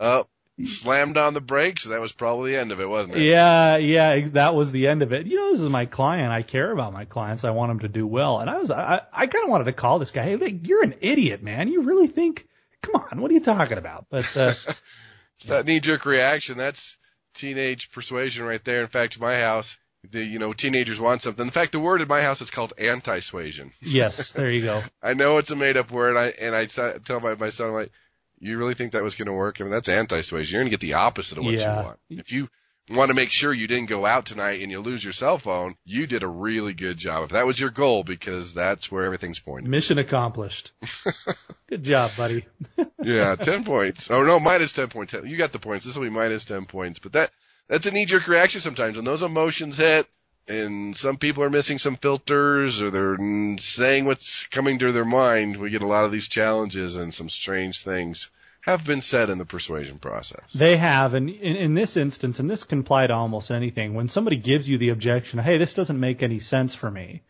oh, 0.00 0.26
slammed 0.64 1.16
on 1.16 1.34
the 1.34 1.40
brakes. 1.40 1.84
That 1.84 2.00
was 2.00 2.12
probably 2.12 2.52
the 2.52 2.60
end 2.60 2.72
of 2.72 2.80
it, 2.80 2.88
wasn't 2.88 3.16
it? 3.16 3.22
Yeah, 3.22 3.76
yeah, 3.76 4.28
that 4.30 4.54
was 4.54 4.72
the 4.72 4.88
end 4.88 5.02
of 5.02 5.12
it. 5.12 5.26
You 5.26 5.36
know, 5.36 5.50
this 5.52 5.60
is 5.60 5.68
my 5.68 5.86
client. 5.86 6.32
I 6.32 6.42
care 6.42 6.70
about 6.72 6.92
my 6.92 7.04
clients. 7.04 7.44
I 7.44 7.50
want 7.50 7.70
them 7.70 7.80
to 7.80 7.88
do 7.88 8.06
well. 8.06 8.40
And 8.40 8.50
I 8.50 8.58
was, 8.58 8.70
I, 8.70 9.02
I 9.12 9.26
kind 9.26 9.44
of 9.44 9.50
wanted 9.50 9.64
to 9.64 9.72
call 9.72 9.98
this 9.98 10.10
guy. 10.10 10.24
Hey, 10.24 10.60
you're 10.62 10.84
an 10.84 10.94
idiot, 11.00 11.42
man. 11.42 11.68
You 11.68 11.82
really 11.82 12.08
think 12.08 12.46
come 12.82 12.96
on, 12.96 13.20
what 13.20 13.30
are 13.30 13.34
you 13.34 13.40
talking 13.40 13.78
about? 13.78 14.06
But 14.10 14.36
uh, 14.36 14.54
it's 15.36 15.46
that 15.46 15.66
knee 15.66 15.80
jerk 15.80 16.04
reaction. 16.04 16.58
That's 16.58 16.96
teenage 17.34 17.90
persuasion 17.92 18.44
right 18.44 18.64
there. 18.64 18.82
In 18.82 18.88
fact, 18.88 19.20
my 19.20 19.38
house, 19.40 19.76
the 20.10 20.22
you 20.22 20.38
know 20.38 20.52
teenagers 20.52 20.98
want 20.98 21.22
something. 21.22 21.44
In 21.44 21.52
fact, 21.52 21.72
the 21.72 21.80
word 21.80 22.00
in 22.00 22.08
my 22.08 22.22
house 22.22 22.40
is 22.40 22.50
called 22.50 22.72
anti-suasion. 22.78 23.72
Yes, 23.80 24.30
there 24.30 24.50
you 24.50 24.62
go. 24.62 24.82
I 25.02 25.14
know 25.14 25.38
it's 25.38 25.50
a 25.50 25.56
made 25.56 25.76
up 25.76 25.90
word. 25.90 26.16
I 26.16 26.28
and 26.28 26.54
I 26.54 26.66
tell 26.66 27.20
my 27.20 27.34
my 27.34 27.50
son 27.50 27.68
I'm 27.68 27.74
like, 27.74 27.92
you 28.38 28.56
really 28.58 28.74
think 28.74 28.92
that 28.92 29.02
was 29.02 29.14
going 29.14 29.26
to 29.26 29.32
work? 29.32 29.60
I 29.60 29.64
mean, 29.64 29.72
that's 29.72 29.88
anti-suasion. 29.88 30.52
You're 30.52 30.62
going 30.62 30.70
to 30.70 30.76
get 30.76 30.86
the 30.86 30.94
opposite 30.94 31.38
of 31.38 31.44
what 31.44 31.54
yeah. 31.54 31.78
you 31.78 31.84
want. 31.84 31.98
If 32.08 32.32
you 32.32 32.48
want 32.88 33.10
to 33.10 33.14
make 33.14 33.30
sure 33.30 33.52
you 33.52 33.66
didn't 33.66 33.88
go 33.88 34.04
out 34.04 34.26
tonight 34.26 34.60
and 34.60 34.70
you 34.70 34.80
lose 34.80 35.02
your 35.04 35.12
cell 35.12 35.38
phone, 35.38 35.76
you 35.84 36.06
did 36.06 36.22
a 36.22 36.28
really 36.28 36.72
good 36.72 36.96
job. 36.96 37.24
If 37.24 37.30
that 37.30 37.46
was 37.46 37.58
your 37.58 37.70
goal, 37.70 38.04
because 38.04 38.54
that's 38.54 38.90
where 38.90 39.04
everything's 39.04 39.38
pointing. 39.38 39.70
Mission 39.70 39.98
accomplished. 39.98 40.72
good 41.68 41.84
job, 41.84 42.12
buddy. 42.16 42.46
yeah, 43.02 43.36
10 43.36 43.64
points. 43.64 44.10
Oh 44.10 44.22
no, 44.22 44.40
minus 44.40 44.72
10 44.72 44.88
points. 44.88 45.12
You 45.12 45.36
got 45.36 45.52
the 45.52 45.58
points. 45.58 45.86
This 45.86 45.94
will 45.94 46.04
be 46.04 46.10
minus 46.10 46.44
10 46.44 46.66
points. 46.66 46.98
But 46.98 47.12
that, 47.12 47.30
that's 47.68 47.86
a 47.86 47.90
knee 47.90 48.06
jerk 48.06 48.26
reaction 48.26 48.60
sometimes. 48.60 48.96
When 48.96 49.04
those 49.04 49.22
emotions 49.22 49.76
hit, 49.76 50.06
and 50.48 50.96
some 50.96 51.16
people 51.16 51.44
are 51.44 51.50
missing 51.50 51.78
some 51.78 51.96
filters 51.96 52.82
or 52.82 52.90
they're 52.90 53.56
saying 53.58 54.04
what's 54.04 54.46
coming 54.48 54.80
to 54.80 54.90
their 54.90 55.04
mind, 55.04 55.56
we 55.56 55.70
get 55.70 55.82
a 55.82 55.86
lot 55.86 56.04
of 56.04 56.10
these 56.10 56.28
challenges 56.28 56.96
and 56.96 57.14
some 57.14 57.30
strange 57.30 57.84
things 57.84 58.30
have 58.62 58.84
been 58.84 59.00
said 59.00 59.30
in 59.30 59.38
the 59.38 59.44
persuasion 59.44 59.98
process. 59.98 60.52
They 60.54 60.76
have, 60.76 61.14
and 61.14 61.30
in, 61.30 61.56
in, 61.56 61.74
this 61.74 61.96
instance, 61.96 62.38
and 62.38 62.48
this 62.48 62.64
can 62.64 62.80
apply 62.80 63.06
to 63.06 63.14
almost 63.14 63.50
anything, 63.50 63.94
when 63.94 64.08
somebody 64.08 64.36
gives 64.36 64.68
you 64.68 64.78
the 64.78 64.90
objection, 64.90 65.38
hey, 65.38 65.58
this 65.58 65.74
doesn't 65.74 65.98
make 65.98 66.22
any 66.22 66.40
sense 66.40 66.74
for 66.74 66.90
me, 66.90 67.22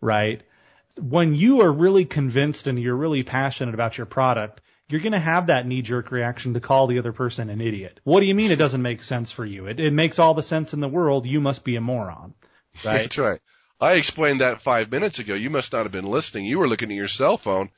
right? 0.00 0.42
When 0.98 1.34
you 1.34 1.60
are 1.62 1.72
really 1.72 2.04
convinced 2.04 2.66
and 2.66 2.78
you're 2.78 2.96
really 2.96 3.22
passionate 3.22 3.74
about 3.74 3.98
your 3.98 4.06
product, 4.06 4.60
you're 4.88 5.00
going 5.00 5.12
to 5.12 5.18
have 5.18 5.46
that 5.46 5.66
knee 5.66 5.82
jerk 5.82 6.10
reaction 6.10 6.54
to 6.54 6.60
call 6.60 6.86
the 6.86 6.98
other 6.98 7.12
person 7.12 7.50
an 7.50 7.60
idiot. 7.60 8.00
What 8.04 8.20
do 8.20 8.26
you 8.26 8.34
mean 8.34 8.50
it 8.50 8.56
doesn't 8.56 8.82
make 8.82 9.02
sense 9.02 9.30
for 9.30 9.44
you? 9.44 9.66
It, 9.66 9.80
it 9.80 9.92
makes 9.92 10.18
all 10.18 10.34
the 10.34 10.42
sense 10.42 10.74
in 10.74 10.80
the 10.80 10.88
world. 10.88 11.26
You 11.26 11.40
must 11.40 11.64
be 11.64 11.76
a 11.76 11.80
moron, 11.80 12.34
right? 12.84 12.98
That's 13.02 13.18
right. 13.18 13.40
I 13.80 13.94
explained 13.94 14.40
that 14.40 14.62
five 14.62 14.90
minutes 14.90 15.18
ago. 15.18 15.34
You 15.34 15.50
must 15.50 15.72
not 15.72 15.84
have 15.84 15.92
been 15.92 16.04
listening. 16.04 16.44
You 16.44 16.58
were 16.58 16.68
looking 16.68 16.90
at 16.90 16.96
your 16.96 17.08
cell 17.08 17.36
phone 17.36 17.70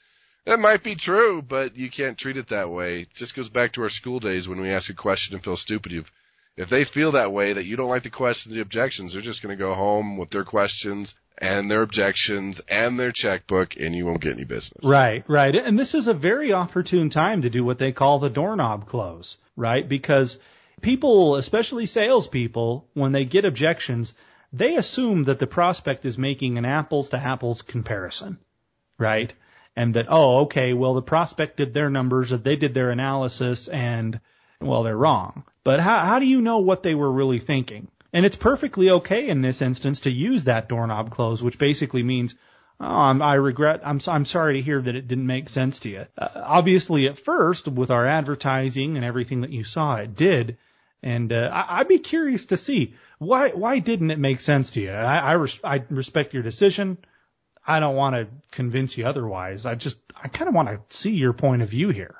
that 0.46 0.58
might 0.58 0.82
be 0.82 0.94
true, 0.94 1.42
but 1.42 1.76
you 1.76 1.90
can't 1.90 2.18
treat 2.18 2.36
it 2.36 2.48
that 2.48 2.70
way. 2.70 3.02
It 3.02 3.14
just 3.14 3.34
goes 3.34 3.48
back 3.48 3.72
to 3.72 3.82
our 3.82 3.88
school 3.88 4.20
days 4.20 4.48
when 4.48 4.60
we 4.60 4.70
ask 4.70 4.90
a 4.90 4.94
question 4.94 5.34
and 5.34 5.44
feel 5.44 5.56
stupid. 5.56 5.92
If, 5.92 6.12
if 6.56 6.68
they 6.68 6.84
feel 6.84 7.12
that 7.12 7.32
way, 7.32 7.54
that 7.54 7.64
you 7.64 7.76
don't 7.76 7.88
like 7.88 8.02
the 8.02 8.10
questions, 8.10 8.54
the 8.54 8.60
objections, 8.60 9.12
they're 9.12 9.22
just 9.22 9.42
going 9.42 9.56
to 9.56 9.62
go 9.62 9.74
home 9.74 10.18
with 10.18 10.30
their 10.30 10.44
questions 10.44 11.14
and 11.38 11.70
their 11.70 11.82
objections 11.82 12.60
and 12.68 12.98
their 12.98 13.10
checkbook 13.10 13.76
and 13.76 13.94
you 13.94 14.06
won't 14.06 14.20
get 14.20 14.34
any 14.34 14.44
business. 14.44 14.84
Right, 14.84 15.24
right. 15.28 15.54
And 15.54 15.78
this 15.78 15.94
is 15.94 16.08
a 16.08 16.14
very 16.14 16.52
opportune 16.52 17.10
time 17.10 17.42
to 17.42 17.50
do 17.50 17.64
what 17.64 17.78
they 17.78 17.92
call 17.92 18.18
the 18.18 18.30
doorknob 18.30 18.86
close, 18.86 19.36
right? 19.56 19.88
Because 19.88 20.38
people, 20.80 21.36
especially 21.36 21.86
salespeople, 21.86 22.86
when 22.94 23.12
they 23.12 23.24
get 23.24 23.44
objections, 23.44 24.14
they 24.52 24.76
assume 24.76 25.24
that 25.24 25.40
the 25.40 25.46
prospect 25.46 26.04
is 26.04 26.16
making 26.18 26.58
an 26.58 26.64
apples 26.64 27.08
to 27.08 27.16
apples 27.16 27.62
comparison, 27.62 28.38
right? 28.98 29.32
And 29.76 29.94
that, 29.94 30.06
oh, 30.08 30.42
okay, 30.42 30.72
well, 30.72 30.94
the 30.94 31.02
prospect 31.02 31.56
did 31.56 31.74
their 31.74 31.90
numbers, 31.90 32.30
they 32.30 32.56
did 32.56 32.74
their 32.74 32.90
analysis, 32.90 33.68
and, 33.68 34.20
well, 34.60 34.82
they're 34.82 34.96
wrong. 34.96 35.44
But 35.64 35.80
how, 35.80 36.00
how 36.00 36.18
do 36.18 36.26
you 36.26 36.40
know 36.40 36.58
what 36.58 36.82
they 36.82 36.94
were 36.94 37.10
really 37.10 37.38
thinking? 37.38 37.88
And 38.12 38.24
it's 38.24 38.36
perfectly 38.36 38.90
okay 38.90 39.26
in 39.26 39.40
this 39.42 39.60
instance 39.60 40.00
to 40.00 40.10
use 40.10 40.44
that 40.44 40.68
doorknob 40.68 41.10
close, 41.10 41.42
which 41.42 41.58
basically 41.58 42.04
means, 42.04 42.34
oh, 42.78 42.86
I'm, 42.86 43.20
I 43.20 43.34
regret, 43.34 43.80
I'm, 43.84 44.00
I'm 44.06 44.24
sorry 44.24 44.54
to 44.54 44.62
hear 44.62 44.80
that 44.80 44.94
it 44.94 45.08
didn't 45.08 45.26
make 45.26 45.48
sense 45.48 45.80
to 45.80 45.88
you. 45.88 46.06
Uh, 46.16 46.28
obviously, 46.34 47.08
at 47.08 47.18
first, 47.18 47.66
with 47.66 47.90
our 47.90 48.06
advertising 48.06 48.96
and 48.96 49.04
everything 49.04 49.40
that 49.40 49.50
you 49.50 49.64
saw, 49.64 49.96
it 49.96 50.14
did. 50.14 50.58
And 51.02 51.32
uh, 51.32 51.50
I, 51.52 51.80
I'd 51.80 51.88
be 51.88 51.98
curious 51.98 52.46
to 52.46 52.56
see 52.56 52.94
why 53.18 53.50
why 53.50 53.78
didn't 53.78 54.10
it 54.10 54.18
make 54.18 54.40
sense 54.40 54.70
to 54.70 54.80
you? 54.80 54.90
I, 54.90 55.18
I, 55.18 55.32
res- 55.32 55.60
I 55.64 55.82
respect 55.90 56.34
your 56.34 56.42
decision. 56.42 56.98
I 57.66 57.80
don't 57.80 57.96
want 57.96 58.14
to 58.14 58.28
convince 58.50 58.96
you 58.96 59.06
otherwise. 59.06 59.66
I 59.66 59.74
just, 59.74 59.96
I 60.20 60.28
kind 60.28 60.48
of 60.48 60.54
want 60.54 60.68
to 60.68 60.96
see 60.96 61.12
your 61.12 61.32
point 61.32 61.62
of 61.62 61.68
view 61.68 61.88
here. 61.88 62.14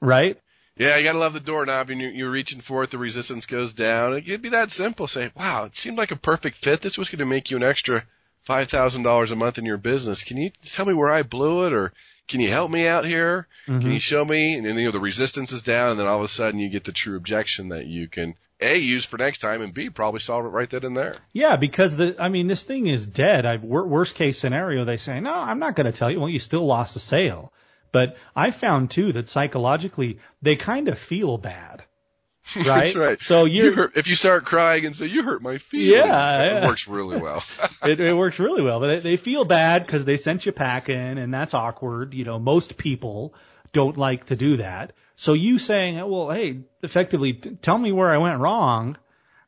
Right? 0.00 0.38
Yeah, 0.76 0.96
you 0.96 1.04
gotta 1.04 1.18
love 1.18 1.34
the 1.34 1.40
doorknob 1.40 1.90
and 1.90 2.00
you're, 2.00 2.10
you're 2.10 2.30
reaching 2.30 2.60
for 2.60 2.82
it, 2.82 2.90
the 2.90 2.98
resistance 2.98 3.46
goes 3.46 3.72
down. 3.72 4.14
It 4.14 4.22
could 4.22 4.42
be 4.42 4.48
that 4.50 4.72
simple. 4.72 5.06
Say, 5.06 5.30
wow, 5.36 5.64
it 5.64 5.76
seemed 5.76 5.96
like 5.96 6.10
a 6.10 6.16
perfect 6.16 6.58
fit. 6.58 6.80
This 6.80 6.98
was 6.98 7.08
gonna 7.08 7.26
make 7.26 7.50
you 7.50 7.56
an 7.56 7.62
extra 7.62 8.04
$5,000 8.48 9.32
a 9.32 9.36
month 9.36 9.58
in 9.58 9.64
your 9.64 9.76
business. 9.76 10.24
Can 10.24 10.36
you 10.36 10.50
tell 10.64 10.84
me 10.84 10.92
where 10.92 11.10
I 11.10 11.22
blew 11.22 11.66
it 11.66 11.72
or 11.72 11.92
can 12.26 12.40
you 12.40 12.50
help 12.50 12.70
me 12.70 12.86
out 12.86 13.06
here? 13.06 13.46
Mm-hmm. 13.68 13.80
Can 13.80 13.92
you 13.92 14.00
show 14.00 14.24
me? 14.24 14.56
And 14.56 14.66
then, 14.66 14.76
you 14.76 14.86
know, 14.86 14.90
the 14.90 15.00
resistance 15.00 15.52
is 15.52 15.62
down 15.62 15.92
and 15.92 16.00
then 16.00 16.06
all 16.06 16.18
of 16.18 16.24
a 16.24 16.28
sudden 16.28 16.58
you 16.58 16.68
get 16.68 16.84
the 16.84 16.92
true 16.92 17.16
objection 17.16 17.68
that 17.68 17.86
you 17.86 18.08
can 18.08 18.34
a, 18.64 18.76
use 18.76 19.04
for 19.04 19.18
next 19.18 19.38
time, 19.38 19.62
and 19.62 19.72
B, 19.72 19.90
probably 19.90 20.20
solve 20.20 20.44
it 20.44 20.48
right 20.48 20.68
then 20.68 20.84
and 20.84 20.96
there. 20.96 21.14
Yeah, 21.32 21.56
because 21.56 21.96
the, 21.96 22.16
I 22.18 22.28
mean, 22.28 22.46
this 22.46 22.64
thing 22.64 22.86
is 22.86 23.06
dead. 23.06 23.46
I, 23.46 23.56
worst 23.56 24.14
case 24.14 24.38
scenario, 24.38 24.84
they 24.84 24.96
say, 24.96 25.20
no, 25.20 25.34
I'm 25.34 25.58
not 25.58 25.76
going 25.76 25.86
to 25.86 25.96
tell 25.96 26.10
you. 26.10 26.20
Well, 26.20 26.28
you 26.28 26.40
still 26.40 26.66
lost 26.66 26.96
a 26.96 27.00
sale. 27.00 27.52
But 27.92 28.16
I 28.34 28.50
found 28.50 28.90
too 28.90 29.12
that 29.12 29.28
psychologically, 29.28 30.18
they 30.42 30.56
kind 30.56 30.88
of 30.88 30.98
feel 30.98 31.38
bad. 31.38 31.84
right? 32.56 32.64
That's 32.64 32.96
right. 32.96 33.22
So 33.22 33.44
You 33.44 33.72
hurt, 33.72 33.96
if 33.96 34.06
you 34.06 34.14
start 34.14 34.44
crying 34.44 34.84
and 34.84 34.94
say 34.94 35.06
you 35.06 35.22
hurt 35.22 35.42
my 35.42 35.58
feelings, 35.58 36.06
Yeah, 36.06 36.58
it 36.58 36.66
works 36.66 36.88
really 36.88 37.18
well. 37.18 37.44
it, 37.84 38.00
it 38.00 38.16
works 38.16 38.38
really 38.38 38.62
well. 38.62 38.80
They, 38.80 39.00
they 39.00 39.16
feel 39.16 39.44
bad 39.44 39.86
because 39.86 40.04
they 40.04 40.16
sent 40.16 40.44
you 40.44 40.52
packing, 40.52 41.18
and 41.18 41.32
that's 41.32 41.54
awkward. 41.54 42.14
You 42.14 42.24
know, 42.24 42.38
most 42.38 42.76
people 42.76 43.34
don't 43.74 43.98
like 43.98 44.26
to 44.26 44.36
do 44.36 44.56
that. 44.56 44.94
So 45.16 45.34
you 45.34 45.58
saying, 45.58 45.96
well, 45.96 46.30
hey, 46.30 46.60
effectively, 46.82 47.34
t- 47.34 47.50
tell 47.60 47.76
me 47.76 47.92
where 47.92 48.10
I 48.10 48.16
went 48.18 48.40
wrong. 48.40 48.96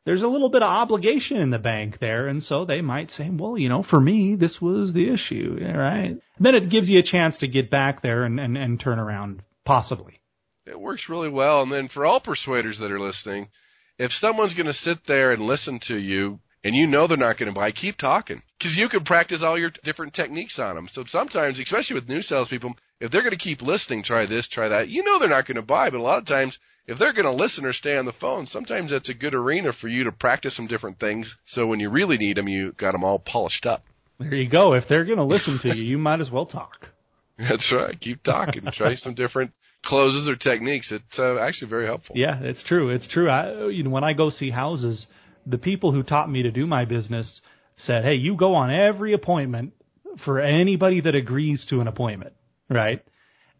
There's 0.05 0.21
a 0.21 0.27
little 0.29 0.49
bit 0.49 0.63
of 0.63 0.69
obligation 0.69 1.37
in 1.37 1.49
the 1.49 1.59
bank 1.59 1.97
there, 1.99 2.27
and 2.27 2.41
so 2.41 2.63
they 2.63 2.81
might 2.81 3.11
say, 3.11 3.29
well, 3.29 3.57
you 3.57 3.67
know, 3.67 3.83
for 3.83 3.99
me, 3.99 4.35
this 4.35 4.61
was 4.61 4.93
the 4.93 5.09
issue, 5.09 5.57
right? 5.59 6.11
And 6.11 6.21
then 6.39 6.55
it 6.55 6.69
gives 6.69 6.89
you 6.89 6.99
a 6.99 7.03
chance 7.03 7.39
to 7.39 7.47
get 7.47 7.69
back 7.69 8.01
there 8.01 8.23
and, 8.23 8.39
and, 8.39 8.57
and 8.57 8.79
turn 8.79 8.99
around, 8.99 9.43
possibly. 9.65 10.21
it 10.65 10.79
works 10.79 11.09
really 11.09 11.27
well. 11.27 11.61
And 11.63 11.71
then 11.71 11.89
for 11.89 12.05
all 12.05 12.21
persuaders 12.21 12.77
that 12.77 12.91
are 12.91 13.01
listening, 13.01 13.49
if 13.97 14.13
someone's 14.13 14.53
going 14.53 14.67
to 14.67 14.73
sit 14.73 15.05
there 15.05 15.31
and 15.31 15.41
listen 15.41 15.79
to 15.81 15.97
you 15.97 16.39
and 16.63 16.73
you 16.73 16.87
know 16.87 17.07
they're 17.07 17.17
not 17.17 17.37
going 17.37 17.53
to 17.53 17.59
buy, 17.59 17.71
keep 17.71 17.97
talking 17.97 18.41
because 18.57 18.77
you 18.77 18.87
can 18.87 19.03
practice 19.03 19.41
all 19.41 19.57
your 19.59 19.71
different 19.83 20.13
techniques 20.13 20.57
on 20.57 20.75
them. 20.75 20.87
So 20.87 21.03
sometimes, 21.03 21.59
especially 21.59 21.95
with 21.95 22.07
new 22.07 22.21
salespeople, 22.21 22.75
if 22.99 23.11
they're 23.11 23.21
going 23.21 23.31
to 23.31 23.37
keep 23.37 23.61
listening, 23.61 24.03
try 24.03 24.25
this, 24.25 24.47
try 24.47 24.69
that, 24.69 24.89
you 24.89 25.03
know 25.03 25.19
they're 25.19 25.29
not 25.29 25.45
going 25.45 25.55
to 25.55 25.61
buy. 25.61 25.89
But 25.89 25.99
a 25.99 26.03
lot 26.03 26.17
of 26.17 26.25
times, 26.25 26.59
if 26.87 26.97
they're 26.97 27.13
going 27.13 27.25
to 27.25 27.31
listen 27.31 27.65
or 27.65 27.73
stay 27.73 27.97
on 27.97 28.05
the 28.05 28.13
phone, 28.13 28.47
sometimes 28.47 28.91
that's 28.91 29.09
a 29.09 29.13
good 29.13 29.35
arena 29.35 29.73
for 29.73 29.87
you 29.87 30.05
to 30.05 30.11
practice 30.11 30.55
some 30.55 30.67
different 30.67 30.99
things. 30.99 31.35
So 31.45 31.67
when 31.67 31.79
you 31.79 31.89
really 31.89 32.17
need 32.17 32.37
them, 32.37 32.47
you 32.47 32.71
got 32.71 32.93
them 32.93 33.03
all 33.03 33.19
polished 33.19 33.65
up. 33.65 33.83
There 34.19 34.33
you 34.33 34.47
go. 34.47 34.73
If 34.73 34.87
they're 34.87 35.05
going 35.05 35.17
to 35.17 35.23
listen 35.23 35.59
to 35.59 35.75
you, 35.75 35.83
you 35.83 35.97
might 35.97 36.21
as 36.21 36.31
well 36.31 36.45
talk. 36.45 36.89
That's 37.37 37.71
right. 37.71 37.99
Keep 37.99 38.23
talking. 38.23 38.65
Try 38.71 38.95
some 38.95 39.13
different 39.13 39.51
closes 39.83 40.27
or 40.27 40.35
techniques. 40.35 40.91
It's 40.91 41.19
uh, 41.19 41.37
actually 41.37 41.69
very 41.69 41.85
helpful. 41.85 42.17
Yeah, 42.17 42.39
it's 42.39 42.63
true. 42.63 42.89
It's 42.89 43.07
true. 43.07 43.29
I, 43.29 43.67
you 43.67 43.83
know, 43.83 43.91
when 43.91 44.03
I 44.03 44.13
go 44.13 44.29
see 44.29 44.49
houses, 44.49 45.07
the 45.45 45.59
people 45.59 45.91
who 45.91 46.01
taught 46.01 46.29
me 46.29 46.43
to 46.43 46.51
do 46.51 46.65
my 46.65 46.85
business 46.85 47.41
said, 47.75 48.03
"Hey, 48.03 48.15
you 48.15 48.35
go 48.35 48.55
on 48.55 48.71
every 48.71 49.13
appointment 49.13 49.73
for 50.17 50.39
anybody 50.39 51.01
that 51.01 51.13
agrees 51.13 51.65
to 51.65 51.79
an 51.79 51.87
appointment, 51.87 52.33
right?" 52.69 53.03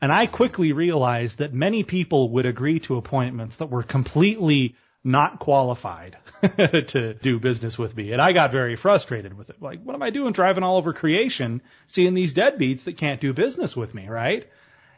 And 0.02 0.12
I 0.12 0.28
quickly 0.28 0.74
realized 0.74 1.40
that 1.40 1.54
many 1.54 1.84
people 1.84 2.30
would 2.30 2.46
agree 2.46 2.80
to 2.82 2.98
appointments 2.98 3.58
that 3.58 3.72
were 3.72 3.84
completely 3.84 4.76
not 5.04 5.40
qualified 5.40 6.18
to 6.58 7.14
do 7.14 7.40
business 7.40 7.78
with 7.78 7.96
me. 7.96 8.12
And 8.12 8.22
I 8.22 8.34
got 8.34 8.52
very 8.52 8.76
frustrated 8.76 9.36
with 9.36 9.50
it. 9.50 9.62
Like, 9.62 9.82
what 9.82 9.96
am 9.96 10.04
I 10.04 10.10
doing 10.10 10.34
driving 10.34 10.64
all 10.64 10.78
over 10.78 10.94
creation, 10.94 11.62
seeing 11.88 12.14
these 12.14 12.34
deadbeats 12.34 12.84
that 12.84 12.98
can't 12.98 13.22
do 13.22 13.34
business 13.34 13.76
with 13.76 13.94
me, 13.94 14.08
right? 14.08 14.48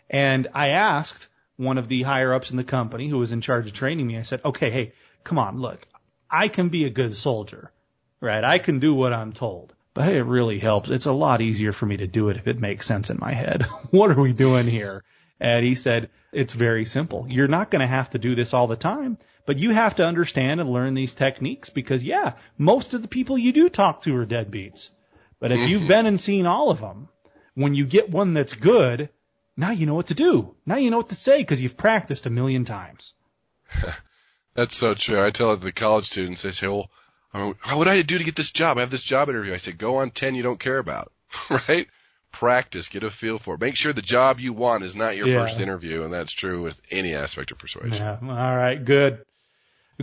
And 0.10 0.48
I 0.54 0.70
asked 0.70 1.28
one 1.58 1.78
of 1.78 1.88
the 1.88 2.02
higher 2.02 2.34
ups 2.34 2.52
in 2.52 2.58
the 2.58 2.64
company 2.64 3.08
who 3.08 3.20
was 3.20 3.32
in 3.32 3.42
charge 3.42 3.68
of 3.68 3.74
training 3.74 4.08
me, 4.08 4.18
I 4.18 4.24
said, 4.24 4.42
okay, 4.44 4.72
hey, 4.72 4.94
come 5.24 5.38
on, 5.38 5.60
look, 5.60 5.86
I 6.30 6.48
can 6.48 6.70
be 6.70 6.86
a 6.86 6.90
good 6.90 7.14
soldier, 7.14 7.72
right? 8.20 8.44
I 8.44 8.60
can 8.60 8.80
do 8.80 8.94
what 8.94 9.14
I'm 9.14 9.34
told. 9.34 9.74
But 10.00 10.08
hey, 10.08 10.18
it 10.20 10.26
really 10.28 10.60
helps. 10.60 10.90
It's 10.90 11.08
a 11.08 11.12
lot 11.12 11.42
easier 11.42 11.74
for 11.74 11.86
me 11.86 11.98
to 11.98 12.08
do 12.08 12.30
it 12.30 12.38
if 12.38 12.48
it 12.48 12.58
makes 12.58 12.86
sense 12.86 13.10
in 13.10 13.18
my 13.20 13.34
head. 13.34 13.64
what 13.92 14.10
are 14.10 14.22
we 14.22 14.32
doing 14.32 14.66
here? 14.66 15.04
And 15.42 15.66
he 15.66 15.76
said, 15.76 16.10
it's 16.32 16.54
very 16.54 16.86
simple. 16.86 17.26
You're 17.28 17.50
not 17.50 17.70
going 17.70 17.82
to 17.82 17.86
have 17.86 18.12
to 18.12 18.18
do 18.18 18.34
this 18.34 18.54
all 18.54 18.68
the 18.68 18.78
time, 18.78 19.18
but 19.46 19.60
you 19.60 19.72
have 19.72 19.96
to 19.96 20.06
understand 20.06 20.62
and 20.62 20.70
learn 20.70 20.94
these 20.94 21.14
techniques 21.14 21.70
because 21.70 22.02
yeah, 22.02 22.36
most 22.58 22.94
of 22.94 23.02
the 23.02 23.10
people 23.10 23.38
you 23.38 23.52
do 23.52 23.68
talk 23.68 24.04
to 24.04 24.16
are 24.16 24.26
deadbeats. 24.26 24.90
But 25.38 25.52
if 25.52 25.70
you've 25.70 25.82
mm-hmm. 25.82 25.90
been 25.90 26.06
and 26.06 26.18
seen 26.18 26.46
all 26.46 26.70
of 26.70 26.80
them, 26.80 27.10
when 27.56 27.76
you 27.76 27.86
get 27.86 28.10
one 28.10 28.34
that's 28.34 28.54
good, 28.54 29.10
now 29.58 29.72
you 29.72 29.86
know 29.86 29.96
what 29.96 30.08
to 30.08 30.14
do. 30.14 30.56
Now 30.66 30.78
you 30.78 30.92
know 30.92 30.98
what 31.00 31.10
to 31.10 31.16
say 31.16 31.40
because 31.40 31.62
you've 31.62 31.76
practiced 31.76 32.26
a 32.26 32.30
million 32.30 32.64
times. 32.64 33.12
That's 34.56 34.78
so 34.78 34.94
true. 34.94 35.22
I 35.22 35.32
tell 35.32 35.52
it 35.52 35.58
to 35.58 35.66
the 35.66 35.72
college 35.74 36.08
students, 36.08 36.42
they 36.42 36.52
say, 36.52 36.68
well, 36.68 36.90
Mean, 37.34 37.56
what 37.74 37.84
do 37.86 37.90
I 37.92 38.02
do 38.02 38.18
to 38.18 38.24
get 38.24 38.36
this 38.36 38.52
job? 38.52 38.78
I 38.78 38.82
have 38.82 38.92
this 38.92 39.04
job 39.04 39.30
interview. 39.30 39.54
I 39.54 39.58
said, 39.58 39.78
go 39.78 39.98
on 39.98 40.10
10 40.12 40.36
you 40.36 40.44
don't 40.44 40.60
care 40.60 40.78
about, 40.80 41.12
right? 41.68 41.88
Practice, 42.32 42.88
get 42.90 43.04
a 43.04 43.10
feel 43.10 43.40
for 43.40 43.56
it. 43.56 43.62
Make 43.62 43.76
sure 43.76 43.92
the 43.94 44.02
job 44.02 44.40
you 44.40 44.54
want 44.54 44.84
is 44.84 44.96
not 44.96 45.16
your 45.18 45.28
Yeah. 45.28 45.44
first 45.44 45.60
interview, 45.60 46.04
and 46.04 46.14
that's 46.14 46.32
true 46.32 46.62
with 46.64 46.80
any 46.92 47.14
aspect 47.16 47.52
of 47.52 47.58
persuasion. 47.58 47.94
Yeah. 47.94 48.18
All 48.22 48.56
right. 48.58 48.84
Good. 48.84 49.24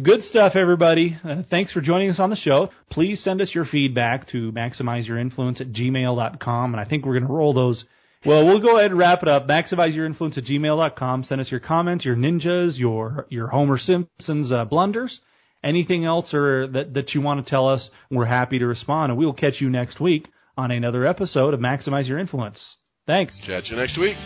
Good 0.00 0.22
stuff, 0.22 0.56
everybody. 0.56 1.16
Uh, 1.24 1.42
thanks 1.42 1.72
for 1.72 1.80
joining 1.80 2.10
us 2.10 2.20
on 2.20 2.28
the 2.28 2.36
show. 2.36 2.68
Please 2.90 3.18
send 3.20 3.40
us 3.40 3.54
your 3.54 3.64
feedback 3.64 4.26
to 4.26 4.52
maximizeyourinfluence 4.52 5.60
at 5.62 5.68
gmail.com. 5.72 6.74
And 6.74 6.80
I 6.80 6.84
think 6.84 7.06
we're 7.06 7.14
going 7.14 7.26
to 7.26 7.32
roll 7.32 7.52
those. 7.54 7.86
Well, 8.24 8.44
we'll 8.44 8.60
go 8.60 8.76
ahead 8.76 8.90
and 8.90 8.98
wrap 9.00 9.22
it 9.22 9.28
up. 9.28 9.46
Maximizeyourinfluence 9.48 10.36
at 10.36 10.44
gmail.com. 10.44 11.24
Send 11.24 11.40
us 11.40 11.50
your 11.50 11.60
comments, 11.60 12.04
your 12.04 12.16
ninjas, 12.16 12.78
your, 12.78 13.26
your 13.30 13.46
Homer 13.46 13.78
Simpson's 13.78 14.52
uh, 14.52 14.64
blunders, 14.66 15.22
anything 15.62 16.04
else 16.04 16.34
or 16.34 16.66
that, 16.68 16.94
that 16.94 17.14
you 17.14 17.20
want 17.20 17.44
to 17.44 17.48
tell 17.48 17.68
us. 17.68 17.90
We're 18.10 18.24
happy 18.24 18.58
to 18.58 18.66
respond. 18.66 19.10
And 19.10 19.18
we'll 19.18 19.32
catch 19.32 19.60
you 19.60 19.70
next 19.70 20.00
week 20.00 20.28
on 20.56 20.70
another 20.70 21.06
episode 21.06 21.54
of 21.54 21.60
Maximize 21.60 22.08
Your 22.08 22.18
Influence. 22.18 22.76
Thanks. 23.06 23.40
Catch 23.40 23.70
you 23.70 23.76
next 23.76 23.98
week. 23.98 24.16